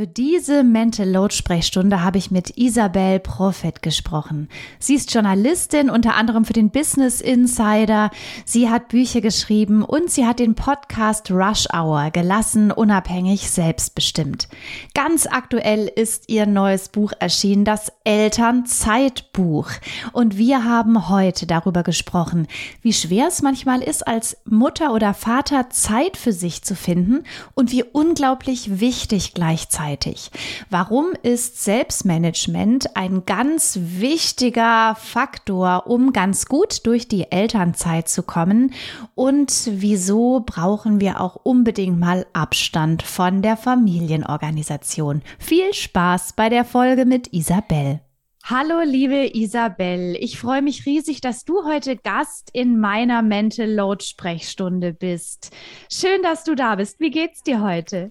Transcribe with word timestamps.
Für 0.00 0.06
diese 0.06 0.64
Mental 0.64 1.06
Load 1.06 1.34
Sprechstunde 1.34 2.02
habe 2.02 2.16
ich 2.16 2.30
mit 2.30 2.56
Isabel 2.56 3.20
Prophet 3.20 3.82
gesprochen. 3.82 4.48
Sie 4.78 4.94
ist 4.94 5.12
Journalistin, 5.12 5.90
unter 5.90 6.14
anderem 6.14 6.46
für 6.46 6.54
den 6.54 6.70
Business 6.70 7.20
Insider. 7.20 8.10
Sie 8.46 8.70
hat 8.70 8.88
Bücher 8.88 9.20
geschrieben 9.20 9.84
und 9.84 10.10
sie 10.10 10.24
hat 10.24 10.38
den 10.38 10.54
Podcast 10.54 11.30
Rush 11.30 11.66
Hour 11.74 12.12
gelassen, 12.12 12.72
unabhängig, 12.72 13.50
selbstbestimmt. 13.50 14.48
Ganz 14.94 15.26
aktuell 15.26 15.86
ist 15.86 16.30
ihr 16.30 16.46
neues 16.46 16.88
Buch 16.88 17.12
erschienen, 17.20 17.66
das 17.66 17.92
Elternzeitbuch. 18.04 19.68
Und 20.12 20.38
wir 20.38 20.64
haben 20.64 21.10
heute 21.10 21.46
darüber 21.46 21.82
gesprochen, 21.82 22.46
wie 22.80 22.94
schwer 22.94 23.28
es 23.28 23.42
manchmal 23.42 23.82
ist, 23.82 24.08
als 24.08 24.38
Mutter 24.46 24.94
oder 24.94 25.12
Vater 25.12 25.68
Zeit 25.68 26.16
für 26.16 26.32
sich 26.32 26.62
zu 26.62 26.74
finden 26.74 27.24
und 27.52 27.70
wie 27.70 27.84
unglaublich 27.84 28.80
wichtig 28.80 29.34
gleichzeitig 29.34 29.89
gleichzeitig. 29.90 30.30
Warum 30.68 31.12
ist 31.22 31.62
Selbstmanagement 31.62 32.96
ein 32.96 33.24
ganz 33.26 33.78
wichtiger 33.80 34.94
Faktor, 34.96 35.86
um 35.86 36.12
ganz 36.12 36.46
gut 36.46 36.86
durch 36.86 37.08
die 37.08 37.30
Elternzeit 37.30 38.08
zu 38.08 38.22
kommen? 38.22 38.72
Und 39.14 39.68
wieso 39.70 40.42
brauchen 40.44 41.00
wir 41.00 41.20
auch 41.20 41.36
unbedingt 41.36 41.98
mal 41.98 42.26
Abstand 42.32 43.02
von 43.02 43.42
der 43.42 43.56
Familienorganisation? 43.56 45.22
Viel 45.38 45.72
Spaß 45.74 46.34
bei 46.34 46.48
der 46.48 46.64
Folge 46.64 47.04
mit 47.04 47.32
Isabel. 47.32 48.00
Hallo, 48.44 48.80
liebe 48.82 49.36
Isabel. 49.36 50.16
Ich 50.18 50.38
freue 50.38 50.62
mich 50.62 50.86
riesig, 50.86 51.20
dass 51.20 51.44
du 51.44 51.64
heute 51.64 51.96
Gast 51.96 52.48
in 52.52 52.80
meiner 52.80 53.22
Mental 53.22 53.70
Load 53.70 54.02
Sprechstunde 54.02 54.92
bist. 54.92 55.54
Schön, 55.92 56.22
dass 56.22 56.42
du 56.42 56.54
da 56.54 56.76
bist. 56.76 56.98
Wie 57.00 57.10
geht's 57.10 57.42
dir 57.42 57.60
heute? 57.60 58.10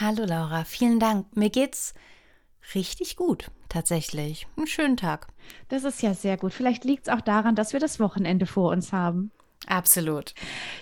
Hallo 0.00 0.24
Laura, 0.24 0.64
vielen 0.64 0.98
Dank. 0.98 1.36
Mir 1.36 1.50
geht's 1.50 1.92
richtig 2.74 3.14
gut, 3.14 3.50
tatsächlich. 3.68 4.46
Einen 4.56 4.66
schönen 4.66 4.96
Tag. 4.96 5.28
Das 5.68 5.84
ist 5.84 6.00
ja 6.00 6.14
sehr 6.14 6.38
gut. 6.38 6.54
Vielleicht 6.54 6.84
liegt 6.84 7.08
es 7.08 7.12
auch 7.12 7.20
daran, 7.20 7.54
dass 7.54 7.74
wir 7.74 7.80
das 7.80 8.00
Wochenende 8.00 8.46
vor 8.46 8.70
uns 8.70 8.92
haben. 8.92 9.32
Absolut. 9.68 10.34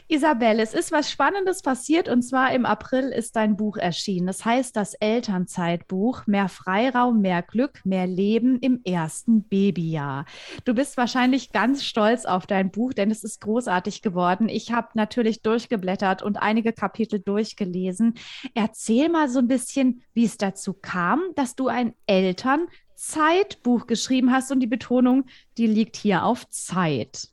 Isabelle, 0.08 0.62
es 0.62 0.72
ist 0.72 0.90
was 0.90 1.10
Spannendes 1.10 1.62
passiert 1.62 2.08
und 2.08 2.22
zwar 2.22 2.52
im 2.52 2.64
April 2.64 3.10
ist 3.10 3.36
dein 3.36 3.56
Buch 3.56 3.76
erschienen. 3.76 4.26
Das 4.26 4.44
heißt 4.44 4.74
das 4.74 4.94
Elternzeitbuch 4.94 6.26
Mehr 6.26 6.48
Freiraum, 6.48 7.20
mehr 7.20 7.42
Glück, 7.42 7.80
mehr 7.84 8.06
Leben 8.06 8.58
im 8.60 8.80
ersten 8.84 9.42
Babyjahr. 9.42 10.24
Du 10.64 10.74
bist 10.74 10.96
wahrscheinlich 10.96 11.52
ganz 11.52 11.84
stolz 11.84 12.24
auf 12.24 12.46
dein 12.46 12.70
Buch, 12.70 12.94
denn 12.94 13.10
es 13.10 13.22
ist 13.22 13.40
großartig 13.42 14.02
geworden. 14.02 14.48
Ich 14.48 14.72
habe 14.72 14.88
natürlich 14.94 15.42
durchgeblättert 15.42 16.22
und 16.22 16.38
einige 16.38 16.72
Kapitel 16.72 17.20
durchgelesen. 17.20 18.14
Erzähl 18.54 19.10
mal 19.10 19.28
so 19.28 19.40
ein 19.40 19.48
bisschen, 19.48 20.02
wie 20.14 20.24
es 20.24 20.38
dazu 20.38 20.72
kam, 20.72 21.20
dass 21.36 21.54
du 21.54 21.68
ein 21.68 21.94
Elternzeitbuch 22.06 23.86
geschrieben 23.86 24.32
hast 24.32 24.50
und 24.50 24.60
die 24.60 24.66
Betonung, 24.66 25.26
die 25.58 25.66
liegt 25.66 25.96
hier 25.96 26.24
auf 26.24 26.48
Zeit. 26.48 27.29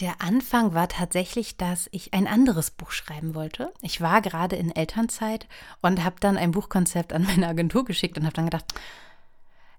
Der 0.00 0.22
Anfang 0.22 0.74
war 0.74 0.88
tatsächlich, 0.88 1.56
dass 1.56 1.88
ich 1.92 2.14
ein 2.14 2.26
anderes 2.26 2.70
Buch 2.70 2.92
schreiben 2.92 3.34
wollte. 3.34 3.72
Ich 3.82 4.00
war 4.00 4.22
gerade 4.22 4.56
in 4.56 4.74
Elternzeit 4.74 5.46
und 5.82 6.02
habe 6.02 6.16
dann 6.20 6.36
ein 6.36 6.52
Buchkonzept 6.52 7.12
an 7.12 7.24
meine 7.28 7.48
Agentur 7.48 7.84
geschickt 7.84 8.16
und 8.16 8.24
habe 8.24 8.34
dann 8.34 8.46
gedacht, 8.46 8.64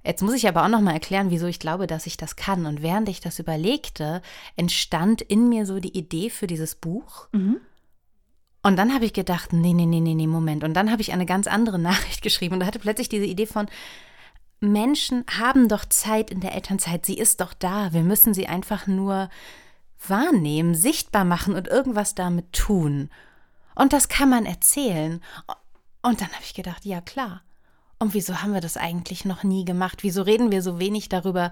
jetzt 0.03 0.22
muss 0.22 0.35
ich 0.35 0.47
aber 0.47 0.63
auch 0.63 0.69
noch 0.69 0.81
mal 0.81 0.94
erklären, 0.94 1.31
wieso 1.31 1.47
ich 1.47 1.59
glaube, 1.59 1.88
dass 1.88 2.06
ich 2.06 2.18
das 2.18 2.35
kann. 2.35 2.66
Und 2.66 2.84
während 2.84 3.09
ich 3.09 3.22
das 3.22 3.40
überlegte, 3.40 4.22
entstand 4.56 5.22
in 5.22 5.50
mir 5.50 5.66
so 5.66 5.79
die 5.79 5.97
Idee 5.97 6.30
für 6.30 6.47
dieses 6.47 6.75
Buch. 6.75 7.28
Mhm. 7.31 7.59
Und 8.62 8.78
dann 8.78 8.94
habe 8.94 9.06
ich 9.06 9.13
gedacht, 9.13 9.51
nee, 9.51 9.74
nee, 9.74 9.85
nee, 9.85 10.00
nee, 10.00 10.13
nee, 10.13 10.28
Moment. 10.28 10.63
Und 10.63 10.74
dann 10.74 10.91
habe 10.91 11.01
ich 11.01 11.12
eine 11.12 11.25
ganz 11.25 11.47
andere 11.47 11.80
Nachricht 11.80 12.22
geschrieben 12.22 12.56
und 12.56 12.66
hatte 12.66 12.80
plötzlich 12.80 13.09
diese 13.09 13.25
Idee 13.25 13.47
von, 13.47 13.68
Menschen 14.62 15.25
haben 15.28 15.68
doch 15.68 15.85
Zeit 15.85 16.31
in 16.31 16.40
der 16.40 16.56
Elternzeit. 16.56 17.06
Sie 17.06 17.18
ist 17.18 17.41
doch 17.41 17.53
da. 17.53 17.91
Wir 17.91 18.03
müssen 18.03 18.34
sie 18.34 18.47
einfach 18.47 18.88
nur 18.88 19.30
wahrnehmen, 20.09 20.75
sichtbar 20.75 21.25
machen 21.25 21.56
und 21.56 21.68
irgendwas 21.68 22.16
damit 22.16 22.53
tun. 22.53 23.09
Und 23.75 23.94
das 23.94 24.08
kann 24.08 24.30
man 24.30 24.46
erzählen. 24.46 25.22
Und 26.02 26.22
dann 26.22 26.31
habe 26.31 26.44
ich 26.44 26.53
gedacht, 26.53 26.86
ja 26.86 27.02
klar. 27.02 27.44
Und 28.00 28.13
wieso 28.13 28.42
haben 28.42 28.53
wir 28.53 28.62
das 28.62 28.78
eigentlich 28.78 29.25
noch 29.25 29.44
nie 29.44 29.66
gemacht? 29.66 30.03
Wieso 30.03 30.24
reden 30.24 30.52
wir 30.52 30.62
so 30.62 30.80
wenig 30.80 31.09
darüber, 31.09 31.52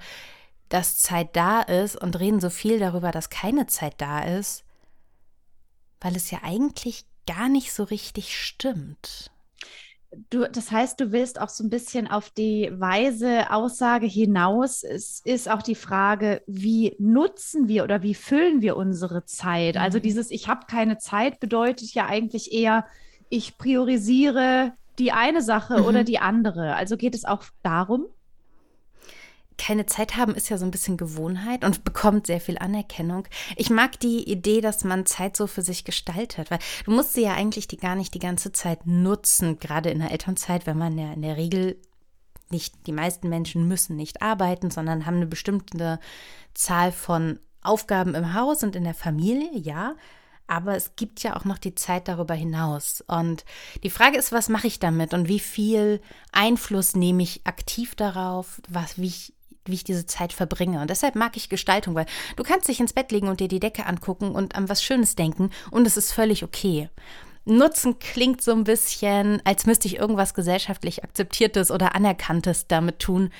dass 0.70 1.00
Zeit 1.00 1.36
da 1.36 1.62
ist 1.62 1.96
und 1.96 2.20
reden 2.20 2.42
so 2.42 2.50
viel 2.50 2.80
darüber, 2.80 3.12
dass 3.12 3.30
keine 3.30 3.68
Zeit 3.68 3.96
da 4.00 4.22
ist? 4.22 4.64
Weil 6.02 6.16
es 6.16 6.30
ja 6.32 6.40
eigentlich 6.44 7.06
gar 7.26 7.48
nicht 7.48 7.72
so 7.72 7.84
richtig 7.84 8.38
stimmt. 8.38 9.31
Du, 10.30 10.46
das 10.50 10.72
heißt, 10.72 11.00
du 11.00 11.14
willst 11.14 11.40
auch 11.40 11.48
so 11.48 11.64
ein 11.64 11.70
bisschen 11.70 12.10
auf 12.10 12.30
die 12.30 12.70
weise 12.74 13.50
Aussage 13.50 14.08
hinaus. 14.08 14.84
Es 14.84 15.22
ist 15.24 15.50
auch 15.50 15.62
die 15.62 15.76
Frage, 15.76 16.42
wie 16.48 16.96
nutzen 17.00 17.70
wir 17.70 17.86
oder 17.86 18.02
wie 18.02 18.14
füllen 18.14 18.62
wir 18.62 18.76
unsere 18.76 19.24
Zeit? 19.24 19.78
Also 19.78 20.00
mhm. 20.00 20.04
dieses 20.04 20.30
Ich 20.30 20.50
habe 20.50 20.66
keine 20.68 20.98
Zeit 20.98 21.40
bedeutet 21.40 21.94
ja 21.94 22.08
eigentlich 22.08 22.52
eher, 22.52 22.86
ich 23.30 23.58
priorisiere 23.58 24.74
die 25.00 25.14
eine 25.14 25.42
Sache 25.42 25.80
mhm. 25.80 25.86
oder 25.86 26.04
die 26.04 26.20
andere. 26.20 26.76
Also 26.76 26.98
geht 26.98 27.16
es 27.16 27.24
auch 27.24 27.44
darum? 27.64 28.08
Keine 29.62 29.86
Zeit 29.86 30.18
haben 30.18 30.34
ist 30.34 30.50
ja 30.50 30.58
so 30.58 30.66
ein 30.66 30.72
bisschen 30.72 30.98
Gewohnheit 30.98 31.64
und 31.64 31.84
bekommt 31.84 32.26
sehr 32.26 32.42
viel 32.42 32.58
Anerkennung. 32.58 33.28
Ich 33.56 33.70
mag 33.70 34.00
die 34.00 34.28
Idee, 34.28 34.60
dass 34.60 34.84
man 34.84 35.06
Zeit 35.06 35.38
so 35.38 35.46
für 35.46 35.62
sich 35.62 35.84
gestaltet, 35.84 36.50
weil 36.50 36.58
du 36.86 36.92
musst 36.92 37.14
sie 37.14 37.22
ja 37.22 37.36
eigentlich 37.36 37.68
die 37.68 37.78
gar 37.78 37.96
nicht 37.96 38.16
die 38.16 38.20
ganze 38.20 38.52
Zeit 38.52 38.88
nutzen, 38.88 39.60
gerade 39.60 39.92
in 39.92 40.00
der 40.00 40.10
Elternzeit, 40.12 40.66
wenn 40.66 40.80
man 40.80 40.98
ja 40.98 41.14
in 41.14 41.22
der 41.22 41.38
Regel 41.38 41.80
nicht, 42.50 42.88
die 42.88 42.92
meisten 42.92 43.30
Menschen 43.30 43.68
müssen 43.68 43.96
nicht 43.96 44.24
arbeiten, 44.24 44.72
sondern 44.72 45.06
haben 45.06 45.18
eine 45.18 45.28
bestimmte 45.28 46.00
Zahl 46.56 46.92
von 46.92 47.40
Aufgaben 47.62 48.16
im 48.16 48.34
Haus 48.34 48.64
und 48.64 48.76
in 48.76 48.84
der 48.84 48.96
Familie, 48.96 49.56
ja. 49.56 49.96
Aber 50.48 50.76
es 50.76 50.96
gibt 50.96 51.22
ja 51.22 51.36
auch 51.38 51.46
noch 51.46 51.60
die 51.60 51.76
Zeit 51.76 52.08
darüber 52.08 52.34
hinaus. 52.34 53.04
Und 53.08 53.46
die 53.84 53.92
Frage 53.92 54.18
ist, 54.18 54.32
was 54.32 54.50
mache 54.50 54.68
ich 54.68 54.80
damit 54.80 55.14
und 55.14 55.28
wie 55.28 55.40
viel 55.40 56.02
Einfluss 56.32 56.96
nehme 56.96 57.22
ich 57.22 57.46
aktiv 57.46 57.94
darauf, 57.94 58.60
was, 58.68 58.98
wie 58.98 59.08
ich 59.08 59.34
wie 59.66 59.74
ich 59.74 59.84
diese 59.84 60.06
Zeit 60.06 60.34
verbringe. 60.34 60.82
Und 60.82 60.90
deshalb 60.90 61.16
mag 61.16 61.38
ich 61.38 61.50
Gestaltung, 61.50 61.96
weil 61.96 62.06
du 62.36 62.44
kannst 62.44 62.68
dich 62.68 62.80
ins 62.80 62.94
Bett 62.94 63.12
legen 63.12 63.28
und 63.28 63.40
dir 63.40 63.48
die 63.48 63.60
Decke 63.60 63.86
angucken 63.86 64.32
und 64.32 64.56
an 64.56 64.70
was 64.70 64.84
Schönes 64.84 65.16
denken 65.16 65.50
und 65.70 65.86
es 65.86 65.98
ist 65.98 66.12
völlig 66.12 66.44
okay. 66.44 66.90
Nutzen 67.46 67.98
klingt 68.00 68.42
so 68.42 68.52
ein 68.52 68.64
bisschen, 68.64 69.42
als 69.46 69.66
müsste 69.66 69.88
ich 69.88 69.98
irgendwas 69.98 70.34
gesellschaftlich 70.34 71.04
akzeptiertes 71.04 71.72
oder 71.72 71.96
anerkanntes 71.96 72.68
damit 72.68 73.00
tun, 73.00 73.32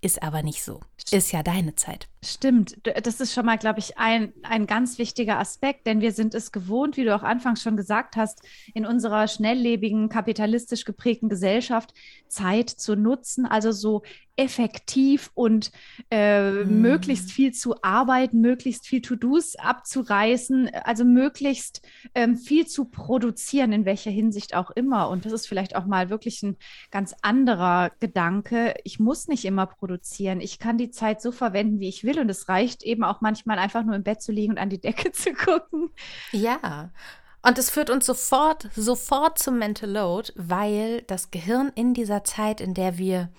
ist 0.00 0.22
aber 0.22 0.42
nicht 0.42 0.62
so. 0.62 0.80
Ist 1.10 1.32
ja 1.32 1.42
deine 1.42 1.74
Zeit. 1.74 2.08
Stimmt, 2.24 2.76
das 2.84 3.20
ist 3.20 3.34
schon 3.34 3.46
mal, 3.46 3.58
glaube 3.58 3.80
ich, 3.80 3.98
ein, 3.98 4.32
ein 4.44 4.68
ganz 4.68 4.96
wichtiger 4.98 5.40
Aspekt, 5.40 5.88
denn 5.88 6.00
wir 6.00 6.12
sind 6.12 6.36
es 6.36 6.52
gewohnt, 6.52 6.96
wie 6.96 7.02
du 7.02 7.16
auch 7.16 7.24
anfangs 7.24 7.62
schon 7.62 7.76
gesagt 7.76 8.14
hast, 8.14 8.42
in 8.74 8.86
unserer 8.86 9.26
schnelllebigen, 9.26 10.08
kapitalistisch 10.08 10.84
geprägten 10.84 11.28
Gesellschaft 11.28 11.92
Zeit 12.28 12.70
zu 12.70 12.94
nutzen, 12.94 13.44
also 13.44 13.72
so 13.72 14.02
effektiv 14.36 15.30
und 15.34 15.70
äh, 16.10 16.64
mm. 16.64 16.80
möglichst 16.80 17.30
viel 17.30 17.52
zu 17.52 17.82
arbeiten, 17.82 18.40
möglichst 18.40 18.86
viel 18.86 19.02
To-Dos 19.02 19.56
abzureißen, 19.56 20.70
also 20.84 21.04
möglichst 21.04 21.82
ähm, 22.14 22.36
viel 22.36 22.66
zu 22.66 22.86
produzieren, 22.86 23.72
in 23.72 23.84
welcher 23.84 24.10
Hinsicht 24.10 24.54
auch 24.54 24.70
immer. 24.70 25.10
Und 25.10 25.26
das 25.26 25.32
ist 25.32 25.46
vielleicht 25.46 25.76
auch 25.76 25.84
mal 25.84 26.08
wirklich 26.08 26.42
ein 26.42 26.56
ganz 26.90 27.14
anderer 27.20 27.90
Gedanke. 28.00 28.74
Ich 28.84 28.98
muss 28.98 29.28
nicht 29.28 29.44
immer 29.44 29.66
produzieren. 29.66 30.40
Ich 30.40 30.58
kann 30.58 30.78
die 30.78 30.90
Zeit 30.90 31.20
so 31.20 31.30
verwenden, 31.30 31.80
wie 31.80 31.88
ich 31.88 32.04
will 32.04 32.11
will. 32.12 32.22
Und 32.22 32.28
es 32.28 32.48
reicht 32.48 32.82
eben 32.82 33.04
auch 33.04 33.20
manchmal 33.20 33.58
einfach 33.58 33.82
nur 33.84 33.94
im 33.94 34.02
Bett 34.02 34.22
zu 34.22 34.32
liegen 34.32 34.52
und 34.52 34.58
an 34.58 34.70
die 34.70 34.80
Decke 34.80 35.12
zu 35.12 35.32
gucken. 35.32 35.90
Ja. 36.32 36.90
Und 37.42 37.58
es 37.58 37.70
führt 37.70 37.90
uns 37.90 38.06
sofort, 38.06 38.68
sofort 38.76 39.38
zum 39.38 39.58
Mental 39.58 39.90
Load, 39.90 40.32
weil 40.36 41.02
das 41.02 41.30
Gehirn 41.30 41.72
in 41.74 41.92
dieser 41.92 42.22
Zeit, 42.22 42.60
in 42.60 42.74
der 42.74 42.98
wir 42.98 43.30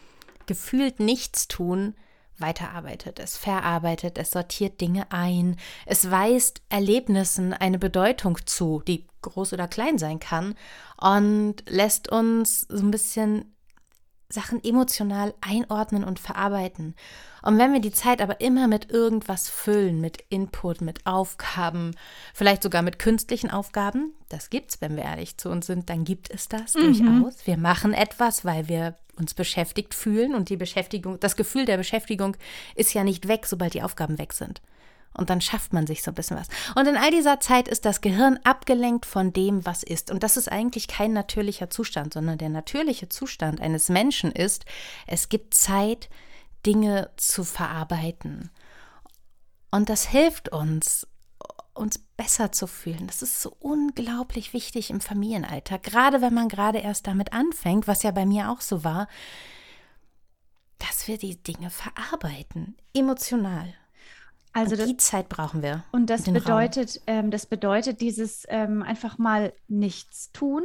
gefühlt 0.45 0.99
nichts 0.99 1.47
tun, 1.47 1.95
weiterarbeitet, 2.37 3.19
es 3.19 3.37
verarbeitet, 3.37 4.17
es 4.17 4.31
sortiert 4.31 4.81
Dinge 4.81 5.05
ein, 5.11 5.55
es 5.85 6.09
weist 6.09 6.61
Erlebnissen 6.67 7.53
eine 7.53 7.79
Bedeutung 7.79 8.37
zu, 8.45 8.81
die 8.85 9.07
groß 9.21 9.53
oder 9.53 9.67
klein 9.67 9.97
sein 9.97 10.19
kann 10.19 10.55
und 10.99 11.63
lässt 11.69 12.11
uns 12.11 12.61
so 12.61 12.83
ein 12.83 12.91
bisschen 12.91 13.52
Sachen 14.29 14.63
emotional 14.63 15.33
einordnen 15.41 16.03
und 16.03 16.19
verarbeiten. 16.19 16.95
Und 17.41 17.57
wenn 17.57 17.73
wir 17.73 17.81
die 17.81 17.91
Zeit 17.91 18.21
aber 18.21 18.41
immer 18.41 18.67
mit 18.67 18.89
irgendwas 18.89 19.49
füllen, 19.49 20.01
mit 20.01 20.23
Input, 20.29 20.81
mit 20.81 21.05
Aufgaben, 21.05 21.91
vielleicht 22.33 22.63
sogar 22.63 22.81
mit 22.81 22.99
künstlichen 22.99 23.51
Aufgaben, 23.51 24.13
das 24.29 24.49
gibt's, 24.49 24.81
wenn 24.81 24.95
wir 24.95 25.03
ehrlich 25.03 25.37
zu 25.37 25.49
uns 25.49 25.67
sind, 25.67 25.89
dann 25.89 26.05
gibt 26.05 26.31
es 26.31 26.47
das 26.47 26.73
mhm. 26.73 26.81
durchaus. 26.81 27.45
Wir 27.45 27.57
machen 27.57 27.93
etwas, 27.93 28.45
weil 28.45 28.67
wir 28.69 28.95
uns 29.17 29.33
beschäftigt 29.33 29.93
fühlen 29.93 30.33
und 30.33 30.49
die 30.49 30.57
Beschäftigung, 30.57 31.19
das 31.19 31.35
Gefühl 31.35 31.65
der 31.65 31.77
Beschäftigung 31.77 32.35
ist 32.75 32.93
ja 32.93 33.03
nicht 33.03 33.27
weg, 33.27 33.45
sobald 33.45 33.73
die 33.73 33.83
Aufgaben 33.83 34.17
weg 34.17 34.33
sind. 34.33 34.61
Und 35.15 35.29
dann 35.29 35.41
schafft 35.41 35.73
man 35.73 35.85
sich 35.85 36.03
so 36.03 36.11
ein 36.11 36.15
bisschen 36.15 36.37
was. 36.37 36.47
Und 36.75 36.87
in 36.87 36.97
all 36.97 37.11
dieser 37.11 37.39
Zeit 37.39 37.67
ist 37.67 37.85
das 37.85 38.01
Gehirn 38.01 38.39
abgelenkt 38.43 39.05
von 39.05 39.31
dem, 39.31 39.65
was 39.65 39.83
ist. 39.83 40.09
Und 40.09 40.23
das 40.23 40.37
ist 40.37 40.51
eigentlich 40.51 40.87
kein 40.87 41.13
natürlicher 41.13 41.69
Zustand, 41.69 42.13
sondern 42.13 42.37
der 42.37 42.49
natürliche 42.49 43.09
Zustand 43.09 43.61
eines 43.61 43.89
Menschen 43.89 44.31
ist, 44.31 44.65
es 45.05 45.29
gibt 45.29 45.53
Zeit, 45.53 46.09
Dinge 46.65 47.11
zu 47.17 47.43
verarbeiten. 47.43 48.49
Und 49.69 49.89
das 49.89 50.07
hilft 50.07 50.49
uns, 50.49 51.07
uns 51.73 51.99
besser 52.17 52.51
zu 52.51 52.67
fühlen. 52.67 53.07
Das 53.07 53.21
ist 53.21 53.41
so 53.41 53.55
unglaublich 53.59 54.53
wichtig 54.53 54.89
im 54.89 55.01
Familienalltag, 55.01 55.83
gerade 55.83 56.21
wenn 56.21 56.33
man 56.33 56.49
gerade 56.49 56.79
erst 56.79 57.07
damit 57.07 57.33
anfängt, 57.33 57.87
was 57.87 58.03
ja 58.03 58.11
bei 58.11 58.25
mir 58.25 58.49
auch 58.49 58.61
so 58.61 58.83
war, 58.83 59.07
dass 60.79 61.07
wir 61.07 61.17
die 61.17 61.41
Dinge 61.41 61.69
verarbeiten, 61.69 62.77
emotional. 62.93 63.73
Also 64.53 64.75
das, 64.75 64.85
die 64.87 64.97
Zeit 64.97 65.29
brauchen 65.29 65.61
wir. 65.63 65.83
Und 65.91 66.09
das 66.09 66.23
bedeutet, 66.23 67.01
ähm, 67.07 67.31
das 67.31 67.45
bedeutet 67.45 68.01
dieses 68.01 68.45
ähm, 68.49 68.83
einfach 68.83 69.17
mal 69.17 69.53
nichts 69.67 70.31
tun. 70.31 70.63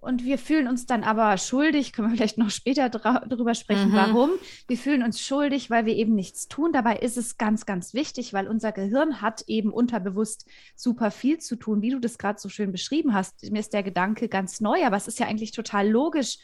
Und 0.00 0.24
wir 0.24 0.38
fühlen 0.38 0.68
uns 0.68 0.86
dann 0.86 1.02
aber 1.02 1.36
schuldig, 1.36 1.92
können 1.92 2.10
wir 2.10 2.16
vielleicht 2.16 2.38
noch 2.38 2.50
später 2.50 2.88
darüber 2.88 3.54
sprechen, 3.54 3.90
mhm. 3.90 3.94
warum. 3.94 4.30
Wir 4.68 4.78
fühlen 4.78 5.02
uns 5.02 5.20
schuldig, 5.20 5.68
weil 5.68 5.84
wir 5.84 5.96
eben 5.96 6.14
nichts 6.14 6.46
tun. 6.46 6.72
Dabei 6.72 6.98
ist 6.98 7.16
es 7.16 7.38
ganz, 7.38 7.66
ganz 7.66 7.92
wichtig, 7.92 8.32
weil 8.32 8.46
unser 8.46 8.70
Gehirn 8.70 9.20
hat 9.20 9.42
eben 9.48 9.72
unterbewusst 9.72 10.46
super 10.76 11.10
viel 11.10 11.38
zu 11.38 11.56
tun, 11.56 11.82
wie 11.82 11.90
du 11.90 11.98
das 11.98 12.18
gerade 12.18 12.38
so 12.38 12.48
schön 12.48 12.70
beschrieben 12.70 13.14
hast. 13.14 13.50
Mir 13.50 13.58
ist 13.58 13.72
der 13.72 13.82
Gedanke 13.82 14.28
ganz 14.28 14.60
neu, 14.60 14.84
aber 14.84 14.96
es 14.96 15.08
ist 15.08 15.18
ja 15.18 15.26
eigentlich 15.26 15.50
total 15.50 15.88
logisch, 15.88 16.38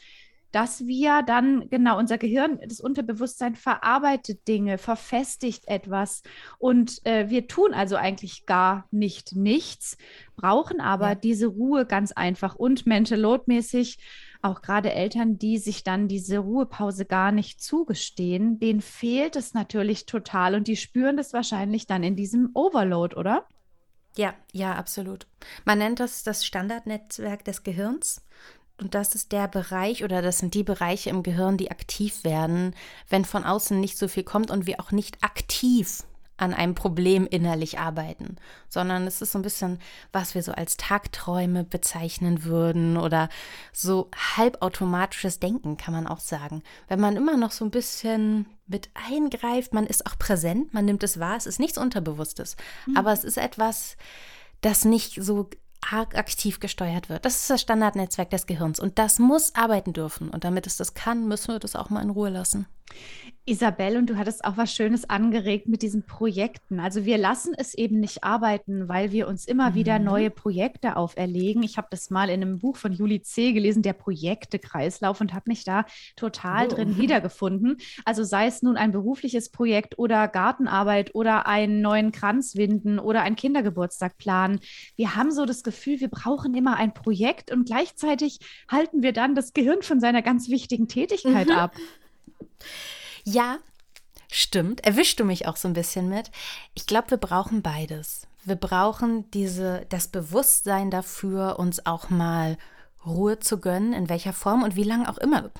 dass 0.53 0.85
wir 0.85 1.23
dann, 1.23 1.69
genau, 1.69 1.97
unser 1.97 2.17
Gehirn, 2.17 2.59
das 2.65 2.79
Unterbewusstsein 2.79 3.55
verarbeitet 3.55 4.47
Dinge, 4.47 4.77
verfestigt 4.77 5.67
etwas 5.67 6.21
und 6.59 7.05
äh, 7.05 7.29
wir 7.29 7.47
tun 7.47 7.73
also 7.73 7.97
eigentlich 7.97 8.45
gar 8.45 8.87
nicht 8.91 9.35
nichts, 9.35 9.97
brauchen 10.35 10.79
aber 10.79 11.09
ja. 11.09 11.15
diese 11.15 11.47
Ruhe 11.47 11.85
ganz 11.85 12.13
einfach 12.13 12.55
und 12.55 12.85
mental 12.85 13.19
load 13.19 13.43
mäßig 13.47 13.97
auch 14.43 14.61
gerade 14.61 14.91
Eltern, 14.93 15.37
die 15.37 15.57
sich 15.57 15.83
dann 15.83 16.07
diese 16.07 16.39
Ruhepause 16.39 17.05
gar 17.05 17.31
nicht 17.31 17.61
zugestehen, 17.61 18.59
denen 18.59 18.81
fehlt 18.81 19.35
es 19.35 19.53
natürlich 19.53 20.05
total 20.05 20.55
und 20.55 20.67
die 20.67 20.75
spüren 20.75 21.17
das 21.17 21.33
wahrscheinlich 21.33 21.87
dann 21.87 22.03
in 22.03 22.15
diesem 22.15 22.51
Overload, 22.53 23.15
oder? 23.15 23.47
Ja, 24.15 24.35
ja, 24.51 24.75
absolut. 24.75 25.25
Man 25.65 25.79
nennt 25.79 25.99
das 25.99 26.23
das 26.23 26.45
Standardnetzwerk 26.45 27.43
des 27.45 27.63
Gehirns. 27.63 28.21
Und 28.83 28.95
das 28.95 29.15
ist 29.15 29.31
der 29.31 29.47
Bereich 29.47 30.03
oder 30.03 30.21
das 30.21 30.39
sind 30.39 30.53
die 30.55 30.63
Bereiche 30.63 31.09
im 31.09 31.23
Gehirn, 31.23 31.55
die 31.55 31.71
aktiv 31.71 32.25
werden, 32.25 32.75
wenn 33.07 33.23
von 33.23 33.45
außen 33.45 33.79
nicht 33.79 33.97
so 33.97 34.09
viel 34.09 34.23
kommt 34.23 34.51
und 34.51 34.67
wir 34.67 34.81
auch 34.81 34.91
nicht 34.91 35.23
aktiv 35.23 36.03
an 36.35 36.53
einem 36.53 36.75
Problem 36.75 37.25
innerlich 37.25 37.79
arbeiten, 37.79 38.35
sondern 38.67 39.07
es 39.07 39.21
ist 39.21 39.31
so 39.31 39.39
ein 39.39 39.43
bisschen, 39.43 39.79
was 40.11 40.35
wir 40.35 40.43
so 40.43 40.51
als 40.51 40.75
Tagträume 40.75 41.63
bezeichnen 41.63 42.43
würden 42.43 42.97
oder 42.97 43.29
so 43.71 44.09
halbautomatisches 44.35 45.39
Denken, 45.39 45.77
kann 45.77 45.93
man 45.93 46.05
auch 46.05 46.19
sagen. 46.19 46.61
Wenn 46.89 46.99
man 46.99 47.15
immer 47.15 47.37
noch 47.37 47.51
so 47.51 47.63
ein 47.63 47.71
bisschen 47.71 48.47
mit 48.67 48.89
eingreift, 49.09 49.73
man 49.73 49.87
ist 49.87 50.05
auch 50.07 50.19
präsent, 50.19 50.73
man 50.73 50.83
nimmt 50.83 51.03
es 51.03 51.21
wahr, 51.21 51.37
es 51.37 51.45
ist 51.45 51.59
nichts 51.59 51.77
Unterbewusstes, 51.77 52.57
mhm. 52.85 52.97
aber 52.97 53.13
es 53.13 53.23
ist 53.23 53.37
etwas, 53.37 53.95
das 54.59 54.83
nicht 54.83 55.23
so 55.23 55.49
aktiv 55.91 56.59
gesteuert 56.59 57.09
wird. 57.09 57.25
Das 57.25 57.35
ist 57.35 57.49
das 57.49 57.61
Standardnetzwerk 57.61 58.29
des 58.29 58.45
Gehirns 58.45 58.79
und 58.79 58.99
das 58.99 59.19
muss 59.19 59.55
arbeiten 59.55 59.93
dürfen. 59.93 60.29
Und 60.29 60.43
damit 60.43 60.67
es 60.67 60.77
das 60.77 60.93
kann, 60.93 61.27
müssen 61.27 61.49
wir 61.49 61.59
das 61.59 61.75
auch 61.75 61.89
mal 61.89 62.01
in 62.01 62.09
Ruhe 62.09 62.29
lassen. 62.29 62.67
Isabel, 63.45 63.97
und 63.97 64.09
du 64.09 64.15
hattest 64.15 64.45
auch 64.45 64.55
was 64.55 64.73
Schönes 64.73 65.09
angeregt 65.09 65.67
mit 65.67 65.81
diesen 65.81 66.05
Projekten. 66.05 66.79
Also 66.79 67.03
wir 67.03 67.17
lassen 67.17 67.53
es 67.57 67.73
eben 67.73 67.99
nicht 67.99 68.23
arbeiten, 68.23 68.87
weil 68.87 69.11
wir 69.11 69.27
uns 69.27 69.45
immer 69.45 69.71
mhm. 69.71 69.75
wieder 69.75 69.99
neue 69.99 70.29
Projekte 70.29 70.95
auferlegen. 70.95 71.61
Ich 71.61 71.75
habe 71.75 71.89
das 71.91 72.09
mal 72.09 72.29
in 72.29 72.41
einem 72.41 72.59
Buch 72.59 72.77
von 72.77 72.93
Juli 72.93 73.21
C. 73.21 73.51
gelesen, 73.51 73.83
der 73.83 73.93
Projektekreislauf, 73.93 75.19
und 75.19 75.33
habe 75.33 75.43
mich 75.47 75.65
da 75.65 75.85
total 76.15 76.67
oh. 76.67 76.69
drin 76.69 76.97
wiedergefunden. 77.01 77.77
Also 78.05 78.23
sei 78.23 78.47
es 78.47 78.61
nun 78.61 78.77
ein 78.77 78.93
berufliches 78.93 79.49
Projekt 79.49 79.99
oder 79.99 80.29
Gartenarbeit 80.29 81.13
oder 81.13 81.45
einen 81.45 81.81
neuen 81.81 82.13
Kranz 82.13 82.55
winden 82.55 82.97
oder 82.97 83.23
einen 83.23 83.35
Kindergeburtstag 83.35 84.17
planen. 84.17 84.61
Wir 84.95 85.17
haben 85.17 85.31
so 85.31 85.45
das 85.45 85.63
Gefühl, 85.63 85.99
wir 85.99 86.09
brauchen 86.09 86.53
immer 86.53 86.77
ein 86.77 86.93
Projekt 86.93 87.51
und 87.51 87.65
gleichzeitig 87.65 88.39
halten 88.71 89.03
wir 89.03 89.11
dann 89.11 89.35
das 89.35 89.51
Gehirn 89.51 89.81
von 89.81 89.99
seiner 89.99 90.21
ganz 90.21 90.47
wichtigen 90.47 90.87
Tätigkeit 90.87 91.47
mhm. 91.47 91.55
ab. 91.55 91.75
Ja, 93.23 93.57
stimmt. 94.31 94.85
Erwischst 94.85 95.19
du 95.19 95.25
mich 95.25 95.47
auch 95.47 95.57
so 95.57 95.67
ein 95.67 95.73
bisschen 95.73 96.09
mit? 96.09 96.31
Ich 96.73 96.87
glaube, 96.87 97.11
wir 97.11 97.17
brauchen 97.17 97.61
beides. 97.61 98.27
Wir 98.43 98.55
brauchen 98.55 99.29
diese, 99.31 99.85
das 99.89 100.07
Bewusstsein 100.07 100.91
dafür, 100.91 101.57
uns 101.59 101.85
auch 101.85 102.09
mal 102.09 102.57
Ruhe 103.05 103.39
zu 103.39 103.59
gönnen, 103.59 103.93
in 103.93 104.09
welcher 104.09 104.33
Form 104.33 104.63
und 104.63 104.75
wie 104.75 104.83
lange 104.83 105.09
auch 105.09 105.17
immer. 105.17 105.51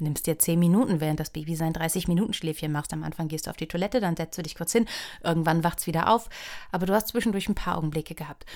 Nimmst 0.00 0.26
dir 0.26 0.38
zehn 0.38 0.58
Minuten, 0.58 1.00
während 1.00 1.20
das 1.20 1.30
Baby 1.30 1.54
sein 1.54 1.72
30 1.72 2.08
Minuten 2.08 2.32
Schläfchen 2.32 2.72
macht. 2.72 2.92
Am 2.92 3.04
Anfang 3.04 3.28
gehst 3.28 3.46
du 3.46 3.50
auf 3.50 3.56
die 3.56 3.68
Toilette, 3.68 4.00
dann 4.00 4.16
setzt 4.16 4.36
du 4.36 4.42
dich 4.42 4.54
kurz 4.54 4.72
hin, 4.72 4.86
irgendwann 5.22 5.64
wacht 5.64 5.80
es 5.80 5.86
wieder 5.86 6.10
auf. 6.10 6.28
Aber 6.72 6.86
du 6.86 6.94
hast 6.94 7.08
zwischendurch 7.08 7.48
ein 7.48 7.54
paar 7.54 7.78
Augenblicke 7.78 8.14
gehabt. 8.14 8.46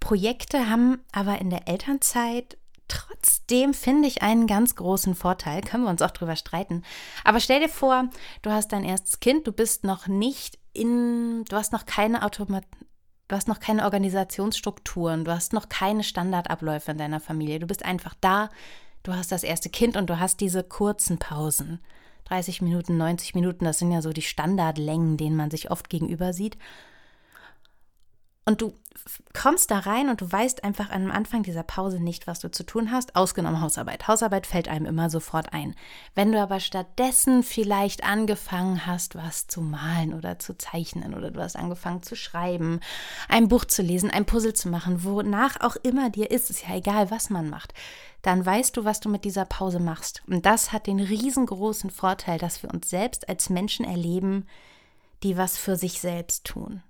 Projekte 0.00 0.68
haben 0.68 0.98
aber 1.12 1.38
in 1.40 1.50
der 1.50 1.68
Elternzeit 1.68 2.56
trotzdem 2.88 3.74
finde 3.74 4.08
ich 4.08 4.22
einen 4.22 4.46
ganz 4.46 4.74
großen 4.74 5.14
Vorteil, 5.14 5.62
können 5.62 5.84
wir 5.84 5.90
uns 5.90 6.02
auch 6.02 6.10
drüber 6.10 6.36
streiten. 6.36 6.82
Aber 7.24 7.40
stell 7.40 7.60
dir 7.60 7.68
vor, 7.68 8.08
du 8.42 8.50
hast 8.50 8.72
dein 8.72 8.84
erstes 8.84 9.20
Kind, 9.20 9.46
du 9.46 9.52
bist 9.52 9.84
noch 9.84 10.06
nicht 10.06 10.58
in, 10.72 11.44
du 11.48 11.56
hast 11.56 11.72
noch 11.72 11.86
keine 11.86 12.24
Automat 12.24 12.64
Du 13.32 13.36
hast 13.36 13.48
noch 13.48 13.60
keine 13.60 13.84
Organisationsstrukturen, 13.84 15.24
du 15.24 15.32
hast 15.32 15.54
noch 15.54 15.70
keine 15.70 16.04
Standardabläufe 16.04 16.90
in 16.90 16.98
deiner 16.98 17.18
Familie. 17.18 17.60
Du 17.60 17.66
bist 17.66 17.82
einfach 17.82 18.14
da, 18.20 18.50
du 19.04 19.14
hast 19.14 19.32
das 19.32 19.42
erste 19.42 19.70
Kind 19.70 19.96
und 19.96 20.10
du 20.10 20.20
hast 20.20 20.40
diese 20.40 20.62
kurzen 20.62 21.18
Pausen. 21.18 21.80
30 22.26 22.60
Minuten, 22.60 22.98
90 22.98 23.34
Minuten, 23.34 23.64
das 23.64 23.78
sind 23.78 23.90
ja 23.90 24.02
so 24.02 24.12
die 24.12 24.20
Standardlängen, 24.20 25.16
denen 25.16 25.36
man 25.36 25.50
sich 25.50 25.70
oft 25.70 25.88
gegenüber 25.88 26.34
sieht. 26.34 26.58
Und 28.44 28.60
du 28.60 28.74
kommst 29.32 29.70
da 29.70 29.78
rein 29.78 30.08
und 30.08 30.20
du 30.20 30.30
weißt 30.30 30.64
einfach 30.64 30.90
am 30.90 31.10
Anfang 31.10 31.42
dieser 31.42 31.62
Pause 31.62 32.00
nicht, 32.00 32.26
was 32.26 32.40
du 32.40 32.50
zu 32.50 32.64
tun 32.64 32.90
hast, 32.90 33.16
ausgenommen 33.16 33.60
Hausarbeit. 33.60 34.06
Hausarbeit 34.06 34.46
fällt 34.46 34.68
einem 34.68 34.86
immer 34.86 35.10
sofort 35.10 35.52
ein. 35.52 35.74
Wenn 36.14 36.32
du 36.32 36.40
aber 36.40 36.60
stattdessen 36.60 37.42
vielleicht 37.42 38.04
angefangen 38.04 38.86
hast, 38.86 39.14
was 39.14 39.46
zu 39.46 39.60
malen 39.60 40.14
oder 40.14 40.38
zu 40.38 40.56
zeichnen 40.56 41.14
oder 41.14 41.30
du 41.30 41.40
hast 41.40 41.56
angefangen 41.56 42.02
zu 42.02 42.16
schreiben, 42.16 42.80
ein 43.28 43.48
Buch 43.48 43.64
zu 43.64 43.82
lesen, 43.82 44.10
ein 44.10 44.26
Puzzle 44.26 44.54
zu 44.54 44.68
machen, 44.68 45.04
wonach 45.04 45.60
auch 45.60 45.76
immer 45.76 46.10
dir 46.10 46.30
ist, 46.30 46.50
ist 46.50 46.66
ja 46.68 46.76
egal, 46.76 47.10
was 47.10 47.30
man 47.30 47.48
macht, 47.48 47.74
dann 48.22 48.44
weißt 48.44 48.76
du, 48.76 48.84
was 48.84 49.00
du 49.00 49.08
mit 49.08 49.24
dieser 49.24 49.44
Pause 49.44 49.80
machst. 49.80 50.22
Und 50.28 50.46
das 50.46 50.72
hat 50.72 50.86
den 50.86 51.00
riesengroßen 51.00 51.90
Vorteil, 51.90 52.38
dass 52.38 52.62
wir 52.62 52.72
uns 52.72 52.90
selbst 52.90 53.28
als 53.28 53.50
Menschen 53.50 53.84
erleben, 53.84 54.46
die 55.22 55.36
was 55.36 55.56
für 55.56 55.76
sich 55.76 56.00
selbst 56.00 56.44
tun 56.44 56.82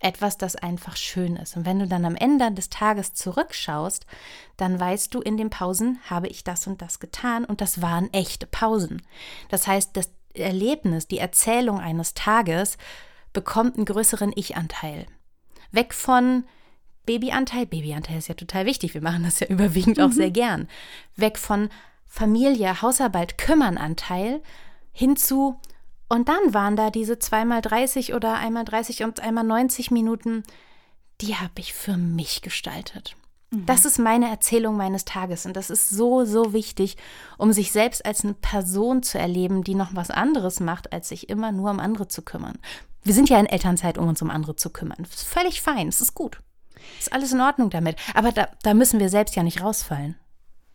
etwas, 0.00 0.36
das 0.36 0.56
einfach 0.56 0.96
schön 0.96 1.36
ist. 1.36 1.56
Und 1.56 1.64
wenn 1.64 1.78
du 1.78 1.86
dann 1.86 2.04
am 2.04 2.16
Ende 2.16 2.52
des 2.52 2.68
Tages 2.68 3.14
zurückschaust, 3.14 4.06
dann 4.56 4.78
weißt 4.78 5.14
du, 5.14 5.20
in 5.20 5.36
den 5.36 5.50
Pausen 5.50 5.98
habe 6.08 6.28
ich 6.28 6.44
das 6.44 6.66
und 6.66 6.82
das 6.82 7.00
getan 7.00 7.44
und 7.44 7.60
das 7.60 7.80
waren 7.82 8.12
echte 8.12 8.46
Pausen. 8.46 9.02
Das 9.48 9.66
heißt, 9.66 9.96
das 9.96 10.10
Erlebnis, 10.34 11.08
die 11.08 11.18
Erzählung 11.18 11.80
eines 11.80 12.14
Tages 12.14 12.76
bekommt 13.32 13.76
einen 13.76 13.86
größeren 13.86 14.32
Ich-Anteil. 14.34 15.06
Weg 15.72 15.94
von 15.94 16.44
Babyanteil, 17.06 17.66
Babyanteil 17.66 18.18
ist 18.18 18.28
ja 18.28 18.34
total 18.34 18.66
wichtig, 18.66 18.94
wir 18.94 19.00
machen 19.00 19.22
das 19.22 19.40
ja 19.40 19.46
überwiegend 19.46 20.00
auch 20.00 20.08
mhm. 20.08 20.12
sehr 20.12 20.30
gern. 20.30 20.68
Weg 21.14 21.38
von 21.38 21.70
Familie, 22.04 22.82
Hausarbeit, 22.82 23.38
Kümmernanteil 23.38 24.42
hin 24.92 25.16
zu 25.16 25.60
Und 26.08 26.28
dann 26.28 26.54
waren 26.54 26.76
da 26.76 26.90
diese 26.90 27.18
zweimal 27.18 27.62
30 27.62 28.14
oder 28.14 28.34
einmal 28.34 28.64
30 28.64 29.04
und 29.04 29.20
einmal 29.20 29.44
90 29.44 29.90
Minuten, 29.90 30.44
die 31.20 31.36
habe 31.36 31.54
ich 31.58 31.74
für 31.74 31.96
mich 31.96 32.42
gestaltet. 32.42 33.16
Mhm. 33.50 33.66
Das 33.66 33.84
ist 33.84 33.98
meine 33.98 34.28
Erzählung 34.28 34.76
meines 34.76 35.04
Tages 35.04 35.46
und 35.46 35.56
das 35.56 35.70
ist 35.70 35.88
so, 35.88 36.24
so 36.24 36.52
wichtig, 36.52 36.96
um 37.38 37.52
sich 37.52 37.72
selbst 37.72 38.04
als 38.04 38.24
eine 38.24 38.34
Person 38.34 39.02
zu 39.02 39.18
erleben, 39.18 39.64
die 39.64 39.74
noch 39.74 39.94
was 39.94 40.10
anderes 40.10 40.60
macht, 40.60 40.92
als 40.92 41.08
sich 41.08 41.28
immer 41.28 41.52
nur 41.52 41.70
um 41.70 41.80
andere 41.80 42.08
zu 42.08 42.22
kümmern. 42.22 42.58
Wir 43.02 43.14
sind 43.14 43.28
ja 43.28 43.38
in 43.38 43.46
Elternzeit, 43.46 43.98
um 43.98 44.08
uns 44.08 44.20
um 44.22 44.30
andere 44.30 44.56
zu 44.56 44.70
kümmern. 44.70 44.98
Das 44.98 45.14
ist 45.14 45.26
völlig 45.26 45.62
fein, 45.62 45.88
es 45.88 46.00
ist 46.00 46.14
gut. 46.14 46.40
Ist 46.98 47.12
alles 47.12 47.32
in 47.32 47.40
Ordnung 47.40 47.70
damit. 47.70 47.96
Aber 48.14 48.32
da, 48.32 48.48
da 48.62 48.74
müssen 48.74 49.00
wir 49.00 49.08
selbst 49.08 49.36
ja 49.36 49.42
nicht 49.42 49.62
rausfallen. 49.62 50.16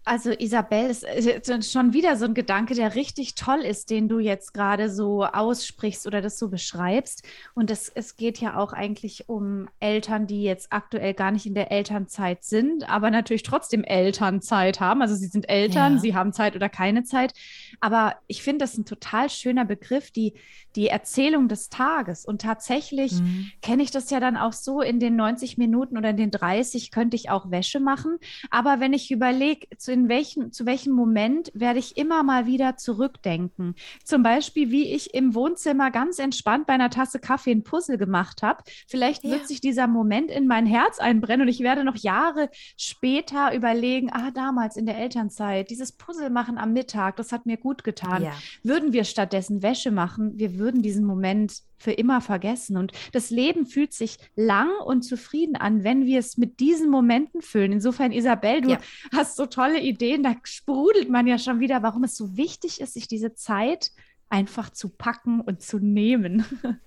Also 0.04 0.32
Isabel, 0.32 0.90
es 0.90 1.04
ist 1.04 1.72
schon 1.72 1.94
wieder 1.94 2.16
so 2.16 2.26
ein 2.26 2.34
Gedanke, 2.34 2.74
der 2.74 2.96
richtig 2.96 3.36
toll 3.36 3.60
ist, 3.60 3.92
den 3.92 4.10
du 4.10 4.18
jetzt 4.18 4.52
gerade 4.52 4.90
so 4.90 5.24
aussprichst 5.26 6.08
oder 6.08 6.22
das 6.22 6.40
so 6.40 6.50
beschreibst. 6.50 7.24
Und 7.54 7.70
es, 7.70 7.88
es 7.94 8.16
geht 8.16 8.40
ja 8.40 8.58
auch 8.58 8.74
eigentlich 8.74 9.30
um 9.30 9.70
Eltern, 9.80 10.26
die 10.26 10.42
jetzt 10.42 10.74
aktuell 10.74 11.14
gar 11.14 11.30
nicht 11.30 11.46
in 11.46 11.54
der 11.54 11.72
Elternzeit 11.72 12.44
sind, 12.44 12.90
aber 12.90 13.12
natürlich 13.12 13.44
trotzdem 13.44 13.84
Elternzeit 13.84 14.80
haben. 14.80 15.04
Also 15.04 15.14
sie 15.14 15.28
sind 15.28 15.48
Eltern, 15.48 15.94
ja. 15.94 16.00
sie 16.00 16.16
haben 16.16 16.34
Zeit 16.34 16.56
oder 16.56 16.68
keine 16.68 17.04
Zeit. 17.04 17.36
Aber 17.80 18.16
ich 18.26 18.42
finde 18.42 18.66
das 18.66 18.76
ein 18.80 18.86
total 18.86 19.30
schöner 19.30 19.66
Begriff, 19.66 20.10
die, 20.10 20.34
die 20.76 20.88
Erzählung 20.88 21.48
des 21.48 21.70
Tages. 21.70 22.26
Und 22.26 22.42
tatsächlich 22.42 23.14
mhm. 23.14 23.52
kenne 23.62 23.84
ich 23.84 23.92
das 23.92 24.10
ja 24.10 24.20
dann 24.20 24.36
auch 24.36 24.54
so, 24.54 24.82
in 24.82 25.00
den 25.00 25.16
90 25.16 25.60
Minuten 25.60 25.96
oder 25.96 26.10
in 26.10 26.18
den 26.18 26.32
30 26.32 26.90
könnte 26.90 27.16
ich 27.16 27.30
auch 27.30 27.52
Wäsche 27.52 27.80
machen. 27.80 28.18
Aber 28.50 28.80
wenn 28.80 28.94
ich 28.94 29.12
überlege, 29.12 29.68
zu, 29.78 29.91
in 29.92 30.10
welchen, 30.10 30.52
zu 30.52 30.66
welchem 30.66 30.94
Moment 30.94 31.52
werde 31.54 31.80
ich 31.80 31.98
immer 31.98 32.24
mal 32.24 32.46
wieder 32.46 32.78
zurückdenken. 32.78 33.76
Zum 34.04 34.24
Beispiel, 34.24 34.72
wie 34.72 34.94
ich 34.94 35.14
im 35.14 35.36
Wohnzimmer 35.36 35.92
ganz 35.92 36.20
entspannt 36.20 36.68
bei 36.68 36.74
einer 36.74 36.90
Tasse 36.90 37.20
Kaffee 37.20 37.52
ein 37.52 37.64
Puzzle 37.64 37.98
gemacht 37.98 38.42
habe. 38.42 38.64
Vielleicht 38.88 39.24
ja. 39.24 39.32
wird 39.32 39.48
sich 39.48 39.62
dieser 39.62 39.88
Moment 39.88 40.32
in 40.32 40.48
mein 40.48 40.66
Herz 40.66 41.00
einbrennen 41.00 41.44
und 41.44 41.48
ich 41.48 41.62
werde 41.62 41.84
noch 41.84 41.98
Jahre 41.98 42.50
später 42.78 43.54
überlegen, 43.54 44.10
ah, 44.12 44.32
damals 44.32 44.78
in 44.78 44.86
der 44.86 44.98
Elternzeit, 44.98 45.70
dieses 45.70 45.92
Puzzle 45.92 46.30
machen 46.30 46.58
am 46.58 46.74
Mittag, 46.74 47.18
das 47.18 47.32
hat 47.32 47.46
mir 47.46 47.58
gut 47.58 47.84
getan. 47.84 48.24
Ja. 48.24 48.34
Würden 48.64 48.94
wir 48.94 49.04
stattdessen 49.04 49.62
Wäsche 49.62 49.92
machen, 49.92 50.38
wir 50.38 50.58
würden 50.58 50.82
diesen 50.82 51.06
Moment 51.06 51.62
für 51.82 51.92
immer 51.92 52.22
vergessen. 52.22 52.78
Und 52.78 52.92
das 53.12 53.30
Leben 53.32 53.66
fühlt 53.66 53.94
sich 53.94 54.18
lang 54.36 54.70
und 54.86 55.02
zufrieden 55.02 55.56
an, 55.56 55.84
wenn 55.84 56.06
wir 56.06 56.20
es 56.20 56.38
mit 56.38 56.60
diesen 56.60 56.90
Momenten 56.90 57.42
füllen. 57.42 57.72
Insofern, 57.72 58.12
Isabel, 58.12 58.62
du 58.62 58.70
ja. 58.72 58.80
hast 59.14 59.36
so 59.36 59.48
tolle 59.48 59.81
Ideen. 59.82 60.24
Da 60.24 60.36
sprudelt 60.44 61.10
man 61.10 61.28
ja 61.28 61.38
schon 61.38 61.60
wieder, 61.60 61.84
warum 61.84 62.04
es 62.04 62.16
so 62.16 62.38
wichtig 62.38 62.82
ist, 62.82 62.94
sich 62.94 63.08
diese 63.08 63.34
Zeit 63.34 63.92
einfach 64.30 64.70
zu 64.70 64.90
packen 64.90 65.42
und 65.42 65.62
zu 65.62 65.80
nehmen. 65.80 66.46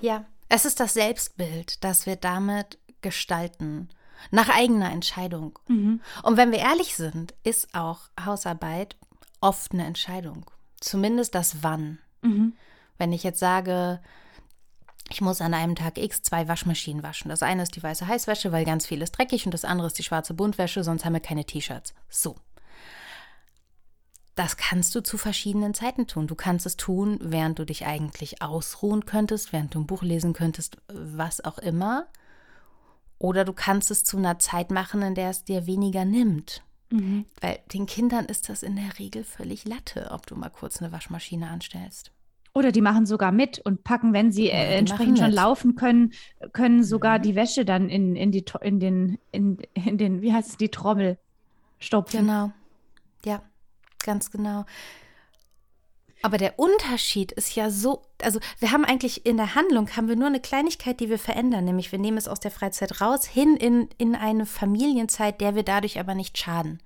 Ja, 0.00 0.24
es 0.48 0.64
ist 0.64 0.80
das 0.80 0.94
Selbstbild, 0.94 1.82
das 1.82 2.06
wir 2.06 2.16
damit 2.16 2.78
gestalten. 3.00 3.88
Nach 4.30 4.48
eigener 4.48 4.92
Entscheidung. 4.92 5.58
Mhm. 5.66 6.00
Und 6.22 6.36
wenn 6.36 6.52
wir 6.52 6.58
ehrlich 6.58 6.94
sind, 6.94 7.34
ist 7.42 7.74
auch 7.74 8.00
Hausarbeit 8.22 8.96
oft 9.40 9.72
eine 9.72 9.86
Entscheidung. 9.86 10.50
Zumindest 10.80 11.34
das 11.34 11.62
Wann. 11.62 11.98
Mhm. 12.22 12.54
Wenn 12.98 13.12
ich 13.12 13.22
jetzt 13.22 13.40
sage, 13.40 14.00
ich 15.12 15.20
muss 15.20 15.42
an 15.42 15.52
einem 15.52 15.76
Tag 15.76 15.98
X 15.98 16.22
zwei 16.22 16.48
Waschmaschinen 16.48 17.02
waschen. 17.02 17.28
Das 17.28 17.42
eine 17.42 17.62
ist 17.62 17.76
die 17.76 17.82
weiße 17.82 18.06
Heißwäsche, 18.06 18.50
weil 18.50 18.64
ganz 18.64 18.86
viel 18.86 19.02
ist 19.02 19.12
dreckig 19.12 19.44
und 19.44 19.52
das 19.52 19.66
andere 19.66 19.86
ist 19.86 19.98
die 19.98 20.02
schwarze 20.02 20.32
Buntwäsche, 20.32 20.82
sonst 20.82 21.04
haben 21.04 21.12
wir 21.12 21.20
keine 21.20 21.44
T-Shirts. 21.44 21.92
So. 22.08 22.36
Das 24.34 24.56
kannst 24.56 24.94
du 24.94 25.02
zu 25.02 25.18
verschiedenen 25.18 25.74
Zeiten 25.74 26.06
tun. 26.06 26.26
Du 26.26 26.34
kannst 26.34 26.64
es 26.64 26.78
tun, 26.78 27.18
während 27.20 27.58
du 27.58 27.66
dich 27.66 27.84
eigentlich 27.84 28.40
ausruhen 28.40 29.04
könntest, 29.04 29.52
während 29.52 29.74
du 29.74 29.80
ein 29.80 29.86
Buch 29.86 30.02
lesen 30.02 30.32
könntest, 30.32 30.78
was 30.88 31.44
auch 31.44 31.58
immer. 31.58 32.06
Oder 33.18 33.44
du 33.44 33.52
kannst 33.52 33.90
es 33.90 34.04
zu 34.04 34.16
einer 34.16 34.38
Zeit 34.38 34.70
machen, 34.70 35.02
in 35.02 35.14
der 35.14 35.28
es 35.28 35.44
dir 35.44 35.66
weniger 35.66 36.06
nimmt. 36.06 36.62
Mhm. 36.88 37.26
Weil 37.42 37.60
den 37.74 37.84
Kindern 37.84 38.24
ist 38.24 38.48
das 38.48 38.62
in 38.62 38.76
der 38.76 38.98
Regel 38.98 39.24
völlig 39.24 39.66
Latte, 39.66 40.10
ob 40.10 40.26
du 40.26 40.36
mal 40.36 40.48
kurz 40.48 40.80
eine 40.80 40.90
Waschmaschine 40.90 41.50
anstellst. 41.50 42.12
Oder 42.54 42.70
die 42.70 42.82
machen 42.82 43.06
sogar 43.06 43.32
mit 43.32 43.60
und 43.60 43.82
packen, 43.82 44.12
wenn 44.12 44.30
sie 44.30 44.50
äh, 44.50 44.76
entsprechend 44.76 45.18
schon 45.18 45.32
laufen 45.32 45.74
können, 45.74 46.12
können 46.52 46.84
sogar 46.84 47.18
mhm. 47.18 47.22
die 47.22 47.34
Wäsche 47.34 47.64
dann 47.64 47.88
in, 47.88 48.14
in, 48.14 48.30
die, 48.30 48.44
in, 48.60 48.78
den, 48.78 49.18
in, 49.30 49.58
in 49.72 49.96
den, 49.96 50.20
wie 50.20 50.32
heißt 50.32 50.50
es, 50.50 50.56
die 50.58 50.68
Trommel 50.68 51.18
stopfen. 51.78 52.18
Genau. 52.18 52.52
Ja, 53.24 53.42
ganz 54.04 54.30
genau. 54.30 54.64
Aber 56.22 56.38
der 56.38 56.58
Unterschied 56.58 57.32
ist 57.32 57.56
ja 57.56 57.68
so, 57.68 58.02
also 58.22 58.38
wir 58.60 58.70
haben 58.70 58.84
eigentlich 58.84 59.26
in 59.26 59.36
der 59.36 59.56
Handlung 59.56 59.90
haben 59.96 60.06
wir 60.06 60.14
nur 60.14 60.28
eine 60.28 60.40
Kleinigkeit, 60.40 61.00
die 61.00 61.10
wir 61.10 61.18
verändern, 61.18 61.64
nämlich 61.64 61.90
wir 61.90 61.98
nehmen 61.98 62.16
es 62.16 62.28
aus 62.28 62.38
der 62.38 62.52
Freizeit 62.52 63.00
raus, 63.00 63.26
hin 63.26 63.56
in, 63.56 63.88
in 63.98 64.14
eine 64.14 64.46
Familienzeit, 64.46 65.40
der 65.40 65.56
wir 65.56 65.64
dadurch 65.64 65.98
aber 65.98 66.14
nicht 66.14 66.38
schaden. 66.38 66.78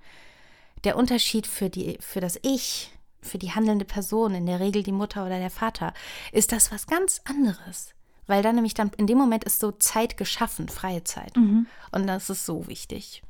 Der 0.84 0.96
Unterschied 0.96 1.46
für, 1.46 1.68
die, 1.68 1.98
für 2.00 2.20
das 2.20 2.38
Ich, 2.42 2.95
für 3.26 3.38
die 3.38 3.52
handelnde 3.52 3.84
Person, 3.84 4.34
in 4.34 4.46
der 4.46 4.60
Regel 4.60 4.82
die 4.82 4.92
Mutter 4.92 5.26
oder 5.26 5.38
der 5.38 5.50
Vater, 5.50 5.92
ist 6.32 6.52
das 6.52 6.72
was 6.72 6.86
ganz 6.86 7.20
anderes. 7.24 7.94
Weil 8.26 8.42
dann 8.42 8.56
nämlich 8.56 8.74
dann 8.74 8.90
in 8.96 9.06
dem 9.06 9.18
Moment 9.18 9.44
ist 9.44 9.60
so 9.60 9.72
Zeit 9.72 10.16
geschaffen, 10.16 10.68
freie 10.68 11.04
Zeit. 11.04 11.36
Mhm. 11.36 11.66
Und 11.92 12.06
das 12.06 12.30
ist 12.30 12.44
so 12.44 12.66
wichtig. 12.66 13.22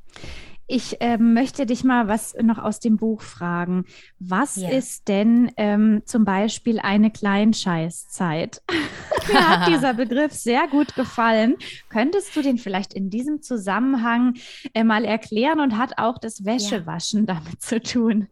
Ich 0.69 0.99
äh, 0.99 1.17
möchte 1.17 1.65
dich 1.65 1.85
mal 1.85 2.09
was 2.09 2.35
noch 2.41 2.57
aus 2.57 2.81
dem 2.81 2.97
Buch 2.97 3.21
fragen. 3.21 3.85
Was 4.19 4.57
ja. 4.57 4.69
ist 4.69 5.07
denn 5.07 5.49
ähm, 5.55 6.01
zum 6.03 6.25
Beispiel 6.25 6.79
eine 6.79 7.09
Kleinscheißzeit? 7.09 8.61
Mir 9.29 9.49
hat 9.49 9.67
dieser 9.69 9.93
Begriff 9.93 10.33
sehr 10.33 10.67
gut 10.67 10.93
gefallen. 10.95 11.55
Könntest 11.87 12.35
du 12.35 12.41
den 12.41 12.57
vielleicht 12.57 12.93
in 12.93 13.09
diesem 13.09 13.41
Zusammenhang 13.41 14.35
äh, 14.73 14.83
mal 14.83 15.05
erklären 15.05 15.61
und 15.61 15.77
hat 15.77 15.97
auch 15.97 16.17
das 16.17 16.43
Wäschewaschen 16.43 17.25
ja. 17.27 17.35
damit 17.35 17.61
zu 17.61 17.81
tun? 17.81 18.27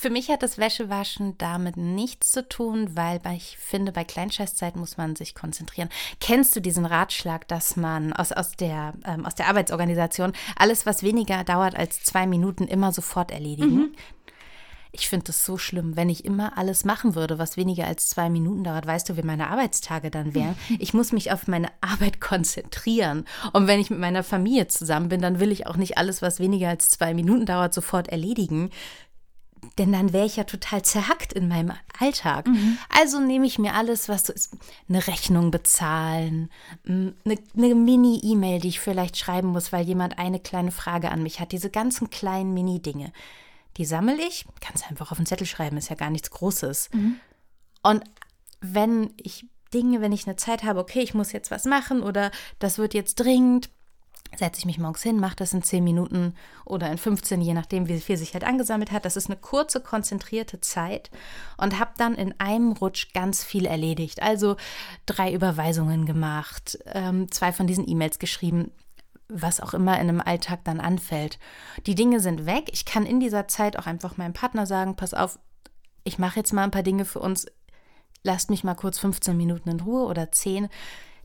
Für 0.00 0.08
mich 0.08 0.30
hat 0.30 0.42
das 0.42 0.56
Wäschewaschen 0.56 1.36
damit 1.36 1.76
nichts 1.76 2.32
zu 2.32 2.48
tun, 2.48 2.96
weil 2.96 3.20
ich 3.36 3.58
finde, 3.58 3.92
bei 3.92 4.02
Kleinscheißzeit 4.02 4.74
muss 4.74 4.96
man 4.96 5.14
sich 5.14 5.34
konzentrieren. 5.34 5.90
Kennst 6.22 6.56
du 6.56 6.60
diesen 6.60 6.86
Ratschlag, 6.86 7.46
dass 7.48 7.76
man 7.76 8.14
aus, 8.14 8.32
aus, 8.32 8.52
der, 8.52 8.94
ähm, 9.04 9.26
aus 9.26 9.34
der 9.34 9.48
Arbeitsorganisation 9.48 10.32
alles, 10.56 10.86
was 10.86 11.02
weniger 11.02 11.44
dauert 11.44 11.76
als 11.76 12.02
zwei 12.02 12.26
Minuten, 12.26 12.64
immer 12.66 12.92
sofort 12.92 13.30
erledigen? 13.30 13.74
Mhm. 13.74 13.94
Ich 14.90 15.06
finde 15.06 15.26
das 15.26 15.44
so 15.44 15.58
schlimm, 15.58 15.96
wenn 15.96 16.08
ich 16.08 16.24
immer 16.24 16.56
alles 16.56 16.86
machen 16.86 17.14
würde, 17.14 17.38
was 17.38 17.58
weniger 17.58 17.86
als 17.86 18.08
zwei 18.08 18.30
Minuten 18.30 18.64
dauert. 18.64 18.86
Weißt 18.86 19.06
du, 19.10 19.18
wie 19.18 19.22
meine 19.22 19.50
Arbeitstage 19.50 20.10
dann 20.10 20.34
wären? 20.34 20.56
Ich 20.78 20.94
muss 20.94 21.12
mich 21.12 21.30
auf 21.30 21.46
meine 21.46 21.68
Arbeit 21.82 22.20
konzentrieren. 22.22 23.26
Und 23.52 23.66
wenn 23.66 23.78
ich 23.78 23.90
mit 23.90 23.98
meiner 23.98 24.22
Familie 24.22 24.66
zusammen 24.66 25.10
bin, 25.10 25.20
dann 25.20 25.40
will 25.40 25.52
ich 25.52 25.66
auch 25.66 25.76
nicht 25.76 25.98
alles, 25.98 26.22
was 26.22 26.40
weniger 26.40 26.70
als 26.70 26.88
zwei 26.88 27.12
Minuten 27.12 27.44
dauert, 27.44 27.74
sofort 27.74 28.08
erledigen 28.08 28.70
denn 29.80 29.92
dann 29.92 30.12
wäre 30.12 30.26
ich 30.26 30.36
ja 30.36 30.44
total 30.44 30.82
zerhackt 30.82 31.32
in 31.32 31.48
meinem 31.48 31.72
Alltag. 31.98 32.46
Mhm. 32.46 32.76
Also 32.90 33.18
nehme 33.18 33.46
ich 33.46 33.58
mir 33.58 33.72
alles, 33.72 34.10
was 34.10 34.26
so 34.26 34.32
ist, 34.34 34.54
eine 34.90 35.06
Rechnung 35.06 35.50
bezahlen, 35.50 36.50
eine, 36.86 37.14
eine 37.56 37.74
Mini-E-Mail, 37.74 38.60
die 38.60 38.68
ich 38.68 38.78
vielleicht 38.78 39.16
schreiben 39.16 39.48
muss, 39.48 39.72
weil 39.72 39.86
jemand 39.86 40.18
eine 40.18 40.38
kleine 40.38 40.70
Frage 40.70 41.10
an 41.10 41.22
mich 41.22 41.40
hat. 41.40 41.52
Diese 41.52 41.70
ganzen 41.70 42.10
kleinen 42.10 42.52
Mini-Dinge, 42.52 43.10
die 43.78 43.86
sammle 43.86 44.18
ich, 44.20 44.44
es 44.74 44.82
einfach 44.82 45.12
auf 45.12 45.16
den 45.16 45.24
Zettel 45.24 45.46
schreiben, 45.46 45.78
ist 45.78 45.88
ja 45.88 45.96
gar 45.96 46.10
nichts 46.10 46.30
Großes. 46.30 46.90
Mhm. 46.92 47.16
Und 47.82 48.04
wenn 48.60 49.14
ich 49.16 49.46
Dinge, 49.72 50.02
wenn 50.02 50.12
ich 50.12 50.26
eine 50.26 50.36
Zeit 50.36 50.62
habe, 50.62 50.80
okay, 50.80 51.00
ich 51.00 51.14
muss 51.14 51.32
jetzt 51.32 51.50
was 51.50 51.64
machen 51.64 52.02
oder 52.02 52.30
das 52.58 52.76
wird 52.76 52.92
jetzt 52.92 53.14
dringend, 53.14 53.70
setze 54.36 54.60
ich 54.60 54.66
mich 54.66 54.78
morgens 54.78 55.02
hin, 55.02 55.20
mache 55.20 55.36
das 55.36 55.52
in 55.52 55.62
10 55.62 55.82
Minuten 55.82 56.34
oder 56.64 56.90
in 56.90 56.98
15, 56.98 57.40
je 57.40 57.54
nachdem, 57.54 57.88
wie 57.88 58.00
viel 58.00 58.16
sich 58.16 58.32
halt 58.34 58.44
angesammelt 58.44 58.92
hat. 58.92 59.04
Das 59.04 59.16
ist 59.16 59.26
eine 59.26 59.36
kurze, 59.36 59.80
konzentrierte 59.80 60.60
Zeit 60.60 61.10
und 61.56 61.78
habe 61.78 61.92
dann 61.96 62.14
in 62.14 62.38
einem 62.38 62.72
Rutsch 62.72 63.12
ganz 63.12 63.44
viel 63.44 63.66
erledigt. 63.66 64.22
Also 64.22 64.56
drei 65.06 65.32
Überweisungen 65.32 66.06
gemacht, 66.06 66.78
ähm, 66.86 67.30
zwei 67.30 67.52
von 67.52 67.66
diesen 67.66 67.88
E-Mails 67.88 68.18
geschrieben, 68.18 68.70
was 69.28 69.60
auch 69.60 69.74
immer 69.74 69.94
in 69.94 70.08
einem 70.08 70.20
Alltag 70.20 70.60
dann 70.64 70.80
anfällt. 70.80 71.38
Die 71.86 71.94
Dinge 71.94 72.20
sind 72.20 72.46
weg. 72.46 72.70
Ich 72.72 72.84
kann 72.84 73.06
in 73.06 73.20
dieser 73.20 73.48
Zeit 73.48 73.78
auch 73.78 73.86
einfach 73.86 74.16
meinem 74.16 74.32
Partner 74.32 74.66
sagen, 74.66 74.96
pass 74.96 75.14
auf, 75.14 75.38
ich 76.04 76.18
mache 76.18 76.40
jetzt 76.40 76.52
mal 76.52 76.64
ein 76.64 76.70
paar 76.70 76.82
Dinge 76.82 77.04
für 77.04 77.20
uns. 77.20 77.46
Lasst 78.22 78.50
mich 78.50 78.64
mal 78.64 78.74
kurz 78.74 78.98
15 78.98 79.36
Minuten 79.36 79.70
in 79.70 79.80
Ruhe 79.80 80.04
oder 80.04 80.30
10 80.30 80.68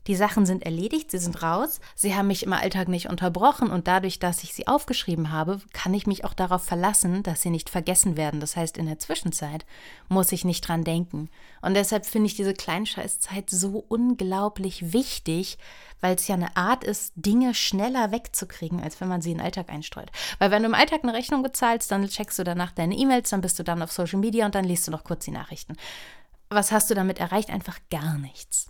die 0.06 0.14
Sachen 0.14 0.46
sind 0.46 0.62
erledigt, 0.64 1.10
sie 1.10 1.18
sind 1.18 1.42
raus, 1.42 1.80
sie 1.94 2.14
haben 2.14 2.28
mich 2.28 2.44
im 2.44 2.52
Alltag 2.52 2.88
nicht 2.88 3.08
unterbrochen 3.08 3.70
und 3.70 3.88
dadurch, 3.88 4.18
dass 4.18 4.44
ich 4.44 4.54
sie 4.54 4.66
aufgeschrieben 4.66 5.32
habe, 5.32 5.60
kann 5.72 5.94
ich 5.94 6.06
mich 6.06 6.24
auch 6.24 6.34
darauf 6.34 6.62
verlassen, 6.62 7.22
dass 7.22 7.42
sie 7.42 7.50
nicht 7.50 7.70
vergessen 7.70 8.16
werden. 8.16 8.40
Das 8.40 8.56
heißt, 8.56 8.78
in 8.78 8.86
der 8.86 8.98
Zwischenzeit 8.98 9.66
muss 10.08 10.32
ich 10.32 10.44
nicht 10.44 10.66
dran 10.66 10.84
denken. 10.84 11.28
Und 11.60 11.74
deshalb 11.74 12.06
finde 12.06 12.26
ich 12.26 12.36
diese 12.36 12.54
Kleinscheißzeit 12.54 13.50
so 13.50 13.84
unglaublich 13.88 14.92
wichtig, 14.92 15.58
weil 16.00 16.14
es 16.14 16.28
ja 16.28 16.34
eine 16.34 16.56
Art 16.56 16.84
ist, 16.84 17.12
Dinge 17.16 17.54
schneller 17.54 18.12
wegzukriegen, 18.12 18.80
als 18.80 19.00
wenn 19.00 19.08
man 19.08 19.22
sie 19.22 19.32
in 19.32 19.38
den 19.38 19.44
Alltag 19.44 19.70
einstreut. 19.70 20.10
Weil 20.38 20.50
wenn 20.50 20.62
du 20.62 20.68
im 20.68 20.74
Alltag 20.74 21.00
eine 21.02 21.14
Rechnung 21.14 21.42
bezahlst, 21.42 21.90
dann 21.90 22.06
checkst 22.06 22.38
du 22.38 22.44
danach 22.44 22.72
deine 22.72 22.96
E-Mails, 22.96 23.30
dann 23.30 23.40
bist 23.40 23.58
du 23.58 23.64
dann 23.64 23.82
auf 23.82 23.90
Social 23.90 24.20
Media 24.20 24.46
und 24.46 24.54
dann 24.54 24.64
liest 24.64 24.86
du 24.86 24.92
noch 24.92 25.04
kurz 25.04 25.24
die 25.24 25.30
Nachrichten 25.30 25.76
was 26.48 26.72
hast 26.72 26.90
du 26.90 26.94
damit 26.94 27.18
erreicht? 27.18 27.50
Einfach 27.50 27.78
gar 27.90 28.18
nichts. 28.18 28.66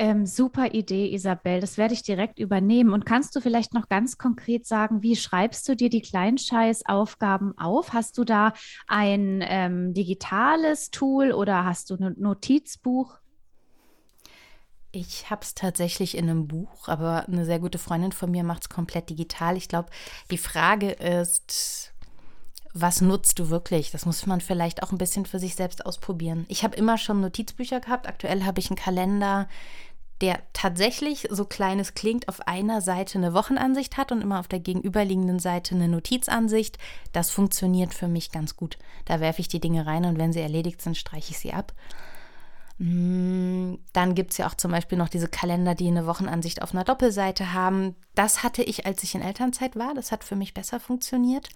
Ähm, 0.00 0.24
super 0.24 0.72
Idee, 0.72 1.12
Isabel. 1.12 1.60
Das 1.60 1.76
werde 1.76 1.92
ich 1.92 2.02
direkt 2.02 2.38
übernehmen. 2.38 2.94
Und 2.94 3.04
kannst 3.04 3.36
du 3.36 3.42
vielleicht 3.42 3.74
noch 3.74 3.90
ganz 3.90 4.16
konkret 4.16 4.66
sagen, 4.66 5.02
wie 5.02 5.14
schreibst 5.14 5.68
du 5.68 5.76
dir 5.76 5.90
die 5.90 6.00
Kleinscheißaufgaben 6.00 7.58
auf? 7.58 7.92
Hast 7.92 8.16
du 8.16 8.24
da 8.24 8.54
ein 8.88 9.44
ähm, 9.46 9.92
digitales 9.92 10.90
Tool 10.90 11.32
oder 11.32 11.66
hast 11.66 11.90
du 11.90 11.96
ein 11.96 12.14
Notizbuch? 12.16 13.18
Ich 14.90 15.28
habe 15.28 15.42
es 15.42 15.54
tatsächlich 15.54 16.16
in 16.16 16.30
einem 16.30 16.48
Buch, 16.48 16.88
aber 16.88 17.28
eine 17.28 17.44
sehr 17.44 17.58
gute 17.58 17.76
Freundin 17.76 18.12
von 18.12 18.30
mir 18.30 18.42
macht 18.42 18.62
es 18.62 18.68
komplett 18.70 19.10
digital. 19.10 19.58
Ich 19.58 19.68
glaube, 19.68 19.90
die 20.30 20.38
Frage 20.38 20.92
ist, 20.92 21.92
was 22.72 23.00
nutzt 23.00 23.38
du 23.38 23.50
wirklich? 23.50 23.90
Das 23.90 24.06
muss 24.06 24.26
man 24.26 24.40
vielleicht 24.40 24.82
auch 24.82 24.92
ein 24.92 24.98
bisschen 24.98 25.26
für 25.26 25.38
sich 25.38 25.56
selbst 25.56 25.84
ausprobieren. 25.84 26.46
Ich 26.48 26.62
habe 26.62 26.76
immer 26.76 26.98
schon 26.98 27.20
Notizbücher 27.20 27.80
gehabt. 27.80 28.08
Aktuell 28.08 28.44
habe 28.44 28.60
ich 28.60 28.70
einen 28.70 28.76
Kalender, 28.76 29.48
der 30.20 30.40
tatsächlich, 30.52 31.28
so 31.30 31.44
klein 31.44 31.78
es 31.78 31.94
klingt, 31.94 32.28
auf 32.28 32.46
einer 32.46 32.80
Seite 32.80 33.18
eine 33.18 33.34
Wochenansicht 33.34 33.96
hat 33.96 34.12
und 34.12 34.20
immer 34.20 34.40
auf 34.40 34.48
der 34.48 34.60
gegenüberliegenden 34.60 35.38
Seite 35.38 35.74
eine 35.74 35.88
Notizansicht. 35.88 36.78
Das 37.12 37.30
funktioniert 37.30 37.94
für 37.94 38.08
mich 38.08 38.30
ganz 38.30 38.56
gut. 38.56 38.78
Da 39.06 39.20
werfe 39.20 39.40
ich 39.40 39.48
die 39.48 39.60
Dinge 39.60 39.86
rein 39.86 40.04
und 40.04 40.18
wenn 40.18 40.32
sie 40.32 40.40
erledigt 40.40 40.82
sind, 40.82 40.96
streiche 40.96 41.30
ich 41.30 41.38
sie 41.38 41.52
ab. 41.52 41.72
Mm, 42.78 43.74
dann 43.92 44.14
gibt 44.14 44.32
es 44.32 44.38
ja 44.38 44.46
auch 44.46 44.54
zum 44.54 44.70
Beispiel 44.70 44.98
noch 44.98 45.08
diese 45.08 45.28
Kalender, 45.28 45.74
die 45.74 45.88
eine 45.88 46.06
Wochenansicht 46.06 46.62
auf 46.62 46.72
einer 46.72 46.84
Doppelseite 46.84 47.52
haben. 47.52 47.94
Das 48.14 48.42
hatte 48.42 48.62
ich, 48.62 48.86
als 48.86 49.02
ich 49.02 49.14
in 49.14 49.22
Elternzeit 49.22 49.76
war. 49.76 49.94
Das 49.94 50.12
hat 50.12 50.24
für 50.24 50.36
mich 50.36 50.54
besser 50.54 50.80
funktioniert 50.80 51.48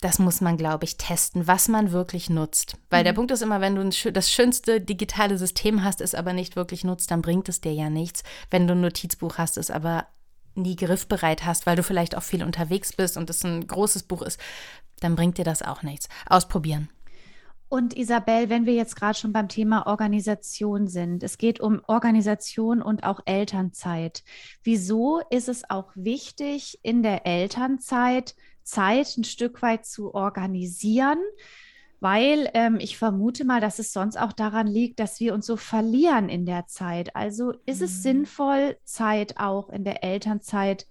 das 0.00 0.18
muss 0.18 0.40
man, 0.40 0.56
glaube 0.56 0.84
ich, 0.84 0.96
testen, 0.96 1.46
was 1.46 1.68
man 1.68 1.90
wirklich 1.92 2.30
nutzt. 2.30 2.76
Weil 2.88 3.00
mhm. 3.02 3.04
der 3.06 3.12
Punkt 3.14 3.30
ist 3.32 3.42
immer, 3.42 3.60
wenn 3.60 3.74
du 3.74 4.12
das 4.12 4.30
schönste 4.30 4.80
digitale 4.80 5.38
System 5.38 5.82
hast, 5.82 6.00
es 6.00 6.14
aber 6.14 6.32
nicht 6.32 6.56
wirklich 6.56 6.84
nutzt, 6.84 7.10
dann 7.10 7.22
bringt 7.22 7.48
es 7.48 7.60
dir 7.60 7.72
ja 7.72 7.90
nichts. 7.90 8.22
Wenn 8.50 8.66
du 8.66 8.74
ein 8.74 8.80
Notizbuch 8.80 9.38
hast, 9.38 9.56
es 9.56 9.70
aber 9.70 10.06
nie 10.54 10.76
griffbereit 10.76 11.44
hast, 11.44 11.66
weil 11.66 11.76
du 11.76 11.82
vielleicht 11.82 12.16
auch 12.16 12.22
viel 12.22 12.44
unterwegs 12.44 12.92
bist 12.92 13.16
und 13.16 13.30
es 13.30 13.44
ein 13.44 13.66
großes 13.66 14.04
Buch 14.04 14.22
ist, 14.22 14.40
dann 15.00 15.16
bringt 15.16 15.38
dir 15.38 15.44
das 15.44 15.62
auch 15.62 15.82
nichts. 15.82 16.08
Ausprobieren. 16.26 16.88
Und 17.68 17.96
Isabel, 17.96 18.48
wenn 18.48 18.64
wir 18.64 18.72
jetzt 18.72 18.96
gerade 18.96 19.18
schon 19.18 19.32
beim 19.32 19.48
Thema 19.48 19.86
Organisation 19.86 20.88
sind, 20.88 21.22
es 21.22 21.36
geht 21.36 21.60
um 21.60 21.82
Organisation 21.86 22.80
und 22.80 23.04
auch 23.04 23.20
Elternzeit. 23.26 24.24
Wieso 24.62 25.20
ist 25.28 25.48
es 25.50 25.68
auch 25.68 25.90
wichtig, 25.94 26.78
in 26.82 27.02
der 27.02 27.26
Elternzeit 27.26 28.34
Zeit 28.68 29.16
ein 29.16 29.24
Stück 29.24 29.62
weit 29.62 29.86
zu 29.86 30.14
organisieren, 30.14 31.18
weil 32.00 32.50
ähm, 32.54 32.76
ich 32.80 32.98
vermute 32.98 33.44
mal, 33.44 33.60
dass 33.60 33.78
es 33.78 33.92
sonst 33.92 34.16
auch 34.16 34.32
daran 34.32 34.66
liegt, 34.66 35.00
dass 35.00 35.18
wir 35.18 35.34
uns 35.34 35.46
so 35.46 35.56
verlieren 35.56 36.28
in 36.28 36.46
der 36.46 36.66
Zeit. 36.66 37.16
Also 37.16 37.52
ist 37.66 37.80
mhm. 37.80 37.84
es 37.84 38.02
sinnvoll, 38.02 38.76
Zeit 38.84 39.38
auch 39.38 39.70
in 39.70 39.84
der 39.84 40.04
Elternzeit 40.04 40.86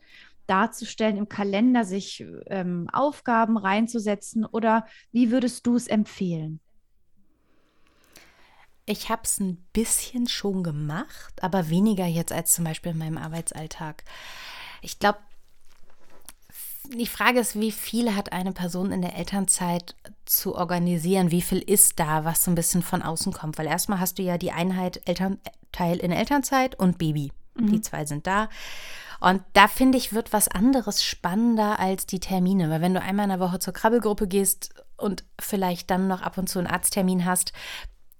darzustellen, 0.47 1.17
im 1.17 1.29
Kalender 1.29 1.83
sich 1.83 2.25
ähm, 2.47 2.89
Aufgaben 2.91 3.57
reinzusetzen 3.57 4.45
oder 4.45 4.85
wie 5.11 5.31
würdest 5.31 5.67
du 5.67 5.75
es 5.75 5.87
empfehlen? 5.87 6.59
Ich 8.85 9.09
habe 9.09 9.23
es 9.25 9.39
ein 9.39 9.67
bisschen 9.73 10.27
schon 10.27 10.63
gemacht, 10.63 11.43
aber 11.43 11.69
weniger 11.69 12.05
jetzt 12.05 12.31
als 12.31 12.53
zum 12.53 12.63
Beispiel 12.63 12.93
in 12.93 12.97
meinem 12.97 13.17
Arbeitsalltag. 13.17 14.05
Ich 14.81 14.97
glaube, 14.99 15.19
die 16.95 17.07
Frage 17.07 17.39
ist, 17.39 17.59
wie 17.59 17.71
viel 17.71 18.15
hat 18.15 18.31
eine 18.31 18.51
Person 18.51 18.91
in 18.91 19.01
der 19.01 19.15
Elternzeit 19.15 19.95
zu 20.25 20.55
organisieren? 20.55 21.31
Wie 21.31 21.41
viel 21.41 21.59
ist 21.59 21.99
da, 21.99 22.25
was 22.25 22.43
so 22.43 22.51
ein 22.51 22.55
bisschen 22.55 22.81
von 22.81 23.01
außen 23.01 23.33
kommt? 23.33 23.57
Weil 23.57 23.67
erstmal 23.67 23.99
hast 23.99 24.19
du 24.19 24.23
ja 24.23 24.37
die 24.37 24.51
Einheit 24.51 25.01
Elternteil 25.05 25.97
in 25.97 26.11
Elternzeit 26.11 26.75
und 26.79 26.97
Baby. 26.97 27.31
Mhm. 27.55 27.71
Die 27.71 27.81
zwei 27.81 28.05
sind 28.05 28.27
da. 28.27 28.49
Und 29.19 29.41
da 29.53 29.67
finde 29.67 29.97
ich, 29.97 30.13
wird 30.13 30.31
was 30.33 30.47
anderes 30.47 31.03
spannender 31.03 31.79
als 31.79 32.05
die 32.05 32.19
Termine. 32.19 32.69
Weil 32.69 32.81
wenn 32.81 32.93
du 32.93 33.01
einmal 33.01 33.25
in 33.25 33.31
der 33.31 33.39
Woche 33.39 33.59
zur 33.59 33.73
Krabbelgruppe 33.73 34.27
gehst 34.27 34.73
und 34.95 35.23
vielleicht 35.39 35.89
dann 35.89 36.07
noch 36.07 36.21
ab 36.21 36.37
und 36.37 36.47
zu 36.47 36.59
einen 36.59 36.67
Arzttermin 36.67 37.25
hast, 37.25 37.53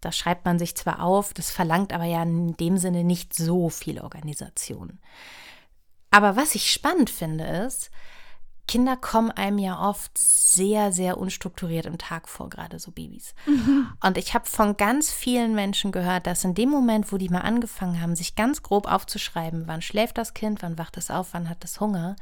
das 0.01 0.17
schreibt 0.17 0.45
man 0.45 0.60
sich 0.60 0.75
zwar 0.75 1.01
auf, 1.01 1.34
das 1.34 1.51
verlangt 1.51 1.93
aber 1.93 2.06
ja 2.06 2.23
in 2.23 2.56
dem 2.58 2.77
Sinne 2.77 3.03
nicht 3.03 3.34
so 3.34 3.69
viel 3.69 3.99
Organisation. 3.99 4.99
Aber 6.12 6.36
was 6.36 6.56
ich 6.56 6.71
spannend 6.71 7.10
finde, 7.10 7.45
ist, 7.45 7.91
Kinder 8.67 8.97
kommen 8.97 9.32
einem 9.32 9.58
ja 9.58 9.80
oft 9.80 10.17
sehr, 10.17 10.91
sehr 10.91 11.17
unstrukturiert 11.17 11.86
im 11.86 11.97
Tag 11.97 12.27
vor, 12.27 12.49
gerade 12.49 12.80
so 12.80 12.91
Babys. 12.91 13.34
Mhm. 13.45 13.88
Und 14.03 14.17
ich 14.17 14.34
habe 14.34 14.45
von 14.45 14.75
ganz 14.75 15.12
vielen 15.12 15.56
Menschen 15.56 15.91
gehört, 15.91 16.27
dass 16.27 16.43
in 16.43 16.53
dem 16.53 16.69
Moment, 16.69 17.12
wo 17.12 17.17
die 17.17 17.30
mal 17.30 17.41
angefangen 17.41 18.01
haben, 18.01 18.15
sich 18.15 18.36
ganz 18.36 18.63
grob 18.63 18.91
aufzuschreiben, 18.91 19.67
wann 19.67 19.82
schläft 19.82 20.17
das 20.17 20.34
Kind, 20.34 20.62
wann 20.62 20.77
wacht 20.77 20.97
es 20.97 21.10
auf, 21.10 21.30
wann 21.34 21.49
hat 21.49 21.63
es 21.63 21.80
Hunger, 21.80 22.17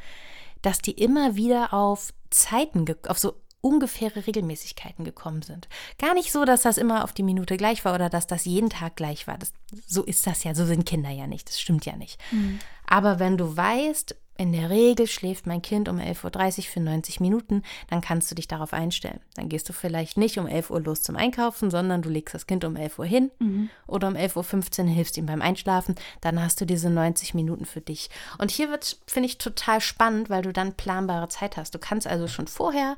dass 0.61 0.79
die 0.79 0.91
immer 0.91 1.35
wieder 1.35 1.73
auf 1.73 2.13
Zeiten, 2.29 2.85
auf 3.07 3.17
so 3.17 3.41
ungefähre 3.61 4.27
Regelmäßigkeiten 4.27 5.03
gekommen 5.05 5.41
sind. 5.41 5.67
Gar 5.97 6.13
nicht 6.13 6.31
so, 6.31 6.45
dass 6.45 6.61
das 6.61 6.77
immer 6.77 7.03
auf 7.03 7.13
die 7.13 7.23
Minute 7.23 7.57
gleich 7.57 7.83
war 7.83 7.95
oder 7.95 8.09
dass 8.09 8.27
das 8.27 8.45
jeden 8.45 8.69
Tag 8.69 8.95
gleich 8.95 9.25
war. 9.25 9.39
Das, 9.39 9.53
so 9.87 10.03
ist 10.03 10.27
das 10.27 10.43
ja, 10.43 10.53
so 10.53 10.65
sind 10.67 10.85
Kinder 10.85 11.09
ja 11.09 11.25
nicht, 11.25 11.49
das 11.49 11.59
stimmt 11.59 11.83
ja 11.85 11.95
nicht. 11.95 12.21
Mhm. 12.31 12.59
Aber 12.85 13.17
wenn 13.17 13.37
du 13.37 13.57
weißt, 13.57 14.15
in 14.37 14.51
der 14.51 14.69
Regel 14.69 15.07
schläft 15.07 15.47
mein 15.47 15.61
Kind 15.61 15.87
um 15.87 15.97
11.30 15.97 16.57
Uhr 16.57 16.63
für 16.65 16.79
90 16.81 17.19
Minuten, 17.21 17.63
dann 17.89 18.01
kannst 18.01 18.29
du 18.29 18.35
dich 18.35 18.47
darauf 18.47 18.73
einstellen. 18.73 19.21
Dann 19.35 19.47
gehst 19.47 19.69
du 19.69 19.73
vielleicht 19.73 20.17
nicht 20.17 20.37
um 20.37 20.47
11 20.47 20.71
Uhr 20.71 20.81
los 20.81 21.03
zum 21.03 21.15
Einkaufen, 21.15 21.71
sondern 21.71 22.01
du 22.01 22.09
legst 22.09 22.35
das 22.35 22.45
Kind 22.45 22.65
um 22.65 22.75
11 22.75 22.99
Uhr 22.99 23.05
hin 23.05 23.31
mhm. 23.39 23.69
oder 23.87 24.09
um 24.09 24.15
11.15 24.15 24.83
Uhr 24.83 24.89
hilfst 24.89 25.17
ihm 25.17 25.25
beim 25.25 25.41
Einschlafen. 25.41 25.95
Dann 26.19 26.41
hast 26.41 26.59
du 26.59 26.65
diese 26.65 26.89
90 26.89 27.33
Minuten 27.33 27.65
für 27.65 27.81
dich. 27.81 28.09
Und 28.37 28.51
hier 28.51 28.69
wird, 28.69 28.97
finde 29.07 29.27
ich, 29.27 29.37
total 29.37 29.79
spannend, 29.79 30.29
weil 30.29 30.41
du 30.41 30.51
dann 30.51 30.73
planbare 30.73 31.29
Zeit 31.29 31.55
hast. 31.55 31.73
Du 31.73 31.79
kannst 31.79 32.05
also 32.05 32.27
schon 32.27 32.47
vorher, 32.47 32.97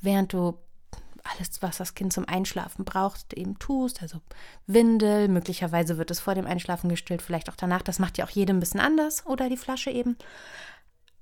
während 0.00 0.32
du 0.32 0.56
alles, 1.24 1.62
was 1.62 1.78
das 1.78 1.94
Kind 1.94 2.12
zum 2.12 2.26
Einschlafen 2.28 2.84
braucht, 2.84 3.34
eben 3.34 3.58
tust. 3.58 4.02
Also 4.02 4.20
Windel, 4.66 5.28
möglicherweise 5.28 5.98
wird 5.98 6.10
es 6.10 6.20
vor 6.20 6.34
dem 6.34 6.46
Einschlafen 6.46 6.88
gestillt, 6.88 7.22
vielleicht 7.22 7.50
auch 7.50 7.56
danach. 7.56 7.82
Das 7.82 7.98
macht 7.98 8.18
ja 8.18 8.24
auch 8.24 8.30
jedem 8.30 8.56
ein 8.56 8.60
bisschen 8.60 8.80
anders 8.80 9.26
oder 9.26 9.48
die 9.48 9.56
Flasche 9.56 9.90
eben. 9.90 10.16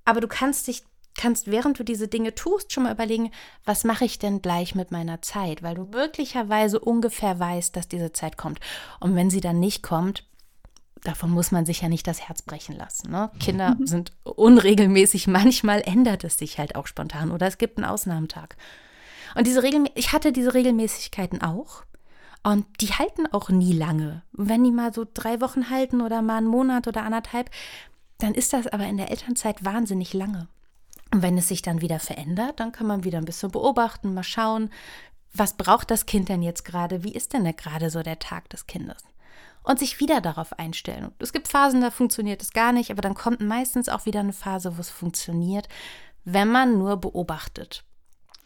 Aber 0.08 0.22
du 0.22 0.26
kannst 0.26 0.66
dich 0.68 0.84
kannst, 1.18 1.50
während 1.50 1.78
du 1.78 1.84
diese 1.84 2.08
Dinge 2.08 2.34
tust, 2.34 2.72
schon 2.72 2.84
mal 2.84 2.94
überlegen, 2.94 3.30
was 3.66 3.84
mache 3.84 4.06
ich 4.06 4.18
denn 4.18 4.40
gleich 4.40 4.74
mit 4.74 4.90
meiner 4.90 5.20
Zeit, 5.20 5.62
weil 5.62 5.74
du 5.74 5.84
möglicherweise 5.84 6.80
ungefähr 6.80 7.38
weißt, 7.38 7.76
dass 7.76 7.88
diese 7.88 8.12
Zeit 8.12 8.38
kommt. 8.38 8.58
Und 9.00 9.16
wenn 9.16 9.28
sie 9.28 9.42
dann 9.42 9.60
nicht 9.60 9.82
kommt, 9.82 10.24
davon 11.02 11.30
muss 11.30 11.50
man 11.50 11.66
sich 11.66 11.82
ja 11.82 11.90
nicht 11.90 12.06
das 12.06 12.26
Herz 12.26 12.40
brechen 12.40 12.74
lassen. 12.74 13.10
Ne? 13.10 13.30
Kinder 13.38 13.76
mhm. 13.78 13.86
sind 13.86 14.12
unregelmäßig, 14.22 15.26
manchmal 15.26 15.82
ändert 15.82 16.24
es 16.24 16.38
sich 16.38 16.58
halt 16.58 16.74
auch 16.74 16.86
spontan 16.86 17.30
oder 17.30 17.46
es 17.46 17.58
gibt 17.58 17.76
einen 17.76 17.84
Ausnahmetag. 17.84 18.56
Und 19.34 19.46
diese 19.46 19.62
Regel, 19.62 19.90
ich 19.94 20.14
hatte 20.14 20.32
diese 20.32 20.54
Regelmäßigkeiten 20.54 21.42
auch. 21.42 21.82
Und 22.44 22.64
die 22.80 22.92
halten 22.92 23.26
auch 23.26 23.50
nie 23.50 23.74
lange. 23.74 24.22
Wenn 24.32 24.64
die 24.64 24.70
mal 24.70 24.94
so 24.94 25.04
drei 25.12 25.40
Wochen 25.42 25.68
halten 25.68 26.00
oder 26.00 26.22
mal 26.22 26.38
einen 26.38 26.46
Monat 26.46 26.86
oder 26.86 27.02
anderthalb, 27.02 27.50
dann 28.18 28.34
ist 28.34 28.52
das 28.52 28.66
aber 28.66 28.86
in 28.86 28.96
der 28.96 29.10
Elternzeit 29.10 29.64
wahnsinnig 29.64 30.12
lange. 30.12 30.48
Und 31.12 31.22
wenn 31.22 31.38
es 31.38 31.48
sich 31.48 31.62
dann 31.62 31.80
wieder 31.80 32.00
verändert, 32.00 32.60
dann 32.60 32.72
kann 32.72 32.86
man 32.86 33.04
wieder 33.04 33.18
ein 33.18 33.24
bisschen 33.24 33.50
beobachten, 33.50 34.12
mal 34.12 34.22
schauen, 34.22 34.70
was 35.32 35.54
braucht 35.54 35.90
das 35.90 36.06
Kind 36.06 36.28
denn 36.28 36.42
jetzt 36.42 36.64
gerade? 36.64 37.04
Wie 37.04 37.12
ist 37.12 37.32
denn 37.32 37.44
da 37.44 37.52
gerade 37.52 37.90
so 37.90 38.02
der 38.02 38.18
Tag 38.18 38.50
des 38.50 38.66
Kindes? 38.66 39.04
Und 39.62 39.78
sich 39.78 40.00
wieder 40.00 40.20
darauf 40.20 40.58
einstellen. 40.58 41.12
Es 41.18 41.32
gibt 41.32 41.48
Phasen, 41.48 41.80
da 41.80 41.90
funktioniert 41.90 42.42
es 42.42 42.52
gar 42.52 42.72
nicht, 42.72 42.90
aber 42.90 43.02
dann 43.02 43.14
kommt 43.14 43.40
meistens 43.40 43.88
auch 43.88 44.06
wieder 44.06 44.20
eine 44.20 44.32
Phase, 44.32 44.76
wo 44.76 44.80
es 44.80 44.90
funktioniert, 44.90 45.68
wenn 46.24 46.48
man 46.48 46.78
nur 46.78 46.96
beobachtet. 46.96 47.84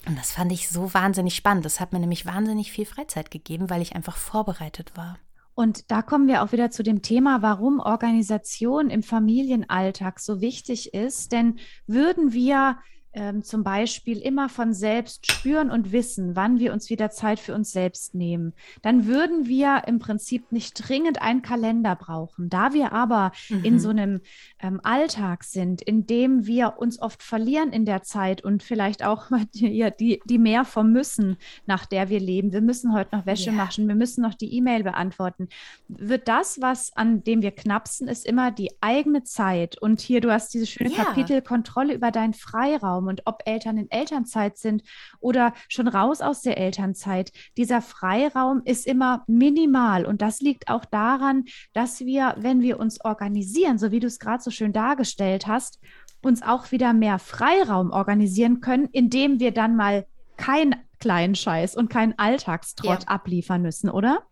Und 0.07 0.19
das 0.19 0.33
fand 0.33 0.51
ich 0.53 0.69
so 0.69 0.93
wahnsinnig 0.95 1.35
spannend. 1.35 1.65
Das 1.65 1.81
hat 1.81 1.93
mir 1.93 2.01
nämlich 2.01 2.27
wahnsinnig 2.27 2.73
viel 2.73 2.87
Freizeit 2.87 3.31
gegeben, 3.31 3.71
weil 3.71 3.83
ich 3.83 3.95
einfach 3.95 4.17
vorbereitet 4.17 4.97
war. 4.97 5.19
Und 5.55 5.91
da 5.91 6.03
kommen 6.03 6.29
wir 6.29 6.43
auch 6.43 6.53
wieder 6.53 6.71
zu 6.71 6.83
dem 6.83 7.03
Thema, 7.03 7.43
warum 7.43 7.79
Organisation 7.79 8.91
im 8.91 9.03
Familienalltag 9.03 10.19
so 10.19 10.41
wichtig 10.41 10.95
ist. 10.95 11.33
Denn 11.33 11.59
würden 11.87 12.33
wir 12.33 12.79
ähm, 13.15 13.43
zum 13.43 13.63
Beispiel 13.63 14.19
immer 14.19 14.49
von 14.49 14.73
selbst 14.73 15.31
spüren 15.31 15.71
und 15.71 15.93
wissen, 15.93 16.35
wann 16.37 16.59
wir 16.59 16.73
uns 16.73 16.91
wieder 16.91 17.11
Zeit 17.11 17.39
für 17.39 17.55
uns 17.55 17.73
selbst 17.73 18.15
nehmen, 18.15 18.55
dann 18.81 19.07
würden 19.07 19.47
wir 19.47 19.83
im 19.87 19.99
Prinzip 19.99 20.51
nicht 20.53 20.89
dringend 20.89 21.21
einen 21.21 21.43
Kalender 21.43 21.95
brauchen. 21.95 22.49
Da 22.49 22.73
wir 22.73 22.93
aber 22.93 23.33
mhm. 23.49 23.65
in 23.65 23.79
so 23.79 23.91
einem 23.91 24.21
ähm, 24.61 24.81
Alltag 24.83 25.45
sind, 25.45 25.83
in 25.83 26.07
dem 26.07 26.47
wir 26.47 26.75
uns 26.79 27.01
oft 27.01 27.23
verlieren 27.23 27.73
in 27.73 27.85
der 27.85 28.03
Zeit 28.03 28.43
und 28.43 28.63
vielleicht 28.63 29.05
auch 29.05 29.31
die, 29.55 29.91
die, 29.99 30.21
die 30.25 30.39
mehr 30.39 30.65
vom 30.65 30.93
Müssen, 30.93 31.37
nach 31.67 31.87
der 31.87 32.09
wir 32.09 32.21
leben. 32.21 32.53
Wir 32.53 32.61
müssen 32.61 32.95
heute 32.95 33.17
noch 33.17 33.27
Wäsche 33.27 33.51
yeah. 33.51 33.65
machen, 33.65 33.89
wir 33.89 33.95
müssen 33.95 34.23
noch 34.23 34.35
die 34.35 34.55
E-Mail 34.55 34.85
beantworten. 34.85 35.49
Wird 35.89 36.29
das, 36.29 36.61
was 36.61 36.97
an 36.97 37.23
dem 37.25 37.43
wir 37.43 37.51
knapsen, 37.51 38.09
ist 38.09 38.27
immer 38.27 38.51
die 38.51 38.71
eigene 38.81 39.23
Zeit. 39.25 39.81
Und 39.81 40.01
hier, 40.01 40.21
du 40.21 40.33
hast 40.33 40.55
dieses 40.55 40.71
schöne 40.71 40.91
yeah. 40.91 41.05
Kapitel 41.05 41.43
Kontrolle 41.43 41.95
über 41.95 42.11
deinen 42.11 42.35
Freiraum. 42.35 43.02
Freiraum 43.03 43.09
und 43.09 43.23
ob 43.25 43.43
Eltern 43.45 43.79
in 43.79 43.91
Elternzeit 43.91 44.57
sind 44.59 44.83
oder 45.21 45.53
schon 45.69 45.89
raus 45.89 46.21
aus 46.21 46.43
der 46.43 46.59
Elternzeit, 46.59 47.33
dieser 47.57 47.83
Freiraum 47.83 48.63
ist 48.65 48.87
immer 48.87 49.25
minimal 49.27 50.07
und 50.07 50.23
das 50.23 50.41
liegt 50.41 50.69
auch 50.69 50.85
daran, 50.85 51.45
dass 51.73 52.01
wir, 52.01 52.35
wenn 52.39 52.61
wir 52.61 52.79
uns 52.79 53.05
organisieren, 53.05 53.79
so 53.79 53.91
wie 53.91 54.01
du 54.01 54.07
es 54.07 54.19
gerade 54.19 54.43
so 54.43 54.51
schön 54.51 54.73
dargestellt 54.73 55.47
hast, 55.47 55.81
uns 56.23 56.43
auch 56.43 56.71
wieder 56.71 56.93
mehr 56.93 57.19
Freiraum 57.19 57.91
organisieren 57.91 58.61
können, 58.61 58.89
indem 58.93 59.41
wir 59.41 59.53
dann 59.53 59.77
mal 59.77 60.07
keinen 60.37 60.77
kleinen 61.01 61.35
Scheiß 61.35 61.77
und 61.77 61.91
keinen 61.91 62.17
Alltagstrott 62.17 63.03
ja. 63.03 63.09
abliefern 63.09 63.63
müssen, 63.63 63.91
oder? 63.91 64.23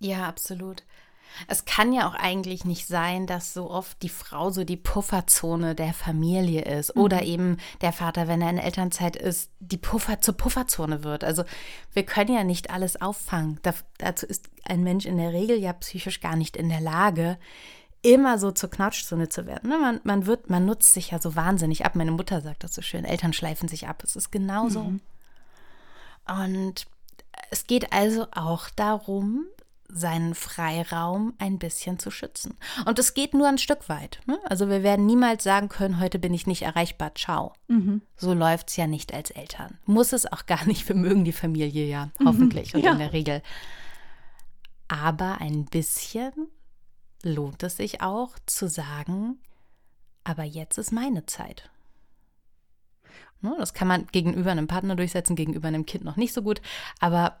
Ja, 0.00 0.28
absolut. 0.28 0.82
Es 1.46 1.64
kann 1.64 1.92
ja 1.92 2.08
auch 2.08 2.14
eigentlich 2.14 2.64
nicht 2.64 2.86
sein, 2.86 3.26
dass 3.26 3.54
so 3.54 3.70
oft 3.70 4.02
die 4.02 4.08
Frau 4.08 4.50
so 4.50 4.64
die 4.64 4.76
Pufferzone 4.76 5.74
der 5.74 5.94
Familie 5.94 6.62
ist 6.62 6.94
mhm. 6.94 7.02
oder 7.02 7.22
eben 7.22 7.56
der 7.80 7.92
Vater, 7.92 8.28
wenn 8.28 8.42
er 8.42 8.50
in 8.50 8.58
Elternzeit 8.58 9.16
ist, 9.16 9.50
die 9.60 9.76
Puffer 9.76 10.20
zur 10.20 10.36
Pufferzone 10.36 11.04
wird. 11.04 11.24
Also 11.24 11.44
wir 11.92 12.04
können 12.04 12.34
ja 12.34 12.44
nicht 12.44 12.70
alles 12.70 13.00
auffangen. 13.00 13.60
dazu 13.98 14.26
ist 14.26 14.50
ein 14.64 14.82
Mensch 14.82 15.06
in 15.06 15.18
der 15.18 15.32
Regel 15.32 15.58
ja 15.58 15.72
psychisch 15.74 16.20
gar 16.20 16.36
nicht 16.36 16.56
in 16.56 16.68
der 16.68 16.80
Lage, 16.80 17.38
immer 18.02 18.38
so 18.38 18.50
zur 18.52 18.70
Knautschzone 18.70 19.28
zu 19.28 19.46
werden. 19.46 19.70
Ne, 19.70 19.78
man, 19.78 20.00
man, 20.04 20.26
wird, 20.26 20.50
man 20.50 20.64
nutzt 20.64 20.94
sich 20.94 21.10
ja 21.10 21.20
so 21.20 21.36
wahnsinnig 21.36 21.84
ab. 21.84 21.96
Meine 21.96 22.12
Mutter 22.12 22.40
sagt 22.40 22.64
das 22.64 22.74
so 22.74 22.82
schön, 22.82 23.04
Eltern 23.04 23.32
schleifen 23.32 23.68
sich 23.68 23.88
ab. 23.88 24.02
Es 24.04 24.16
ist 24.16 24.30
genauso. 24.30 24.84
Mhm. 24.84 25.00
Und 26.28 26.86
es 27.50 27.66
geht 27.66 27.92
also 27.92 28.26
auch 28.32 28.70
darum, 28.70 29.46
seinen 29.90 30.34
Freiraum 30.34 31.34
ein 31.38 31.58
bisschen 31.58 31.98
zu 31.98 32.10
schützen. 32.10 32.56
Und 32.84 32.98
es 32.98 33.14
geht 33.14 33.32
nur 33.32 33.48
ein 33.48 33.58
Stück 33.58 33.88
weit. 33.88 34.20
Ne? 34.26 34.38
Also 34.44 34.68
wir 34.68 34.82
werden 34.82 35.06
niemals 35.06 35.42
sagen 35.44 35.68
können, 35.68 35.98
heute 35.98 36.18
bin 36.18 36.34
ich 36.34 36.46
nicht 36.46 36.62
erreichbar, 36.62 37.14
ciao. 37.14 37.54
Mhm. 37.68 38.02
So 38.16 38.34
läuft 38.34 38.68
es 38.68 38.76
ja 38.76 38.86
nicht 38.86 39.14
als 39.14 39.30
Eltern. 39.30 39.78
Muss 39.86 40.12
es 40.12 40.30
auch 40.30 40.46
gar 40.46 40.64
nicht, 40.66 40.86
wir 40.88 40.96
mögen 40.96 41.24
die 41.24 41.32
Familie 41.32 41.86
ja, 41.86 42.10
mhm. 42.18 42.26
hoffentlich 42.26 42.74
mhm. 42.74 42.80
und 42.80 42.84
ja. 42.84 42.92
in 42.92 42.98
der 42.98 43.12
Regel. 43.12 43.42
Aber 44.88 45.40
ein 45.40 45.64
bisschen 45.64 46.32
lohnt 47.22 47.62
es 47.62 47.78
sich 47.78 48.00
auch 48.02 48.38
zu 48.46 48.68
sagen, 48.68 49.38
aber 50.24 50.44
jetzt 50.44 50.78
ist 50.78 50.92
meine 50.92 51.24
Zeit. 51.26 51.70
Ne? 53.40 53.54
Das 53.58 53.72
kann 53.72 53.88
man 53.88 54.06
gegenüber 54.08 54.50
einem 54.50 54.66
Partner 54.66 54.96
durchsetzen, 54.96 55.36
gegenüber 55.36 55.68
einem 55.68 55.86
Kind 55.86 56.04
noch 56.04 56.16
nicht 56.16 56.34
so 56.34 56.42
gut, 56.42 56.60
aber 57.00 57.40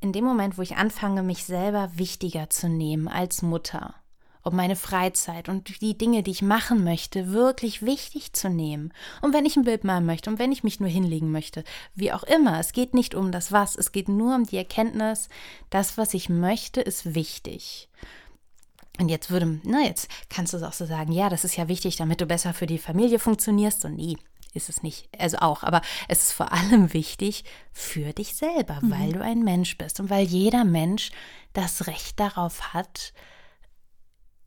in 0.00 0.12
dem 0.12 0.24
Moment, 0.24 0.58
wo 0.58 0.62
ich 0.62 0.76
anfange, 0.76 1.22
mich 1.22 1.44
selber 1.44 1.90
wichtiger 1.94 2.50
zu 2.50 2.68
nehmen 2.68 3.08
als 3.08 3.42
Mutter, 3.42 3.94
um 4.42 4.54
meine 4.54 4.76
Freizeit 4.76 5.48
und 5.48 5.80
die 5.80 5.98
Dinge, 5.98 6.22
die 6.22 6.30
ich 6.30 6.42
machen 6.42 6.84
möchte, 6.84 7.32
wirklich 7.32 7.82
wichtig 7.82 8.32
zu 8.32 8.48
nehmen. 8.48 8.92
Und 9.22 9.32
wenn 9.32 9.46
ich 9.46 9.56
ein 9.56 9.64
Bild 9.64 9.84
malen 9.84 10.06
möchte 10.06 10.30
und 10.30 10.38
wenn 10.38 10.52
ich 10.52 10.62
mich 10.62 10.80
nur 10.80 10.88
hinlegen 10.88 11.32
möchte, 11.32 11.64
wie 11.94 12.12
auch 12.12 12.22
immer, 12.22 12.60
es 12.60 12.72
geht 12.72 12.94
nicht 12.94 13.14
um 13.14 13.32
das 13.32 13.52
Was, 13.52 13.76
es 13.76 13.92
geht 13.92 14.08
nur 14.08 14.34
um 14.34 14.44
die 14.44 14.58
Erkenntnis, 14.58 15.28
das, 15.70 15.98
was 15.98 16.14
ich 16.14 16.28
möchte, 16.28 16.80
ist 16.80 17.14
wichtig. 17.14 17.88
Und 18.98 19.08
jetzt 19.08 19.30
würde, 19.30 19.60
na, 19.64 19.82
jetzt 19.82 20.08
kannst 20.30 20.52
du 20.52 20.56
es 20.56 20.62
auch 20.62 20.72
so 20.72 20.86
sagen, 20.86 21.12
ja, 21.12 21.28
das 21.28 21.44
ist 21.44 21.56
ja 21.56 21.68
wichtig, 21.68 21.96
damit 21.96 22.20
du 22.20 22.26
besser 22.26 22.54
für 22.54 22.66
die 22.66 22.78
Familie 22.78 23.18
funktionierst. 23.18 23.84
Und 23.84 23.96
nie, 23.96 24.16
ist 24.56 24.68
es 24.68 24.82
nicht. 24.82 25.08
Also 25.18 25.38
auch, 25.38 25.62
aber 25.62 25.82
es 26.08 26.22
ist 26.22 26.32
vor 26.32 26.52
allem 26.52 26.92
wichtig 26.92 27.44
für 27.72 28.12
dich 28.12 28.34
selber, 28.34 28.80
mhm. 28.82 28.90
weil 28.90 29.12
du 29.12 29.22
ein 29.22 29.44
Mensch 29.44 29.76
bist 29.78 30.00
und 30.00 30.10
weil 30.10 30.24
jeder 30.24 30.64
Mensch 30.64 31.10
das 31.52 31.86
Recht 31.86 32.18
darauf 32.18 32.74
hat, 32.74 33.12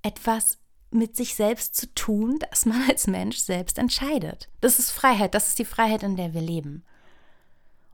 etwas 0.02 0.58
mit 0.92 1.16
sich 1.16 1.36
selbst 1.36 1.76
zu 1.76 1.94
tun, 1.94 2.40
das 2.50 2.66
man 2.66 2.90
als 2.90 3.08
Mensch 3.08 3.38
selbst 3.38 3.78
entscheidet. 3.78 4.50
Das 4.62 4.80
ist 4.80 4.92
Freiheit, 4.92 5.36
das 5.36 5.50
ist 5.50 5.60
die 5.60 5.66
Freiheit, 5.66 6.04
in 6.04 6.16
der 6.16 6.34
wir 6.34 6.42
leben. 6.42 6.84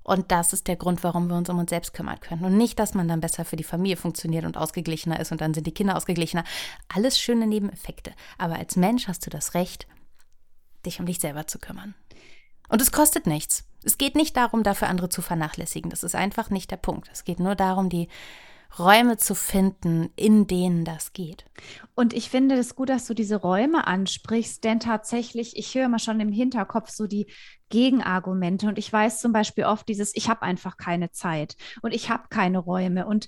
Und 0.04 0.32
das 0.32 0.54
ist 0.54 0.68
der 0.68 0.76
Grund, 0.76 1.04
warum 1.04 1.28
wir 1.30 1.36
uns 1.36 1.50
um 1.50 1.58
uns 1.58 1.72
selbst 1.72 1.96
kümmern 1.96 2.20
können. 2.20 2.46
Und 2.46 2.58
nicht, 2.58 2.78
dass 2.78 2.94
man 2.94 3.08
dann 3.08 3.22
besser 3.22 3.44
für 3.44 3.56
die 3.56 3.64
Familie 3.64 3.98
funktioniert 3.98 4.46
und 4.46 4.56
ausgeglichener 4.56 5.20
ist 5.20 5.32
und 5.32 5.42
dann 5.42 5.56
sind 5.56 5.66
die 5.66 5.74
Kinder 5.74 5.98
ausgeglichener. 5.98 6.44
Alles 6.94 7.20
schöne 7.20 7.48
Nebeneffekte. 7.48 8.14
Aber 8.38 8.56
als 8.56 8.76
Mensch 8.76 9.08
hast 9.08 9.26
du 9.26 9.32
das 9.32 9.56
Recht, 9.56 9.88
dich 10.86 11.00
um 11.00 11.06
dich 11.06 11.20
selber 11.20 11.48
zu 11.48 11.60
kümmern. 11.60 11.96
Und 12.70 12.82
es 12.82 12.92
kostet 12.92 13.28
nichts. 13.28 13.68
Es 13.84 13.98
geht 13.98 14.16
nicht 14.16 14.36
darum, 14.36 14.64
dafür 14.64 14.90
andere 14.90 15.10
zu 15.10 15.22
vernachlässigen. 15.22 15.92
Das 15.92 16.04
ist 16.04 16.16
einfach 16.16 16.50
nicht 16.50 16.72
der 16.72 16.78
Punkt. 16.78 17.10
Es 17.14 17.24
geht 17.24 17.40
nur 17.40 17.56
darum, 17.56 17.90
die 17.90 18.08
Räume 18.78 19.18
zu 19.18 19.36
finden, 19.36 20.10
in 20.16 20.48
denen 20.48 20.84
das 20.84 21.14
geht. 21.14 21.46
Und 21.94 22.14
ich 22.14 22.30
finde 22.30 22.56
es 22.56 22.76
gut, 22.76 22.90
dass 22.90 23.06
du 23.06 23.14
diese 23.14 23.38
Räume 23.38 23.88
ansprichst, 23.88 24.64
denn 24.64 24.80
tatsächlich, 24.80 25.56
ich 25.56 25.74
höre 25.76 25.86
immer 25.86 26.00
schon 26.00 26.20
im 26.20 26.32
Hinterkopf 26.32 26.90
so 26.90 27.08
die 27.08 27.28
Gegenargumente 27.70 28.68
und 28.68 28.78
ich 28.78 28.92
weiß 28.92 29.22
zum 29.22 29.32
Beispiel 29.32 29.64
oft 29.64 29.88
dieses, 29.88 30.16
ich 30.16 30.30
habe 30.30 30.42
einfach 30.42 30.78
keine 30.78 31.12
Zeit 31.12 31.56
und 31.82 31.94
ich 31.94 32.10
habe 32.10 32.28
keine 32.30 32.60
Räume 32.60 33.06
und 33.06 33.28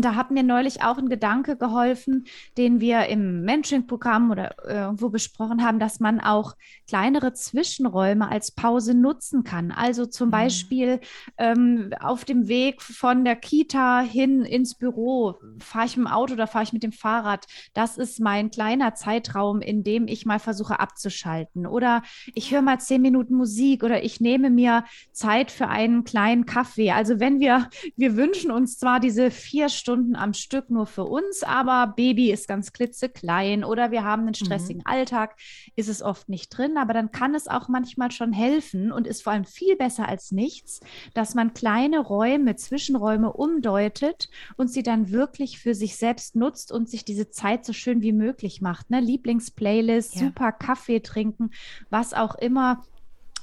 da 0.00 0.14
hat 0.14 0.30
mir 0.30 0.42
neulich 0.42 0.82
auch 0.82 0.96
ein 0.96 1.08
Gedanke 1.08 1.56
geholfen, 1.56 2.24
den 2.56 2.80
wir 2.80 3.06
im 3.06 3.42
Mentoring-Programm 3.42 4.30
oder 4.30 4.54
irgendwo 4.66 5.10
besprochen 5.10 5.62
haben, 5.62 5.78
dass 5.78 6.00
man 6.00 6.20
auch 6.20 6.54
kleinere 6.88 7.34
Zwischenräume 7.34 8.30
als 8.30 8.50
Pause 8.52 8.94
nutzen 8.94 9.44
kann. 9.44 9.72
Also 9.72 10.06
zum 10.06 10.28
mhm. 10.28 10.32
Beispiel 10.32 11.00
ähm, 11.36 11.90
auf 12.00 12.24
dem 12.24 12.48
Weg 12.48 12.80
von 12.80 13.24
der 13.24 13.36
Kita 13.36 14.00
hin 14.00 14.42
ins 14.42 14.74
Büro, 14.74 15.34
fahre 15.58 15.86
ich 15.86 15.96
mit 15.96 16.06
dem 16.06 16.12
Auto 16.12 16.32
oder 16.32 16.46
fahre 16.46 16.64
ich 16.64 16.72
mit 16.72 16.82
dem 16.82 16.92
Fahrrad. 16.92 17.46
Das 17.74 17.98
ist 17.98 18.20
mein 18.20 18.50
kleiner 18.50 18.94
Zeitraum, 18.94 19.60
in 19.60 19.84
dem 19.84 20.08
ich 20.08 20.24
mal 20.24 20.38
versuche 20.38 20.80
abzuschalten. 20.80 21.66
Oder 21.66 22.02
ich 22.34 22.52
höre 22.52 22.62
mal 22.62 22.80
zehn 22.80 23.02
Minuten 23.02 23.34
Musik 23.34 23.82
oder 23.82 24.02
ich 24.02 24.20
nehme 24.20 24.48
mir 24.48 24.84
Zeit 25.12 25.50
für 25.50 25.68
einen 25.68 26.04
kleinen 26.04 26.46
Kaffee. 26.46 26.92
Also 26.92 27.20
wenn 27.20 27.40
wir, 27.40 27.68
wir 27.96 28.16
wünschen 28.16 28.50
uns 28.50 28.78
zwar 28.78 28.98
diese 28.98 29.30
vier 29.30 29.68
Stunden 29.76 30.16
am 30.16 30.34
Stück 30.34 30.70
nur 30.70 30.86
für 30.86 31.04
uns, 31.04 31.42
aber 31.42 31.92
Baby 31.94 32.30
ist 32.30 32.48
ganz 32.48 32.72
klitzeklein 32.72 33.64
oder 33.64 33.90
wir 33.90 34.04
haben 34.04 34.22
einen 34.22 34.28
mhm. 34.30 34.46
stressigen 34.46 34.82
mhm. 34.86 34.92
Alltag, 34.92 35.36
ist 35.76 35.88
es 35.88 36.02
oft 36.02 36.28
nicht 36.28 36.56
drin, 36.56 36.76
aber 36.76 36.92
dann 36.92 37.10
kann 37.10 37.34
es 37.34 37.48
auch 37.48 37.68
manchmal 37.68 38.10
schon 38.10 38.32
helfen 38.32 38.92
und 38.92 39.06
ist 39.06 39.22
vor 39.22 39.32
allem 39.32 39.44
viel 39.44 39.76
besser 39.76 40.08
als 40.08 40.32
nichts, 40.32 40.80
dass 41.14 41.34
man 41.34 41.54
kleine 41.54 42.00
Räume, 42.00 42.56
Zwischenräume 42.56 43.32
umdeutet 43.32 44.28
und 44.56 44.68
sie 44.68 44.82
dann 44.82 45.10
wirklich 45.10 45.58
für 45.58 45.74
sich 45.74 45.96
selbst 45.96 46.36
nutzt 46.36 46.72
und 46.72 46.88
sich 46.88 47.04
diese 47.04 47.30
Zeit 47.30 47.64
so 47.64 47.72
schön 47.72 48.02
wie 48.02 48.12
möglich 48.12 48.60
macht. 48.60 48.90
Ne? 48.90 49.00
Lieblingsplaylist, 49.00 50.14
ja. 50.14 50.20
super 50.22 50.52
Kaffee 50.52 51.00
trinken, 51.00 51.50
was 51.90 52.14
auch 52.14 52.34
immer 52.34 52.82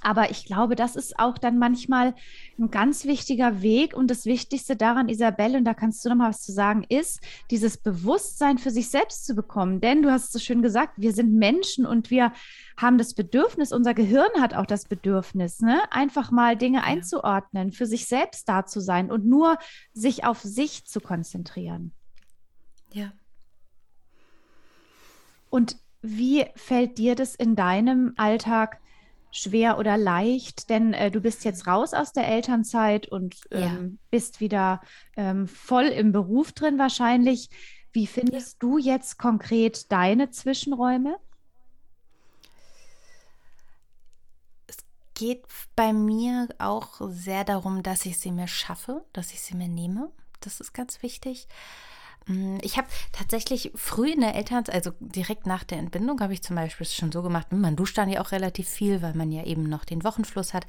aber 0.02 0.32
ich 0.32 0.46
glaube, 0.46 0.76
das 0.76 0.96
ist 0.96 1.20
auch 1.20 1.38
dann 1.38 1.60
manchmal 1.60 2.16
ein 2.60 2.72
ganz 2.72 3.06
wichtiger 3.06 3.62
Weg. 3.62 3.94
Und 3.94 4.10
das 4.10 4.26
Wichtigste 4.26 4.76
daran, 4.76 5.10
Isabelle, 5.10 5.58
und 5.60 5.66
da 5.66 5.74
kannst 5.74 6.04
du 6.04 6.10
noch 6.10 6.16
mal 6.16 6.30
was 6.30 6.42
zu 6.42 6.52
sagen, 6.52 6.86
ist, 6.90 7.22
dieses 7.52 7.78
Bewusstsein 7.78 8.58
für 8.58 8.72
sich 8.72 8.90
selbst 8.90 9.26
zu 9.26 9.36
bekommen. 9.36 9.80
Denn 9.80 10.02
du 10.02 10.12
hast 10.12 10.26
es 10.26 10.32
so 10.32 10.40
schön 10.40 10.64
gesagt, 10.64 10.96
wir 10.98 11.14
sind 11.14 11.34
Menschen 11.34 11.86
und 11.86 12.10
wir 12.10 12.34
haben 12.78 12.98
das 12.98 13.14
Bedürfnis, 13.14 13.72
unser 13.72 13.94
Gehirn 13.94 14.32
hat 14.40 14.56
auch 14.56 14.66
das 14.66 14.86
Bedürfnis, 14.86 15.62
ne? 15.62 15.82
einfach 15.92 16.32
mal 16.32 16.58
Dinge 16.58 16.80
ja. 16.80 16.84
einzuordnen, 16.84 17.72
für 17.72 17.86
sich 17.86 18.08
selbst 18.08 18.50
da 18.50 18.66
zu 18.66 18.80
sein 18.80 19.12
und 19.12 19.26
nur 19.26 19.58
sich 19.94 20.26
auf 20.26 20.42
sich 20.42 20.86
zu 20.86 21.00
konzentrieren. 21.00 21.92
Ja. 22.92 23.12
Und 25.52 25.78
wie 26.02 26.46
fällt 26.56 26.98
dir 26.98 27.14
das 27.14 27.36
in 27.36 27.56
deinem 27.56 28.14
Alltag 28.18 28.80
schwer 29.32 29.78
oder 29.78 29.98
leicht? 29.98 30.70
Denn 30.70 30.94
äh, 30.94 31.10
du 31.10 31.22
bist 31.22 31.44
jetzt 31.44 31.68
raus 31.68 31.94
aus 31.94 32.14
der 32.14 32.28
Elternzeit 32.28 33.08
und 33.08 33.36
ähm, 33.52 33.62
ja. 33.62 33.98
bist 34.10 34.40
wieder 34.40 34.82
ähm, 35.16 35.48
voll 35.48 35.86
im 35.86 36.12
Beruf 36.12 36.52
drin 36.52 36.78
wahrscheinlich. 36.78 37.50
Wie 37.94 38.08
findest 38.08 38.54
ja. 38.54 38.58
du 38.60 38.78
jetzt 38.78 39.18
konkret 39.18 39.92
deine 39.92 40.30
Zwischenräume? 40.30 41.18
Es 44.68 44.78
geht 45.14 45.44
bei 45.76 45.92
mir 45.94 46.48
auch 46.60 47.02
sehr 47.10 47.44
darum, 47.44 47.84
dass 47.84 48.06
ich 48.06 48.20
sie 48.20 48.32
mir 48.32 48.48
schaffe, 48.48 49.04
dass 49.14 49.32
ich 49.34 49.42
sie 49.42 49.56
mir 49.56 49.68
nehme. 49.68 50.12
Das 50.40 50.60
ist 50.60 50.74
ganz 50.74 51.04
wichtig. 51.04 51.48
Mm, 52.28 52.58
ich 52.62 52.78
habe 52.78 52.88
tatsächlich 53.12 53.72
früh 53.76 54.12
in 54.12 54.22
der 54.22 54.36
Elternzeit, 54.36 54.76
also 54.76 54.92
direkt 55.00 55.48
nach 55.48 55.64
der 55.64 55.80
Entbindung, 55.80 56.20
habe 56.22 56.34
ich 56.34 56.44
zum 56.44 56.56
Beispiel 56.56 56.86
schon 56.86 57.12
so 57.12 57.22
gemacht, 57.22 57.52
man 57.52 57.76
duscht 57.76 57.98
dann 57.98 58.10
ja 58.10 58.22
auch 58.22 58.32
relativ 58.32 58.70
viel, 58.70 59.02
weil 59.02 59.14
man 59.14 59.32
ja 59.32 59.44
eben 59.44 59.64
noch 59.64 59.86
den 59.86 60.04
Wochenfluss 60.04 60.54
hat. 60.54 60.68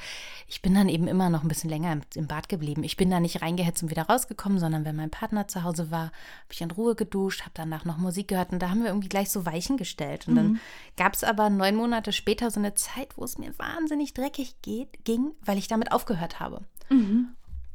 Ich 0.48 0.62
bin 0.62 0.74
dann 0.74 0.88
eben 0.88 1.08
immer 1.08 1.30
noch 1.30 1.42
ein 1.42 1.48
bisschen 1.48 1.70
länger 1.70 1.92
im, 1.92 2.02
im 2.14 2.26
Bad 2.26 2.48
geblieben. 2.48 2.84
Ich 2.84 2.96
bin 2.96 3.10
da 3.10 3.20
nicht 3.20 3.42
reingehetzt 3.42 3.82
und 3.82 3.90
wieder 3.90 4.04
rausgekommen, 4.04 4.58
sondern 4.58 4.84
wenn 4.84 4.96
mein 4.96 5.10
Partner 5.10 5.48
zu 5.48 5.62
Hause 5.62 5.90
war, 5.90 6.06
habe 6.06 6.52
ich 6.52 6.60
in 6.60 6.70
Ruhe 6.70 6.94
geduscht, 6.94 7.42
habe 7.42 7.52
danach 7.54 7.84
noch 7.84 7.98
Musik 7.98 8.28
gehört 8.28 8.52
und 8.52 8.60
da 8.60 8.70
haben 8.70 8.80
wir 8.80 8.88
irgendwie 8.88 9.08
gleich 9.08 9.30
so 9.30 9.44
Weichen 9.44 9.76
gestellt. 9.76 10.28
Und 10.28 10.34
mhm. 10.34 10.36
dann 10.36 10.60
gab 10.96 11.14
es 11.14 11.24
aber 11.24 11.50
neun 11.50 11.76
Monate 11.76 12.12
später 12.12 12.50
so 12.50 12.60
eine 12.60 12.74
Zeit, 12.74 13.16
wo 13.16 13.24
es 13.24 13.38
mir 13.38 13.56
wahnsinnig 13.58 14.14
dreckig 14.14 14.56
geht, 14.62 15.04
ging, 15.04 15.32
weil 15.44 15.58
ich 15.58 15.68
damit 15.68 15.92
aufgehört 15.92 16.40
habe. 16.40 16.62
Mhm. 16.88 17.28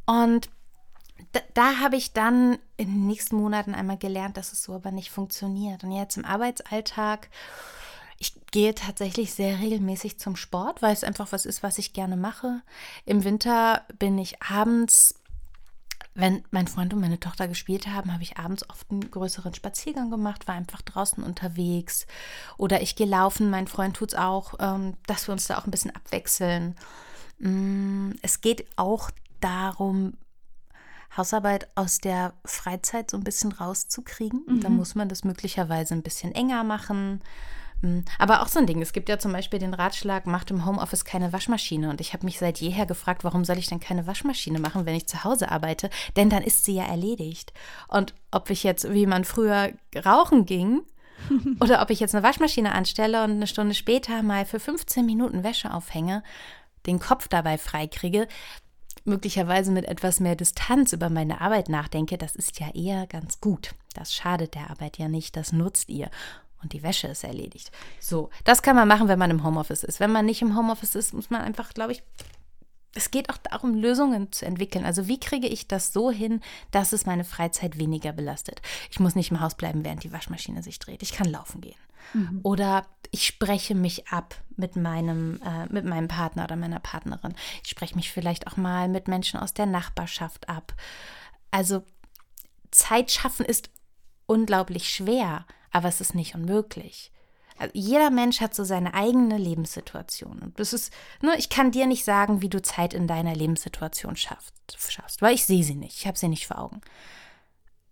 Und 0.05 0.49
da, 1.31 1.39
da 1.53 1.77
habe 1.79 1.95
ich 1.95 2.13
dann 2.13 2.57
in 2.77 2.87
den 2.87 3.07
nächsten 3.07 3.35
Monaten 3.35 3.73
einmal 3.73 3.97
gelernt, 3.97 4.37
dass 4.37 4.53
es 4.53 4.63
so 4.63 4.73
aber 4.73 4.91
nicht 4.91 5.11
funktioniert. 5.11 5.83
Und 5.83 5.91
jetzt 5.91 6.17
im 6.17 6.25
Arbeitsalltag 6.25 7.29
Ich 8.19 8.33
gehe 8.51 8.73
tatsächlich 8.73 9.33
sehr 9.33 9.59
regelmäßig 9.59 10.19
zum 10.19 10.35
Sport, 10.35 10.81
weil 10.81 10.93
es 10.93 11.03
einfach 11.03 11.31
was 11.31 11.45
ist, 11.45 11.61
was 11.61 11.77
ich 11.77 11.93
gerne 11.93 12.17
mache. 12.17 12.61
Im 13.05 13.23
Winter 13.23 13.83
bin 13.99 14.17
ich 14.17 14.41
abends 14.41 15.15
wenn 16.17 16.43
mein 16.49 16.67
Freund 16.67 16.95
und 16.95 16.99
meine 16.99 17.19
Tochter 17.19 17.47
gespielt 17.47 17.85
haben, 17.85 18.11
habe 18.11 18.23
ich 18.23 18.37
abends 18.37 18.67
oft 18.71 18.89
einen 18.89 19.11
größeren 19.11 19.53
Spaziergang 19.53 20.09
gemacht, 20.09 20.47
war 20.47 20.55
einfach 20.55 20.81
draußen 20.81 21.23
unterwegs. 21.23 22.07
Oder 22.57 22.81
ich 22.81 22.95
gehe 22.95 23.05
laufen, 23.05 23.51
mein 23.51 23.67
Freund 23.67 23.95
tut 23.95 24.13
es 24.13 24.17
auch, 24.17 24.55
ähm, 24.59 24.95
dass 25.05 25.27
wir 25.27 25.33
uns 25.33 25.45
da 25.45 25.59
auch 25.59 25.65
ein 25.65 25.71
bisschen 25.71 25.95
abwechseln. 25.95 26.75
Mm, 27.37 28.13
es 28.23 28.41
geht 28.41 28.65
auch 28.77 29.11
darum, 29.41 30.17
Hausarbeit 31.15 31.67
aus 31.75 31.99
der 31.99 32.33
Freizeit 32.45 33.11
so 33.11 33.17
ein 33.17 33.23
bisschen 33.23 33.51
rauszukriegen. 33.51 34.43
Mhm. 34.47 34.61
Da 34.61 34.69
muss 34.69 34.95
man 34.95 35.09
das 35.09 35.23
möglicherweise 35.23 35.93
ein 35.93 36.03
bisschen 36.03 36.33
enger 36.33 36.63
machen. 36.63 37.21
Hm, 37.81 38.05
aber 38.17 38.41
auch 38.41 38.47
so 38.47 38.59
ein 38.59 38.65
Ding. 38.65 38.81
Es 38.81 38.93
gibt 38.93 39.07
ja 39.07 39.19
zum 39.19 39.31
Beispiel 39.31 39.59
den 39.59 39.73
Ratschlag, 39.73 40.25
macht 40.25 40.49
im 40.49 40.65
Homeoffice 40.65 41.05
keine 41.05 41.31
Waschmaschine. 41.31 41.89
Und 41.89 42.01
ich 42.01 42.13
habe 42.13 42.25
mich 42.25 42.39
seit 42.39 42.59
jeher 42.59 42.85
gefragt, 42.85 43.23
warum 43.23 43.45
soll 43.45 43.57
ich 43.57 43.67
denn 43.67 43.79
keine 43.79 44.07
Waschmaschine 44.07 44.59
machen, 44.59 44.85
wenn 44.85 44.95
ich 44.95 45.07
zu 45.07 45.23
Hause 45.23 45.51
arbeite? 45.51 45.89
Denn 46.15 46.29
dann 46.29 46.43
ist 46.43 46.65
sie 46.65 46.75
ja 46.75 46.85
erledigt. 46.85 47.53
Und 47.87 48.15
ob 48.31 48.49
ich 48.49 48.63
jetzt, 48.63 48.91
wie 48.91 49.05
man 49.05 49.25
früher 49.25 49.71
rauchen 50.05 50.45
ging, 50.45 50.81
oder 51.59 51.81
ob 51.81 51.89
ich 51.89 51.99
jetzt 51.99 52.15
eine 52.15 52.23
Waschmaschine 52.23 52.73
anstelle 52.73 53.23
und 53.23 53.31
eine 53.31 53.47
Stunde 53.47 53.73
später 53.73 54.23
mal 54.23 54.45
für 54.45 54.59
15 54.59 55.05
Minuten 55.05 55.43
Wäsche 55.43 55.73
aufhänge, 55.73 56.23
den 56.85 56.99
Kopf 56.99 57.27
dabei 57.27 57.57
freikriege, 57.57 58.27
möglicherweise 59.07 59.71
mit 59.71 59.85
etwas 59.85 60.19
mehr 60.19 60.35
Distanz 60.35 60.93
über 60.93 61.09
meine 61.09 61.41
Arbeit 61.41 61.69
nachdenke, 61.69 62.17
das 62.17 62.35
ist 62.35 62.59
ja 62.59 62.69
eher 62.73 63.07
ganz 63.07 63.41
gut. 63.41 63.73
Das 63.93 64.13
schadet 64.13 64.55
der 64.55 64.69
Arbeit 64.69 64.97
ja 64.97 65.07
nicht, 65.07 65.35
das 65.35 65.51
nutzt 65.51 65.89
ihr 65.89 66.09
und 66.61 66.73
die 66.73 66.83
Wäsche 66.83 67.07
ist 67.07 67.23
erledigt. 67.23 67.71
So, 67.99 68.29
das 68.43 68.61
kann 68.61 68.75
man 68.75 68.87
machen, 68.87 69.07
wenn 69.07 69.19
man 69.19 69.31
im 69.31 69.43
Homeoffice 69.43 69.83
ist. 69.83 69.99
Wenn 69.99 70.11
man 70.11 70.25
nicht 70.25 70.41
im 70.41 70.57
Homeoffice 70.57 70.95
ist, 70.95 71.13
muss 71.13 71.29
man 71.29 71.41
einfach, 71.41 71.73
glaube 71.73 71.93
ich, 71.93 72.03
es 72.95 73.11
geht 73.11 73.29
auch 73.29 73.37
darum, 73.37 73.75
Lösungen 73.75 74.31
zu 74.31 74.45
entwickeln. 74.45 74.83
Also 74.83 75.07
wie 75.07 75.19
kriege 75.19 75.47
ich 75.47 75.67
das 75.67 75.93
so 75.93 76.09
hin, 76.09 76.41
dass 76.71 76.93
es 76.93 77.05
meine 77.05 77.23
Freizeit 77.23 77.77
weniger 77.77 78.11
belastet? 78.11 78.61
Ich 78.89 78.99
muss 78.99 79.15
nicht 79.15 79.29
im 79.29 79.39
Haus 79.39 79.55
bleiben, 79.55 79.85
während 79.85 80.03
die 80.03 80.11
Waschmaschine 80.11 80.63
sich 80.63 80.79
dreht. 80.79 81.03
Ich 81.03 81.13
kann 81.13 81.29
laufen 81.29 81.61
gehen. 81.61 81.75
Mhm. 82.13 82.39
Oder 82.43 82.85
ich 83.11 83.25
spreche 83.25 83.75
mich 83.75 84.07
ab 84.09 84.35
mit 84.55 84.75
meinem, 84.75 85.41
äh, 85.41 85.65
mit 85.71 85.85
meinem 85.85 86.07
Partner 86.07 86.43
oder 86.43 86.55
meiner 86.55 86.79
Partnerin. 86.79 87.35
Ich 87.63 87.69
spreche 87.69 87.95
mich 87.95 88.11
vielleicht 88.11 88.47
auch 88.47 88.57
mal 88.57 88.89
mit 88.89 89.07
Menschen 89.07 89.39
aus 89.39 89.53
der 89.53 89.65
Nachbarschaft 89.65 90.49
ab. 90.49 90.73
Also 91.51 91.83
Zeit 92.71 93.11
schaffen 93.11 93.45
ist 93.45 93.69
unglaublich 94.25 94.89
schwer 94.89 95.45
aber 95.77 95.89
es 95.89 96.01
ist 96.01 96.15
nicht 96.15 96.35
unmöglich. 96.35 97.11
Also 97.57 97.71
jeder 97.75 98.11
Mensch 98.11 98.41
hat 98.41 98.53
so 98.53 98.63
seine 98.63 98.93
eigene 98.93 99.37
Lebenssituation. 99.37 100.39
Und 100.39 100.59
das 100.59 100.73
ist, 100.73 100.93
ne, 101.21 101.35
ich 101.37 101.49
kann 101.49 101.71
dir 101.71 101.87
nicht 101.87 102.03
sagen, 102.03 102.41
wie 102.41 102.49
du 102.49 102.61
Zeit 102.61 102.93
in 102.93 103.07
deiner 103.07 103.35
Lebenssituation 103.35 104.15
schaffst, 104.15 104.53
schaffst 104.75 105.21
weil 105.21 105.33
ich 105.35 105.45
sehe 105.45 105.63
sie 105.63 105.75
nicht. 105.75 105.97
Ich 105.97 106.07
habe 106.07 106.17
sie 106.17 106.27
nicht 106.27 106.47
vor 106.47 106.59
Augen. 106.59 106.81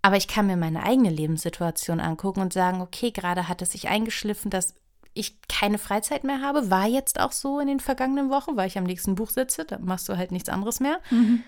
Aber 0.05 0.17
ich 0.17 0.27
kann 0.27 0.45
mir 0.45 0.55
meine 0.55 0.83
eigene 0.83 1.09
Lebenssituation 1.09 1.99
angucken 1.99 2.39
und 2.39 2.53
sagen, 2.53 2.79
okay, 2.79 3.09
gerade 3.09 3.47
hat 3.47 3.63
es 3.63 3.71
sich 3.71 3.87
eingeschliffen, 3.87 4.51
dass 4.51 4.75
ich 5.15 5.41
keine 5.47 5.79
Freizeit 5.79 6.23
mehr 6.23 6.43
habe. 6.43 6.69
War 6.69 6.85
jetzt 6.85 7.19
auch 7.19 7.31
so 7.31 7.59
in 7.59 7.65
den 7.65 7.79
vergangenen 7.79 8.29
Wochen, 8.29 8.55
weil 8.55 8.67
ich 8.67 8.77
am 8.77 8.83
nächsten 8.83 9.15
Buch 9.15 9.31
sitze. 9.31 9.65
Da 9.65 9.79
machst 9.79 10.07
du 10.07 10.15
halt 10.15 10.31
nichts 10.31 10.47
anderes 10.47 10.79
mehr. 10.79 10.99
Mhm. 11.09 11.41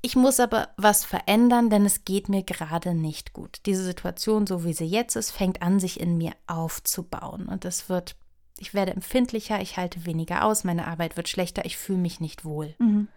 Ich 0.00 0.16
muss 0.16 0.40
aber 0.40 0.70
was 0.78 1.04
verändern, 1.04 1.68
denn 1.68 1.84
es 1.84 2.06
geht 2.06 2.30
mir 2.30 2.42
gerade 2.42 2.94
nicht 2.94 3.34
gut. 3.34 3.58
Diese 3.66 3.84
Situation, 3.84 4.46
so 4.46 4.64
wie 4.64 4.72
sie 4.72 4.86
jetzt 4.86 5.14
ist, 5.14 5.30
fängt 5.30 5.60
an, 5.60 5.80
sich 5.80 6.00
in 6.00 6.16
mir 6.16 6.32
aufzubauen. 6.46 7.48
Und 7.48 7.66
es 7.66 7.90
wird, 7.90 8.16
ich 8.58 8.72
werde 8.72 8.92
empfindlicher, 8.92 9.60
ich 9.60 9.76
halte 9.76 10.06
weniger 10.06 10.42
aus, 10.46 10.64
meine 10.64 10.86
Arbeit 10.86 11.18
wird 11.18 11.28
schlechter, 11.28 11.66
ich 11.66 11.76
fühle 11.76 11.98
mich 11.98 12.20
nicht 12.20 12.46
wohl. 12.46 12.74
Mhm. 12.78 13.08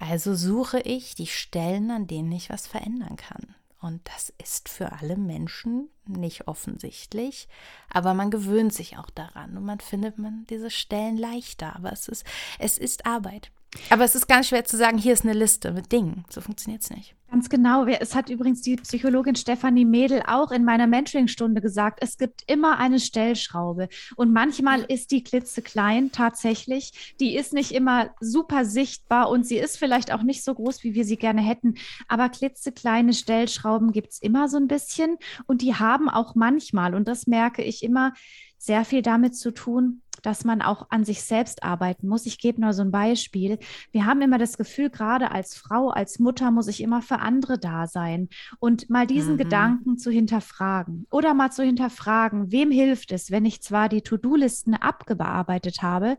Also 0.00 0.34
suche 0.34 0.80
ich 0.80 1.14
die 1.14 1.26
Stellen, 1.26 1.90
an 1.90 2.06
denen 2.06 2.32
ich 2.32 2.50
was 2.50 2.66
verändern 2.66 3.16
kann. 3.16 3.54
Und 3.80 4.00
das 4.04 4.32
ist 4.42 4.68
für 4.68 4.92
alle 4.92 5.16
Menschen 5.16 5.88
nicht 6.06 6.48
offensichtlich, 6.48 7.48
aber 7.88 8.12
man 8.12 8.30
gewöhnt 8.30 8.74
sich 8.74 8.98
auch 8.98 9.08
daran 9.08 9.56
und 9.56 9.64
man 9.64 9.80
findet 9.80 10.18
man 10.18 10.44
diese 10.50 10.70
Stellen 10.70 11.16
leichter. 11.16 11.76
Aber 11.76 11.92
es 11.92 12.08
ist, 12.08 12.24
es 12.58 12.76
ist 12.76 13.06
Arbeit. 13.06 13.50
Aber 13.88 14.04
es 14.04 14.14
ist 14.14 14.26
ganz 14.26 14.48
schwer 14.48 14.64
zu 14.64 14.76
sagen, 14.76 14.98
hier 14.98 15.12
ist 15.12 15.24
eine 15.24 15.32
Liste 15.32 15.72
mit 15.72 15.92
Dingen. 15.92 16.24
So 16.28 16.40
funktioniert 16.40 16.82
es 16.82 16.90
nicht. 16.90 17.14
Ganz 17.30 17.48
genau. 17.48 17.86
Es 17.86 18.16
hat 18.16 18.28
übrigens 18.28 18.60
die 18.60 18.74
Psychologin 18.74 19.36
Stefanie 19.36 19.84
Mädel 19.84 20.20
auch 20.26 20.50
in 20.50 20.64
meiner 20.64 20.88
Mentoring-Stunde 20.88 21.60
gesagt, 21.60 22.00
es 22.02 22.18
gibt 22.18 22.42
immer 22.50 22.78
eine 22.78 22.98
Stellschraube. 22.98 23.88
Und 24.16 24.32
manchmal 24.32 24.82
ist 24.82 25.12
die 25.12 25.22
klitzeklein 25.22 26.10
tatsächlich. 26.10 27.14
Die 27.20 27.36
ist 27.36 27.52
nicht 27.52 27.70
immer 27.70 28.10
super 28.18 28.64
sichtbar 28.64 29.30
und 29.30 29.46
sie 29.46 29.58
ist 29.58 29.76
vielleicht 29.76 30.12
auch 30.12 30.24
nicht 30.24 30.42
so 30.42 30.54
groß, 30.54 30.82
wie 30.82 30.94
wir 30.94 31.04
sie 31.04 31.18
gerne 31.18 31.40
hätten. 31.40 31.76
Aber 32.08 32.30
klitzekleine 32.30 33.12
Stellschrauben 33.12 33.92
gibt 33.92 34.10
es 34.10 34.20
immer 34.20 34.48
so 34.48 34.56
ein 34.56 34.66
bisschen. 34.66 35.16
Und 35.46 35.62
die 35.62 35.76
haben 35.76 36.08
auch 36.08 36.34
manchmal, 36.34 36.96
und 36.96 37.06
das 37.06 37.28
merke 37.28 37.62
ich 37.62 37.84
immer, 37.84 38.12
sehr 38.58 38.84
viel 38.84 39.02
damit 39.02 39.36
zu 39.36 39.52
tun, 39.52 40.02
dass 40.22 40.44
man 40.44 40.62
auch 40.62 40.86
an 40.90 41.04
sich 41.04 41.22
selbst 41.22 41.62
arbeiten 41.62 42.08
muss. 42.08 42.26
Ich 42.26 42.38
gebe 42.38 42.60
nur 42.60 42.72
so 42.72 42.82
ein 42.82 42.90
Beispiel. 42.90 43.58
Wir 43.92 44.06
haben 44.06 44.22
immer 44.22 44.38
das 44.38 44.56
Gefühl, 44.56 44.90
gerade 44.90 45.30
als 45.30 45.56
Frau, 45.56 45.90
als 45.90 46.18
Mutter 46.18 46.50
muss 46.50 46.68
ich 46.68 46.82
immer 46.82 47.02
für 47.02 47.18
andere 47.18 47.58
da 47.58 47.86
sein 47.86 48.28
und 48.58 48.90
mal 48.90 49.06
diesen 49.06 49.34
mhm. 49.34 49.38
Gedanken 49.38 49.98
zu 49.98 50.10
hinterfragen 50.10 51.06
oder 51.10 51.34
mal 51.34 51.50
zu 51.50 51.62
hinterfragen, 51.62 52.52
wem 52.52 52.70
hilft 52.70 53.12
es, 53.12 53.30
wenn 53.30 53.44
ich 53.44 53.62
zwar 53.62 53.88
die 53.88 54.02
To-Do-Listen 54.02 54.74
abgearbeitet 54.74 55.82
habe, 55.82 56.18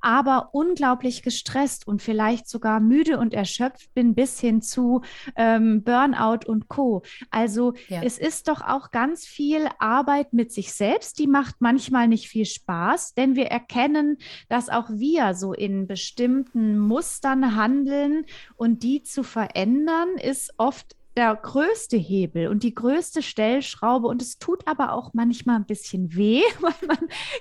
aber 0.00 0.50
unglaublich 0.52 1.22
gestresst 1.22 1.86
und 1.86 2.02
vielleicht 2.02 2.48
sogar 2.48 2.80
müde 2.80 3.18
und 3.18 3.34
erschöpft 3.34 3.92
bin 3.94 4.14
bis 4.14 4.40
hin 4.40 4.62
zu 4.62 5.02
ähm, 5.36 5.82
Burnout 5.82 6.46
und 6.46 6.68
Co. 6.68 7.02
Also 7.30 7.74
ja. 7.88 8.02
es 8.02 8.18
ist 8.18 8.48
doch 8.48 8.60
auch 8.60 8.90
ganz 8.90 9.26
viel 9.26 9.68
Arbeit 9.78 10.32
mit 10.32 10.52
sich 10.52 10.72
selbst, 10.72 11.18
die 11.18 11.26
macht 11.26 11.56
manchmal 11.60 12.08
nicht 12.08 12.28
viel 12.28 12.46
Spaß, 12.46 13.14
denn 13.14 13.36
wir 13.36 13.46
erkennen, 13.46 14.18
dass 14.48 14.68
auch 14.68 14.90
wir 14.90 15.34
so 15.34 15.52
in 15.52 15.86
bestimmten 15.86 16.78
Mustern 16.78 17.56
handeln 17.56 18.24
und 18.56 18.82
die 18.82 19.02
zu 19.02 19.22
verändern 19.22 20.16
ist 20.16 20.54
oft 20.58 20.96
der 21.20 21.36
größte 21.36 21.98
Hebel 21.98 22.48
und 22.48 22.62
die 22.62 22.74
größte 22.74 23.20
Stellschraube. 23.20 24.08
Und 24.08 24.22
es 24.22 24.38
tut 24.38 24.66
aber 24.66 24.94
auch 24.94 25.12
manchmal 25.12 25.56
ein 25.56 25.66
bisschen 25.66 26.16
weh, 26.16 26.40
weil 26.60 26.72
man 26.86 26.96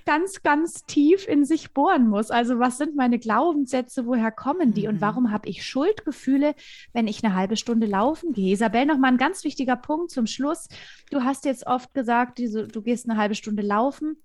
ganz, 0.06 0.44
ganz 0.44 0.86
tief 0.86 1.26
in 1.30 1.46
sich 1.46 1.72
bohren 1.74 2.10
muss. 2.10 2.30
Also 2.30 2.60
was 2.60 2.78
sind 2.78 2.98
meine 2.98 3.20
Glaubenssätze? 3.20 4.06
Woher 4.06 4.32
kommen 4.32 4.74
die? 4.74 4.90
Und 4.90 4.96
mhm. 4.96 5.02
warum 5.02 5.32
habe 5.32 5.48
ich 5.48 5.66
Schuldgefühle, 5.66 6.56
wenn 6.92 7.08
ich 7.08 7.24
eine 7.24 7.36
halbe 7.36 7.56
Stunde 7.56 7.88
laufen 7.88 8.34
gehe? 8.34 8.52
Isabel, 8.52 8.86
noch 8.86 8.98
mal 8.98 9.08
ein 9.08 9.18
ganz 9.18 9.46
wichtiger 9.46 9.78
Punkt 9.78 10.12
zum 10.12 10.28
Schluss. 10.28 10.68
Du 11.10 11.24
hast 11.24 11.46
jetzt 11.46 11.66
oft 11.66 11.94
gesagt, 11.94 12.40
du 12.40 12.82
gehst 12.82 13.10
eine 13.10 13.18
halbe 13.18 13.36
Stunde 13.36 13.64
laufen. 13.64 14.18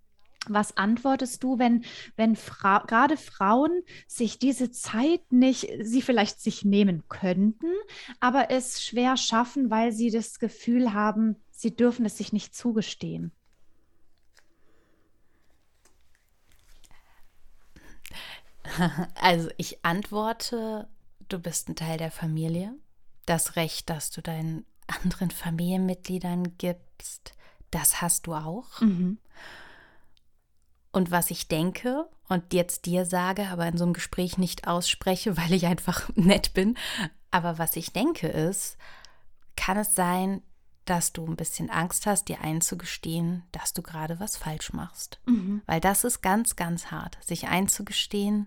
Was 0.49 0.77
antwortest 0.77 1.43
du, 1.43 1.59
wenn, 1.59 1.85
wenn 2.17 2.37
Fra 2.37 2.79
gerade 2.87 3.17
Frauen 3.17 3.83
sich 4.07 4.39
diese 4.39 4.71
Zeit 4.71 5.33
nicht, 5.33 5.69
sie 5.83 6.03
vielleicht 6.03 6.41
sich 6.41 6.65
nehmen 6.65 7.05
könnten, 7.09 7.73
aber 8.21 8.51
es 8.51 8.85
schwer 8.85 9.17
schaffen, 9.17 9.71
weil 9.71 9.93
sie 9.93 10.11
das 10.11 10.39
Gefühl 10.39 10.93
haben, 10.93 11.37
sie 11.51 11.75
dürfen 11.75 12.05
es 12.05 12.19
sich 12.19 12.33
nicht 12.33 12.55
zugestehen? 12.55 13.33
Also 19.15 19.51
ich 19.57 19.85
antworte, 19.85 20.89
du 21.29 21.39
bist 21.39 21.69
ein 21.69 21.77
Teil 21.77 21.99
der 21.99 22.11
Familie. 22.11 22.75
Das 23.27 23.57
Recht, 23.57 23.91
das 23.91 24.11
du 24.11 24.23
deinen 24.23 24.67
anderen 24.87 25.31
Familienmitgliedern 25.31 26.57
gibst, 26.59 27.35
das 27.71 28.01
hast 28.03 28.27
du 28.27 28.35
auch. 28.35 28.81
Mhm. 28.81 29.19
Und 30.95 31.11
was 31.11 31.33
ich 31.33 31.49
denke 31.49 32.09
und 32.29 32.53
jetzt 32.53 32.87
dir 32.87 33.05
sage, 33.05 33.49
aber 33.49 33.67
in 33.67 33.77
so 33.77 33.83
einem 33.83 33.95
Gespräch 33.95 34.39
nicht 34.39 34.69
ausspreche, 34.69 35.37
weil 35.37 35.53
ich 35.53 35.67
einfach 35.67 36.09
nett 36.15 36.55
bin, 36.55 36.79
aber 37.33 37.59
was 37.59 37.75
ich 37.75 37.93
denke 37.93 38.29
ist, 38.29 38.79
kann 39.57 39.77
es 39.77 39.97
sein, 39.97 40.41
dass 40.85 41.13
du 41.13 41.27
ein 41.27 41.35
bisschen 41.35 41.69
Angst 41.69 42.07
hast, 42.07 42.29
dir 42.29 42.43
einzugestehen, 42.43 43.43
dass 43.51 43.73
du 43.73 43.83
gerade 43.83 44.21
was 44.21 44.37
falsch 44.37 44.73
machst. 44.73 45.19
Mhm. 45.27 45.63
Weil 45.67 45.81
das 45.81 46.05
ist 46.05 46.23
ganz, 46.23 46.55
ganz 46.55 46.93
hart, 46.93 47.19
sich 47.23 47.49
einzugestehen, 47.49 48.47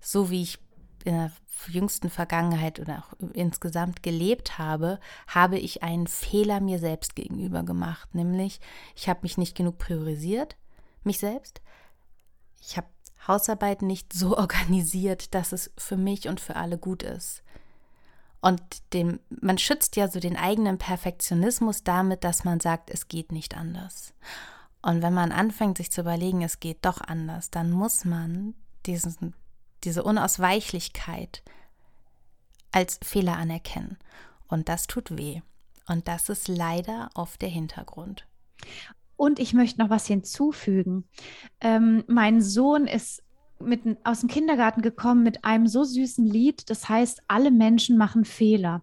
so 0.00 0.30
wie 0.30 0.42
ich 0.42 0.58
in 1.04 1.14
der 1.14 1.32
jüngsten 1.66 2.08
Vergangenheit 2.08 2.78
oder 2.78 2.98
auch 2.98 3.30
insgesamt 3.32 4.04
gelebt 4.04 4.58
habe, 4.58 5.00
habe 5.26 5.58
ich 5.58 5.82
einen 5.82 6.06
Fehler 6.06 6.60
mir 6.60 6.78
selbst 6.78 7.16
gegenüber 7.16 7.64
gemacht. 7.64 8.14
Nämlich, 8.14 8.60
ich 8.94 9.08
habe 9.08 9.20
mich 9.22 9.38
nicht 9.38 9.56
genug 9.56 9.78
priorisiert, 9.78 10.56
mich 11.06 11.18
selbst. 11.18 11.60
Ich 12.60 12.76
habe 12.76 12.86
Hausarbeit 13.26 13.82
nicht 13.82 14.12
so 14.12 14.36
organisiert, 14.38 15.34
dass 15.34 15.52
es 15.52 15.72
für 15.76 15.96
mich 15.96 16.28
und 16.28 16.40
für 16.40 16.56
alle 16.56 16.78
gut 16.78 17.02
ist. 17.02 17.42
Und 18.40 18.62
dem, 18.92 19.20
man 19.30 19.56
schützt 19.56 19.96
ja 19.96 20.08
so 20.08 20.20
den 20.20 20.36
eigenen 20.36 20.76
Perfektionismus 20.76 21.82
damit, 21.82 22.24
dass 22.24 22.44
man 22.44 22.60
sagt, 22.60 22.90
es 22.90 23.08
geht 23.08 23.32
nicht 23.32 23.56
anders. 23.56 24.12
Und 24.82 25.00
wenn 25.00 25.14
man 25.14 25.32
anfängt, 25.32 25.78
sich 25.78 25.90
zu 25.90 26.02
überlegen, 26.02 26.42
es 26.42 26.60
geht 26.60 26.84
doch 26.84 27.00
anders, 27.00 27.50
dann 27.50 27.70
muss 27.70 28.04
man 28.04 28.54
diesen, 28.84 29.34
diese 29.82 30.04
Unausweichlichkeit 30.04 31.42
als 32.70 32.98
Fehler 33.02 33.38
anerkennen. 33.38 33.96
Und 34.46 34.68
das 34.68 34.86
tut 34.86 35.16
weh. 35.16 35.40
Und 35.86 36.06
das 36.06 36.28
ist 36.28 36.48
leider 36.48 37.08
oft 37.14 37.40
der 37.40 37.48
Hintergrund. 37.48 38.26
Und 39.16 39.38
ich 39.38 39.54
möchte 39.54 39.80
noch 39.80 39.90
was 39.90 40.06
hinzufügen. 40.06 41.04
Ähm, 41.60 42.04
mein 42.06 42.40
Sohn 42.40 42.86
ist 42.86 43.22
mit, 43.60 43.82
aus 44.04 44.20
dem 44.20 44.28
Kindergarten 44.28 44.82
gekommen 44.82 45.22
mit 45.22 45.44
einem 45.44 45.66
so 45.66 45.84
süßen 45.84 46.24
Lied, 46.24 46.68
das 46.70 46.88
heißt, 46.88 47.22
alle 47.28 47.50
Menschen 47.50 47.96
machen 47.96 48.24
Fehler. 48.24 48.82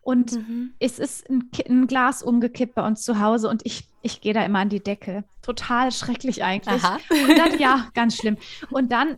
Und 0.00 0.32
mhm. 0.32 0.72
es 0.78 0.98
ist 0.98 1.28
ein, 1.28 1.50
ein, 1.68 1.86
Glas 1.86 2.22
umgekippt 2.22 2.74
bei 2.74 2.86
uns 2.86 3.02
zu 3.02 3.20
Hause 3.20 3.48
und 3.48 3.62
ich, 3.64 3.88
ich 4.02 4.20
gehe 4.20 4.34
da 4.34 4.44
immer 4.44 4.60
an 4.60 4.68
die 4.68 4.82
Decke. 4.82 5.24
Total 5.42 5.90
schrecklich 5.90 6.44
eigentlich. 6.44 6.82
Aha. 6.84 6.98
Und 7.10 7.36
dann, 7.36 7.58
ja, 7.58 7.88
ganz 7.94 8.16
schlimm. 8.16 8.36
Und 8.70 8.92
dann 8.92 9.16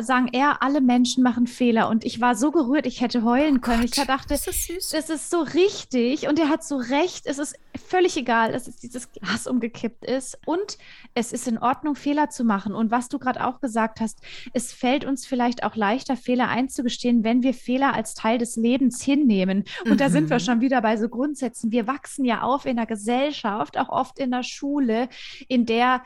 sagen 0.00 0.28
er, 0.32 0.62
alle 0.62 0.82
Menschen 0.82 1.22
machen 1.22 1.46
Fehler. 1.46 1.88
Und 1.88 2.04
ich 2.04 2.20
war 2.20 2.34
so 2.34 2.50
gerührt, 2.50 2.86
ich 2.86 3.00
hätte 3.00 3.24
heulen 3.24 3.62
können. 3.62 3.80
Oh 3.80 3.86
Gott, 3.86 3.98
ich 3.98 4.06
dachte, 4.06 4.28
das 4.28 4.46
ist, 4.46 4.66
süß. 4.66 4.90
das 4.90 5.08
ist 5.08 5.30
so 5.30 5.40
richtig 5.40 6.28
und 6.28 6.38
er 6.38 6.50
hat 6.50 6.64
so 6.64 6.76
recht. 6.76 7.26
Es 7.26 7.38
ist 7.38 7.56
völlig 7.88 8.16
egal, 8.18 8.52
dass 8.52 8.68
es 8.68 8.76
dieses 8.76 9.10
Glas 9.12 9.46
umgekippt 9.46 10.04
ist. 10.04 10.38
Und 10.44 10.76
es 11.14 11.32
ist 11.32 11.48
in 11.48 11.58
Ordnung, 11.58 11.96
Fehler 11.96 12.28
zu 12.28 12.44
machen. 12.44 12.74
Und 12.74 12.90
was 12.90 13.08
du 13.08 13.18
gerade 13.18 13.46
auch 13.46 13.60
gesagt 13.60 14.00
hast, 14.00 14.20
es 14.52 14.70
fällt 14.72 15.06
uns 15.06 15.24
vielleicht 15.24 15.64
auch 15.64 15.76
leichter, 15.76 16.16
Fehler 16.16 16.48
einzugestehen, 16.48 17.24
wenn 17.24 17.42
wir 17.42 17.54
Fehler 17.54 17.94
als 17.94 18.14
Teil 18.14 18.36
des 18.36 18.56
Lebens 18.56 19.02
hinnehmen. 19.02 19.64
Und 19.84 19.92
mhm. 19.92 19.96
da 19.96 20.10
sind 20.10 20.28
wir 20.28 20.36
mhm. 20.36 20.44
schon 20.44 20.60
wieder 20.60 20.82
bei 20.82 20.98
so 20.98 21.08
Grundsätzen. 21.08 21.72
Wir 21.72 21.86
wachsen 21.86 22.26
ja 22.26 22.42
auf 22.42 22.66
in 22.66 22.76
der 22.76 22.86
Gesellschaft, 22.86 23.78
auch 23.78 23.88
oft 23.88 24.13
in 24.18 24.30
der 24.30 24.42
Schule, 24.42 25.08
in 25.48 25.66
der 25.66 26.02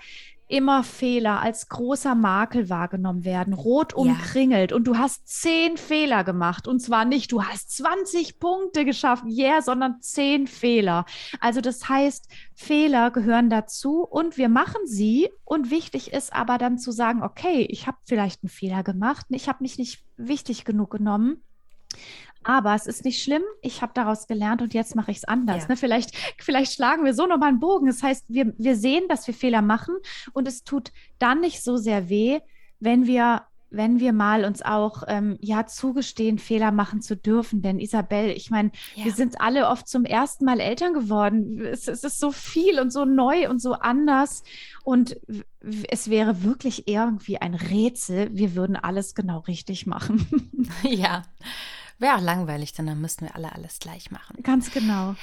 immer 0.48 0.82
Fehler 0.82 1.40
als 1.40 1.68
großer 1.68 2.14
Makel 2.14 2.70
wahrgenommen 2.70 3.24
werden, 3.24 3.52
rot 3.52 3.92
umkringelt 3.92 4.70
ja. 4.70 4.76
und 4.76 4.84
du 4.84 4.96
hast 4.96 5.28
zehn 5.28 5.76
Fehler 5.76 6.24
gemacht 6.24 6.66
und 6.66 6.80
zwar 6.80 7.04
nicht, 7.04 7.30
du 7.32 7.44
hast 7.44 7.76
20 7.76 8.40
Punkte 8.40 8.86
geschafft, 8.86 9.24
yeah, 9.26 9.60
sondern 9.60 10.00
zehn 10.00 10.46
Fehler. 10.46 11.04
Also 11.40 11.60
das 11.60 11.88
heißt, 11.88 12.28
Fehler 12.54 13.10
gehören 13.10 13.50
dazu 13.50 14.00
und 14.00 14.38
wir 14.38 14.48
machen 14.48 14.80
sie 14.86 15.28
und 15.44 15.70
wichtig 15.70 16.12
ist 16.12 16.32
aber 16.32 16.56
dann 16.56 16.78
zu 16.78 16.92
sagen, 16.92 17.22
okay, 17.22 17.66
ich 17.68 17.86
habe 17.86 17.98
vielleicht 18.06 18.42
einen 18.42 18.50
Fehler 18.50 18.82
gemacht, 18.82 19.26
ich 19.28 19.48
habe 19.48 19.58
mich 19.60 19.78
nicht 19.78 20.02
wichtig 20.16 20.64
genug 20.64 20.90
genommen. 20.90 21.42
Aber 22.44 22.74
es 22.74 22.86
ist 22.86 23.04
nicht 23.04 23.22
schlimm. 23.22 23.42
Ich 23.62 23.82
habe 23.82 23.92
daraus 23.94 24.26
gelernt 24.26 24.62
und 24.62 24.74
jetzt 24.74 24.94
mache 24.94 25.10
ich 25.10 25.18
es 25.18 25.24
anders. 25.24 25.64
Ja. 25.64 25.68
Ne? 25.70 25.76
Vielleicht, 25.76 26.16
vielleicht 26.38 26.72
schlagen 26.72 27.04
wir 27.04 27.14
so 27.14 27.26
nochmal 27.26 27.50
einen 27.50 27.60
Bogen. 27.60 27.86
Das 27.86 28.02
heißt, 28.02 28.26
wir, 28.28 28.54
wir 28.56 28.76
sehen, 28.76 29.04
dass 29.08 29.26
wir 29.26 29.34
Fehler 29.34 29.62
machen 29.62 29.96
und 30.32 30.48
es 30.48 30.64
tut 30.64 30.92
dann 31.18 31.40
nicht 31.40 31.62
so 31.62 31.76
sehr 31.76 32.08
weh, 32.08 32.40
wenn 32.80 33.06
wir 33.06 33.42
wenn 33.70 34.00
wir 34.00 34.12
mal 34.12 34.44
uns 34.44 34.62
auch 34.62 35.02
ähm, 35.08 35.36
ja 35.40 35.66
zugestehen, 35.66 36.38
Fehler 36.38 36.72
machen 36.72 37.02
zu 37.02 37.16
dürfen. 37.16 37.60
Denn 37.62 37.78
Isabel, 37.78 38.30
ich 38.30 38.50
meine, 38.50 38.70
ja. 38.94 39.04
wir 39.04 39.12
sind 39.12 39.40
alle 39.40 39.68
oft 39.68 39.88
zum 39.88 40.04
ersten 40.04 40.44
Mal 40.44 40.60
Eltern 40.60 40.94
geworden. 40.94 41.60
Es, 41.60 41.88
es, 41.88 42.04
ist 42.04 42.18
so 42.18 42.30
viel 42.30 42.80
und 42.80 42.92
so 42.92 43.04
neu 43.04 43.48
und 43.50 43.60
so 43.60 43.74
anders. 43.74 44.42
Und 44.84 45.20
es 45.90 46.08
wäre 46.08 46.44
wirklich 46.44 46.88
irgendwie 46.88 47.38
ein 47.38 47.54
Rätsel. 47.54 48.30
Wir 48.32 48.54
würden 48.54 48.76
alles 48.76 49.14
genau 49.14 49.40
richtig 49.40 49.86
machen. 49.86 50.26
Ja. 50.82 51.22
Wäre 51.98 52.16
auch 52.16 52.20
langweilig, 52.20 52.72
denn 52.72 52.86
dann 52.86 53.00
müssten 53.00 53.26
wir 53.26 53.34
alle 53.34 53.52
alles 53.52 53.80
gleich 53.80 54.10
machen. 54.10 54.42
Ganz 54.42 54.70
genau. 54.70 55.16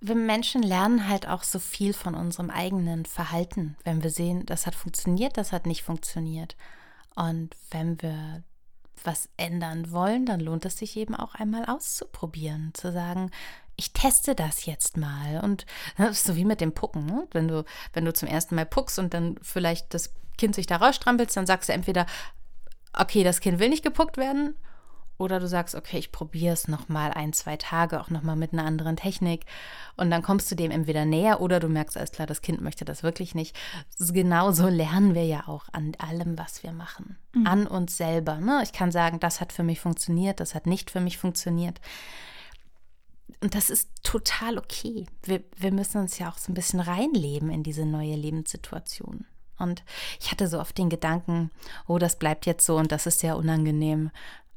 Wir 0.00 0.14
Menschen 0.14 0.62
lernen 0.62 1.08
halt 1.08 1.28
auch 1.28 1.44
so 1.44 1.58
viel 1.58 1.94
von 1.94 2.14
unserem 2.14 2.50
eigenen 2.50 3.06
Verhalten, 3.06 3.76
wenn 3.84 4.02
wir 4.02 4.10
sehen, 4.10 4.44
das 4.46 4.66
hat 4.66 4.74
funktioniert, 4.74 5.36
das 5.36 5.52
hat 5.52 5.64
nicht 5.64 5.82
funktioniert. 5.82 6.56
Und 7.14 7.56
wenn 7.70 8.02
wir 8.02 8.42
was 9.04 9.28
ändern 9.36 9.90
wollen, 9.92 10.26
dann 10.26 10.40
lohnt 10.40 10.64
es 10.64 10.76
sich 10.76 10.96
eben 10.96 11.14
auch 11.14 11.34
einmal 11.34 11.64
auszuprobieren, 11.66 12.72
zu 12.74 12.92
sagen, 12.92 13.30
ich 13.76 13.92
teste 13.92 14.34
das 14.34 14.66
jetzt 14.66 14.96
mal. 14.96 15.40
Und 15.42 15.66
das 15.96 16.18
ist 16.18 16.24
so 16.24 16.36
wie 16.36 16.44
mit 16.44 16.60
dem 16.60 16.72
Pucken. 16.72 17.06
Ne? 17.06 17.26
Wenn, 17.30 17.48
du, 17.48 17.64
wenn 17.92 18.04
du 18.04 18.12
zum 18.12 18.28
ersten 18.28 18.54
Mal 18.54 18.66
puckst 18.66 18.98
und 18.98 19.14
dann 19.14 19.36
vielleicht 19.40 19.94
das 19.94 20.12
Kind 20.36 20.54
sich 20.54 20.66
da 20.66 20.76
rausstrampelst, 20.76 21.36
dann 21.36 21.46
sagst 21.46 21.68
du 21.68 21.72
entweder, 21.72 22.06
okay, 22.92 23.24
das 23.24 23.40
Kind 23.40 23.58
will 23.58 23.70
nicht 23.70 23.84
gepuckt 23.84 24.16
werden 24.16 24.56
oder 25.18 25.40
du 25.40 25.46
sagst, 25.46 25.74
okay, 25.74 25.98
ich 25.98 26.12
probiere 26.12 26.52
es 26.52 26.68
nochmal 26.68 27.12
ein, 27.12 27.32
zwei 27.32 27.56
Tage, 27.56 28.00
auch 28.00 28.10
nochmal 28.10 28.36
mit 28.36 28.52
einer 28.52 28.64
anderen 28.64 28.96
Technik. 28.96 29.44
Und 29.96 30.10
dann 30.10 30.22
kommst 30.22 30.50
du 30.50 30.54
dem 30.54 30.70
entweder 30.70 31.04
näher 31.04 31.40
oder 31.40 31.60
du 31.60 31.68
merkst, 31.68 31.96
alles 31.96 32.12
klar, 32.12 32.26
das 32.26 32.42
Kind 32.42 32.60
möchte 32.60 32.84
das 32.84 33.02
wirklich 33.02 33.34
nicht. 33.34 33.56
Genau 33.98 34.52
so 34.52 34.68
lernen 34.68 35.14
wir 35.14 35.24
ja 35.24 35.46
auch 35.46 35.66
an 35.72 35.92
allem, 35.98 36.38
was 36.38 36.62
wir 36.62 36.72
machen. 36.72 37.16
Mhm. 37.34 37.46
An 37.46 37.66
uns 37.66 37.96
selber. 37.96 38.38
Ne? 38.38 38.60
Ich 38.62 38.72
kann 38.72 38.90
sagen, 38.90 39.20
das 39.20 39.40
hat 39.40 39.52
für 39.52 39.62
mich 39.62 39.80
funktioniert, 39.80 40.40
das 40.40 40.54
hat 40.54 40.66
nicht 40.66 40.90
für 40.90 41.00
mich 41.00 41.18
funktioniert. 41.18 41.80
Und 43.40 43.54
das 43.54 43.70
ist 43.70 43.90
total 44.02 44.58
okay. 44.58 45.06
Wir, 45.24 45.42
wir 45.56 45.72
müssen 45.72 46.00
uns 46.00 46.18
ja 46.18 46.28
auch 46.28 46.38
so 46.38 46.52
ein 46.52 46.54
bisschen 46.54 46.80
reinleben 46.80 47.50
in 47.50 47.62
diese 47.62 47.84
neue 47.86 48.14
Lebenssituation. 48.14 49.26
Und 49.58 49.84
ich 50.20 50.30
hatte 50.30 50.48
so 50.48 50.60
oft 50.60 50.76
den 50.76 50.90
Gedanken, 50.90 51.50
oh, 51.86 51.98
das 51.98 52.18
bleibt 52.18 52.46
jetzt 52.46 52.66
so 52.66 52.76
und 52.76 52.90
das 52.90 53.06
ist 53.06 53.20
sehr 53.20 53.36
unangenehm. 53.36 54.10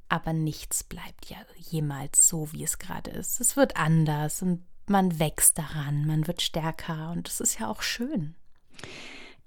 Aber 0.09 0.33
nichts 0.33 0.83
bleibt 0.83 1.29
ja 1.29 1.37
jemals 1.57 2.27
so, 2.27 2.51
wie 2.51 2.63
es 2.63 2.77
gerade 2.77 3.11
ist. 3.11 3.41
Es 3.41 3.57
wird 3.57 3.77
anders 3.77 4.41
und 4.41 4.63
man 4.87 5.19
wächst 5.19 5.57
daran, 5.57 6.05
man 6.05 6.27
wird 6.27 6.41
stärker 6.41 7.11
und 7.11 7.27
das 7.27 7.41
ist 7.41 7.59
ja 7.59 7.69
auch 7.69 7.81
schön. 7.81 8.35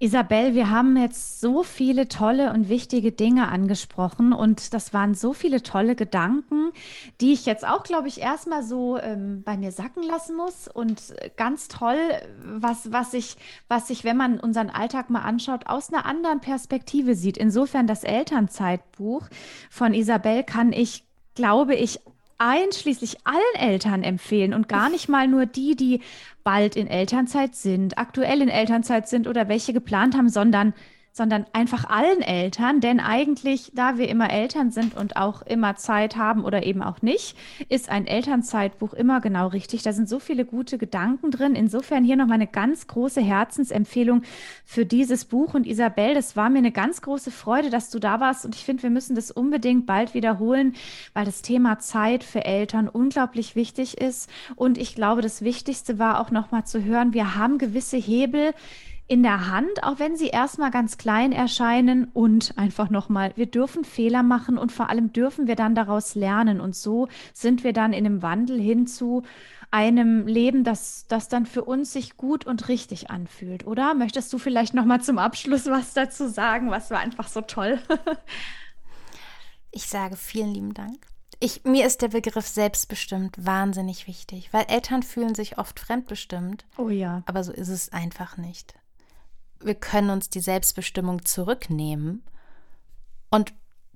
Isabel, 0.01 0.55
wir 0.55 0.69
haben 0.69 0.95
jetzt 0.95 1.41
so 1.41 1.61
viele 1.61 2.07
tolle 2.07 2.53
und 2.53 2.69
wichtige 2.69 3.11
Dinge 3.11 3.49
angesprochen 3.49 4.31
und 4.31 4.73
das 4.73 4.93
waren 4.93 5.13
so 5.13 5.33
viele 5.33 5.61
tolle 5.61 5.93
Gedanken, 5.93 6.71
die 7.19 7.33
ich 7.33 7.45
jetzt 7.45 7.67
auch, 7.67 7.83
glaube 7.83 8.07
ich, 8.07 8.21
erstmal 8.21 8.63
so 8.63 8.97
ähm, 8.97 9.43
bei 9.43 9.57
mir 9.57 9.73
sacken 9.73 10.03
lassen 10.03 10.37
muss. 10.37 10.69
Und 10.69 11.13
ganz 11.35 11.67
toll, 11.67 11.97
was, 12.41 12.93
was, 12.93 13.13
ich, 13.13 13.35
was 13.67 13.89
ich, 13.89 14.05
wenn 14.05 14.15
man 14.15 14.39
unseren 14.39 14.69
Alltag 14.69 15.09
mal 15.09 15.23
anschaut, 15.23 15.67
aus 15.67 15.91
einer 15.91 16.05
anderen 16.05 16.39
Perspektive 16.39 17.13
sieht. 17.13 17.35
Insofern 17.37 17.85
das 17.85 18.05
Elternzeitbuch 18.05 19.27
von 19.69 19.93
Isabel 19.93 20.45
kann 20.45 20.71
ich, 20.71 21.03
glaube 21.35 21.75
ich, 21.75 21.99
einschließlich 22.37 23.17
allen 23.25 23.69
Eltern 23.69 24.01
empfehlen 24.03 24.53
und 24.53 24.69
gar 24.69 24.89
nicht 24.89 25.09
mal 25.09 25.27
nur 25.27 25.45
die, 25.45 25.75
die 25.75 25.99
bald 26.49 26.75
in 26.75 26.87
Elternzeit 26.87 27.53
sind, 27.53 27.99
aktuell 27.99 28.41
in 28.41 28.49
Elternzeit 28.49 29.07
sind 29.07 29.27
oder 29.27 29.49
welche 29.49 29.71
geplant 29.71 30.17
haben, 30.17 30.29
sondern 30.29 30.73
sondern 31.19 31.45
einfach 31.51 31.83
allen 31.83 32.21
Eltern, 32.21 32.79
denn 32.79 33.01
eigentlich, 33.01 33.73
da 33.75 33.97
wir 33.97 34.07
immer 34.07 34.31
Eltern 34.31 34.71
sind 34.71 34.95
und 34.95 35.17
auch 35.17 35.41
immer 35.41 35.75
Zeit 35.75 36.15
haben 36.15 36.45
oder 36.45 36.63
eben 36.63 36.81
auch 36.81 37.01
nicht, 37.01 37.35
ist 37.67 37.89
ein 37.89 38.07
Elternzeitbuch 38.07 38.93
immer 38.93 39.19
genau 39.19 39.47
richtig. 39.47 39.83
Da 39.83 39.91
sind 39.91 40.07
so 40.07 40.19
viele 40.19 40.45
gute 40.45 40.77
Gedanken 40.77 41.29
drin. 41.29 41.55
Insofern 41.55 42.05
hier 42.05 42.15
noch 42.15 42.27
mal 42.27 42.35
eine 42.35 42.47
ganz 42.47 42.87
große 42.87 43.19
Herzensempfehlung 43.19 44.21
für 44.63 44.85
dieses 44.85 45.25
Buch. 45.25 45.55
Und 45.55 45.67
Isabel, 45.67 46.13
das 46.13 46.37
war 46.37 46.49
mir 46.49 46.59
eine 46.59 46.71
ganz 46.71 47.01
große 47.01 47.31
Freude, 47.31 47.69
dass 47.69 47.89
du 47.89 47.99
da 47.99 48.21
warst. 48.21 48.45
Und 48.45 48.55
ich 48.55 48.63
finde, 48.63 48.83
wir 48.83 48.89
müssen 48.89 49.17
das 49.17 49.29
unbedingt 49.29 49.85
bald 49.85 50.13
wiederholen, 50.13 50.73
weil 51.13 51.25
das 51.25 51.41
Thema 51.41 51.79
Zeit 51.79 52.23
für 52.23 52.45
Eltern 52.45 52.87
unglaublich 52.87 53.57
wichtig 53.57 53.97
ist. 53.97 54.29
Und 54.55 54.77
ich 54.77 54.95
glaube, 54.95 55.21
das 55.21 55.41
Wichtigste 55.41 55.99
war 55.99 56.21
auch 56.21 56.31
noch 56.31 56.51
mal 56.51 56.63
zu 56.63 56.81
hören, 56.81 57.13
wir 57.13 57.35
haben 57.35 57.57
gewisse 57.57 57.97
Hebel, 57.97 58.53
in 59.09 59.23
der 59.23 59.47
Hand, 59.47 59.83
auch 59.83 59.97
wenn 59.97 60.15
sie 60.15 60.27
erstmal 60.27 60.69
ganz 60.69 60.99
klein 60.99 61.31
erscheinen. 61.31 62.05
Und 62.13 62.53
einfach 62.57 62.91
nochmal, 62.91 63.33
wir 63.35 63.47
dürfen 63.47 63.83
Fehler 63.83 64.21
machen 64.21 64.57
und 64.57 64.71
vor 64.71 64.89
allem 64.89 65.11
dürfen 65.11 65.47
wir 65.47 65.55
dann 65.55 65.73
daraus 65.73 66.13
lernen. 66.13 66.61
Und 66.61 66.75
so 66.75 67.07
sind 67.33 67.63
wir 67.63 67.73
dann 67.73 67.91
in 67.91 68.05
einem 68.05 68.21
Wandel 68.21 68.61
hin 68.61 68.85
zu 68.85 69.23
einem 69.71 70.27
Leben, 70.27 70.63
das, 70.63 71.07
das 71.07 71.27
dann 71.27 71.47
für 71.47 71.63
uns 71.63 71.91
sich 71.91 72.17
gut 72.17 72.45
und 72.45 72.69
richtig 72.69 73.09
anfühlt, 73.09 73.65
oder? 73.65 73.95
Möchtest 73.95 74.31
du 74.31 74.37
vielleicht 74.37 74.75
nochmal 74.75 75.01
zum 75.01 75.17
Abschluss 75.17 75.65
was 75.65 75.93
dazu 75.93 76.27
sagen? 76.27 76.69
Was 76.69 76.91
war 76.91 76.99
einfach 76.99 77.27
so 77.27 77.41
toll? 77.41 77.79
ich 79.71 79.87
sage 79.87 80.17
vielen 80.17 80.53
lieben 80.53 80.73
Dank. 80.75 81.07
Ich, 81.39 81.63
mir 81.63 81.87
ist 81.87 82.03
der 82.03 82.09
Begriff 82.09 82.47
selbstbestimmt 82.47 83.43
wahnsinnig 83.43 84.07
wichtig, 84.07 84.49
weil 84.51 84.65
Eltern 84.67 85.01
fühlen 85.01 85.33
sich 85.33 85.57
oft 85.57 85.79
fremdbestimmt. 85.79 86.65
Oh 86.77 86.89
ja. 86.89 87.23
Aber 87.25 87.43
so 87.43 87.51
ist 87.51 87.69
es 87.69 87.91
einfach 87.91 88.37
nicht 88.37 88.75
wir 89.61 89.75
können 89.75 90.09
uns 90.09 90.29
die 90.29 90.39
Selbstbestimmung 90.39 91.25
zurücknehmen 91.25 92.23
und 93.29 93.53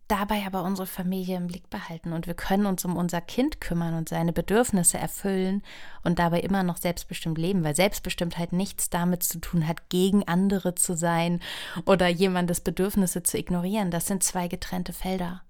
dabei 0.07 0.45
aber 0.45 0.63
unsere 0.63 0.85
Familie 0.85 1.37
im 1.37 1.47
Blick 1.47 1.69
behalten 1.69 2.13
und 2.13 2.27
wir 2.27 2.33
können 2.33 2.65
uns 2.65 2.83
um 2.85 2.97
unser 2.97 3.21
Kind 3.21 3.61
kümmern 3.61 3.95
und 3.95 4.09
seine 4.09 4.33
Bedürfnisse 4.33 4.97
erfüllen 4.97 5.63
und 6.03 6.19
dabei 6.19 6.41
immer 6.41 6.63
noch 6.63 6.77
selbstbestimmt 6.77 7.37
leben, 7.37 7.63
weil 7.63 7.75
Selbstbestimmtheit 7.75 8.53
nichts 8.53 8.89
damit 8.89 9.23
zu 9.23 9.39
tun 9.39 9.67
hat, 9.67 9.89
gegen 9.89 10.27
andere 10.27 10.75
zu 10.75 10.95
sein 10.95 11.39
oder 11.85 12.07
jemandes 12.07 12.61
Bedürfnisse 12.61 13.23
zu 13.23 13.37
ignorieren. 13.37 13.91
Das 13.91 14.05
sind 14.05 14.23
zwei 14.23 14.47
getrennte 14.47 14.93
Felder. 14.93 15.41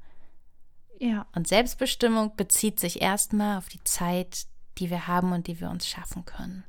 Ja. 1.00 1.26
Und 1.36 1.48
Selbstbestimmung 1.48 2.36
bezieht 2.38 2.80
sich 2.80 3.02
erstmal 3.02 3.58
auf 3.58 3.68
die 3.68 3.84
Zeit, 3.84 4.46
die 4.78 4.90
wir 4.90 5.08
haben 5.08 5.34
und 5.34 5.48
die 5.48 5.60
wir 5.60 5.70
uns 5.70 5.88
schaffen 5.88 6.26
können. 6.26 6.64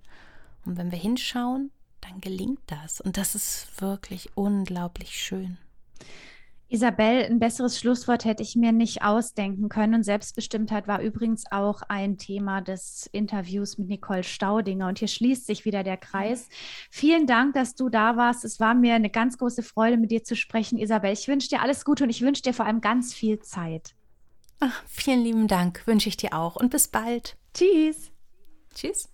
Und 0.65 0.79
wenn 0.79 0.91
wir 0.91 0.99
hinschauen, 0.99 1.71
dann 2.05 2.21
gelingt 2.21 2.61
das. 2.67 3.01
Und 3.01 3.17
das 3.17 3.35
ist 3.35 3.81
wirklich 3.81 4.31
unglaublich 4.37 5.21
schön. 5.21 5.59
Isabel, 6.69 7.25
ein 7.25 7.39
besseres 7.39 7.79
Schlusswort 7.79 8.25
hätte 8.25 8.43
ich 8.43 8.57
mir 8.57 8.73
nicht 8.73 9.03
ausdenken 9.03 9.69
können. 9.69 9.95
Und 9.95 10.03
Selbstbestimmtheit 10.03 10.89
war 10.89 11.01
übrigens 11.01 11.45
auch 11.53 11.83
ein 11.89 12.17
Thema 12.19 12.63
des 12.63 13.09
Interviews 13.13 13.79
mit 13.79 13.89
Nicole 13.89 14.25
Staudinger. 14.25 14.89
Und 14.89 14.99
hier 14.99 15.09
schließt 15.09 15.47
sich 15.47 15.65
wieder 15.65 15.85
der 15.85 15.99
Kreis. 15.99 16.49
Vielen 16.91 17.27
Dank, 17.27 17.55
dass 17.55 17.75
du 17.75 17.91
da 17.91 18.17
warst. 18.17 18.45
Es 18.45 18.59
war 18.61 18.75
mir 18.75 18.95
eine 18.95 19.11
ganz 19.11 19.39
große 19.39 19.63
Freude, 19.63 19.99
mit 19.99 20.11
dir 20.11 20.25
zu 20.25 20.35
sprechen, 20.35 20.79
Isabel. 20.79 21.13
Ich 21.13 21.29
wünsche 21.29 21.49
dir 21.49 21.63
alles 21.63 21.85
Gute 21.85 22.05
und 22.05 22.11
ich 22.11 22.23
wünsche 22.23 22.43
dir 22.43 22.55
vor 22.55 22.67
allem 22.67 22.81
ganz 22.81 23.15
viel 23.15 23.39
Zeit. 23.41 23.95
Ach, 24.59 24.83
vielen 24.87 25.23
lieben 25.23 25.47
Dank, 25.47 25.87
wünsche 25.87 26.09
ich 26.09 26.17
dir 26.17 26.33
auch. 26.33 26.57
Und 26.57 26.71
bis 26.71 26.89
bald. 26.89 27.37
Tschüss. 27.53 28.11
Tschüss. 28.75 29.14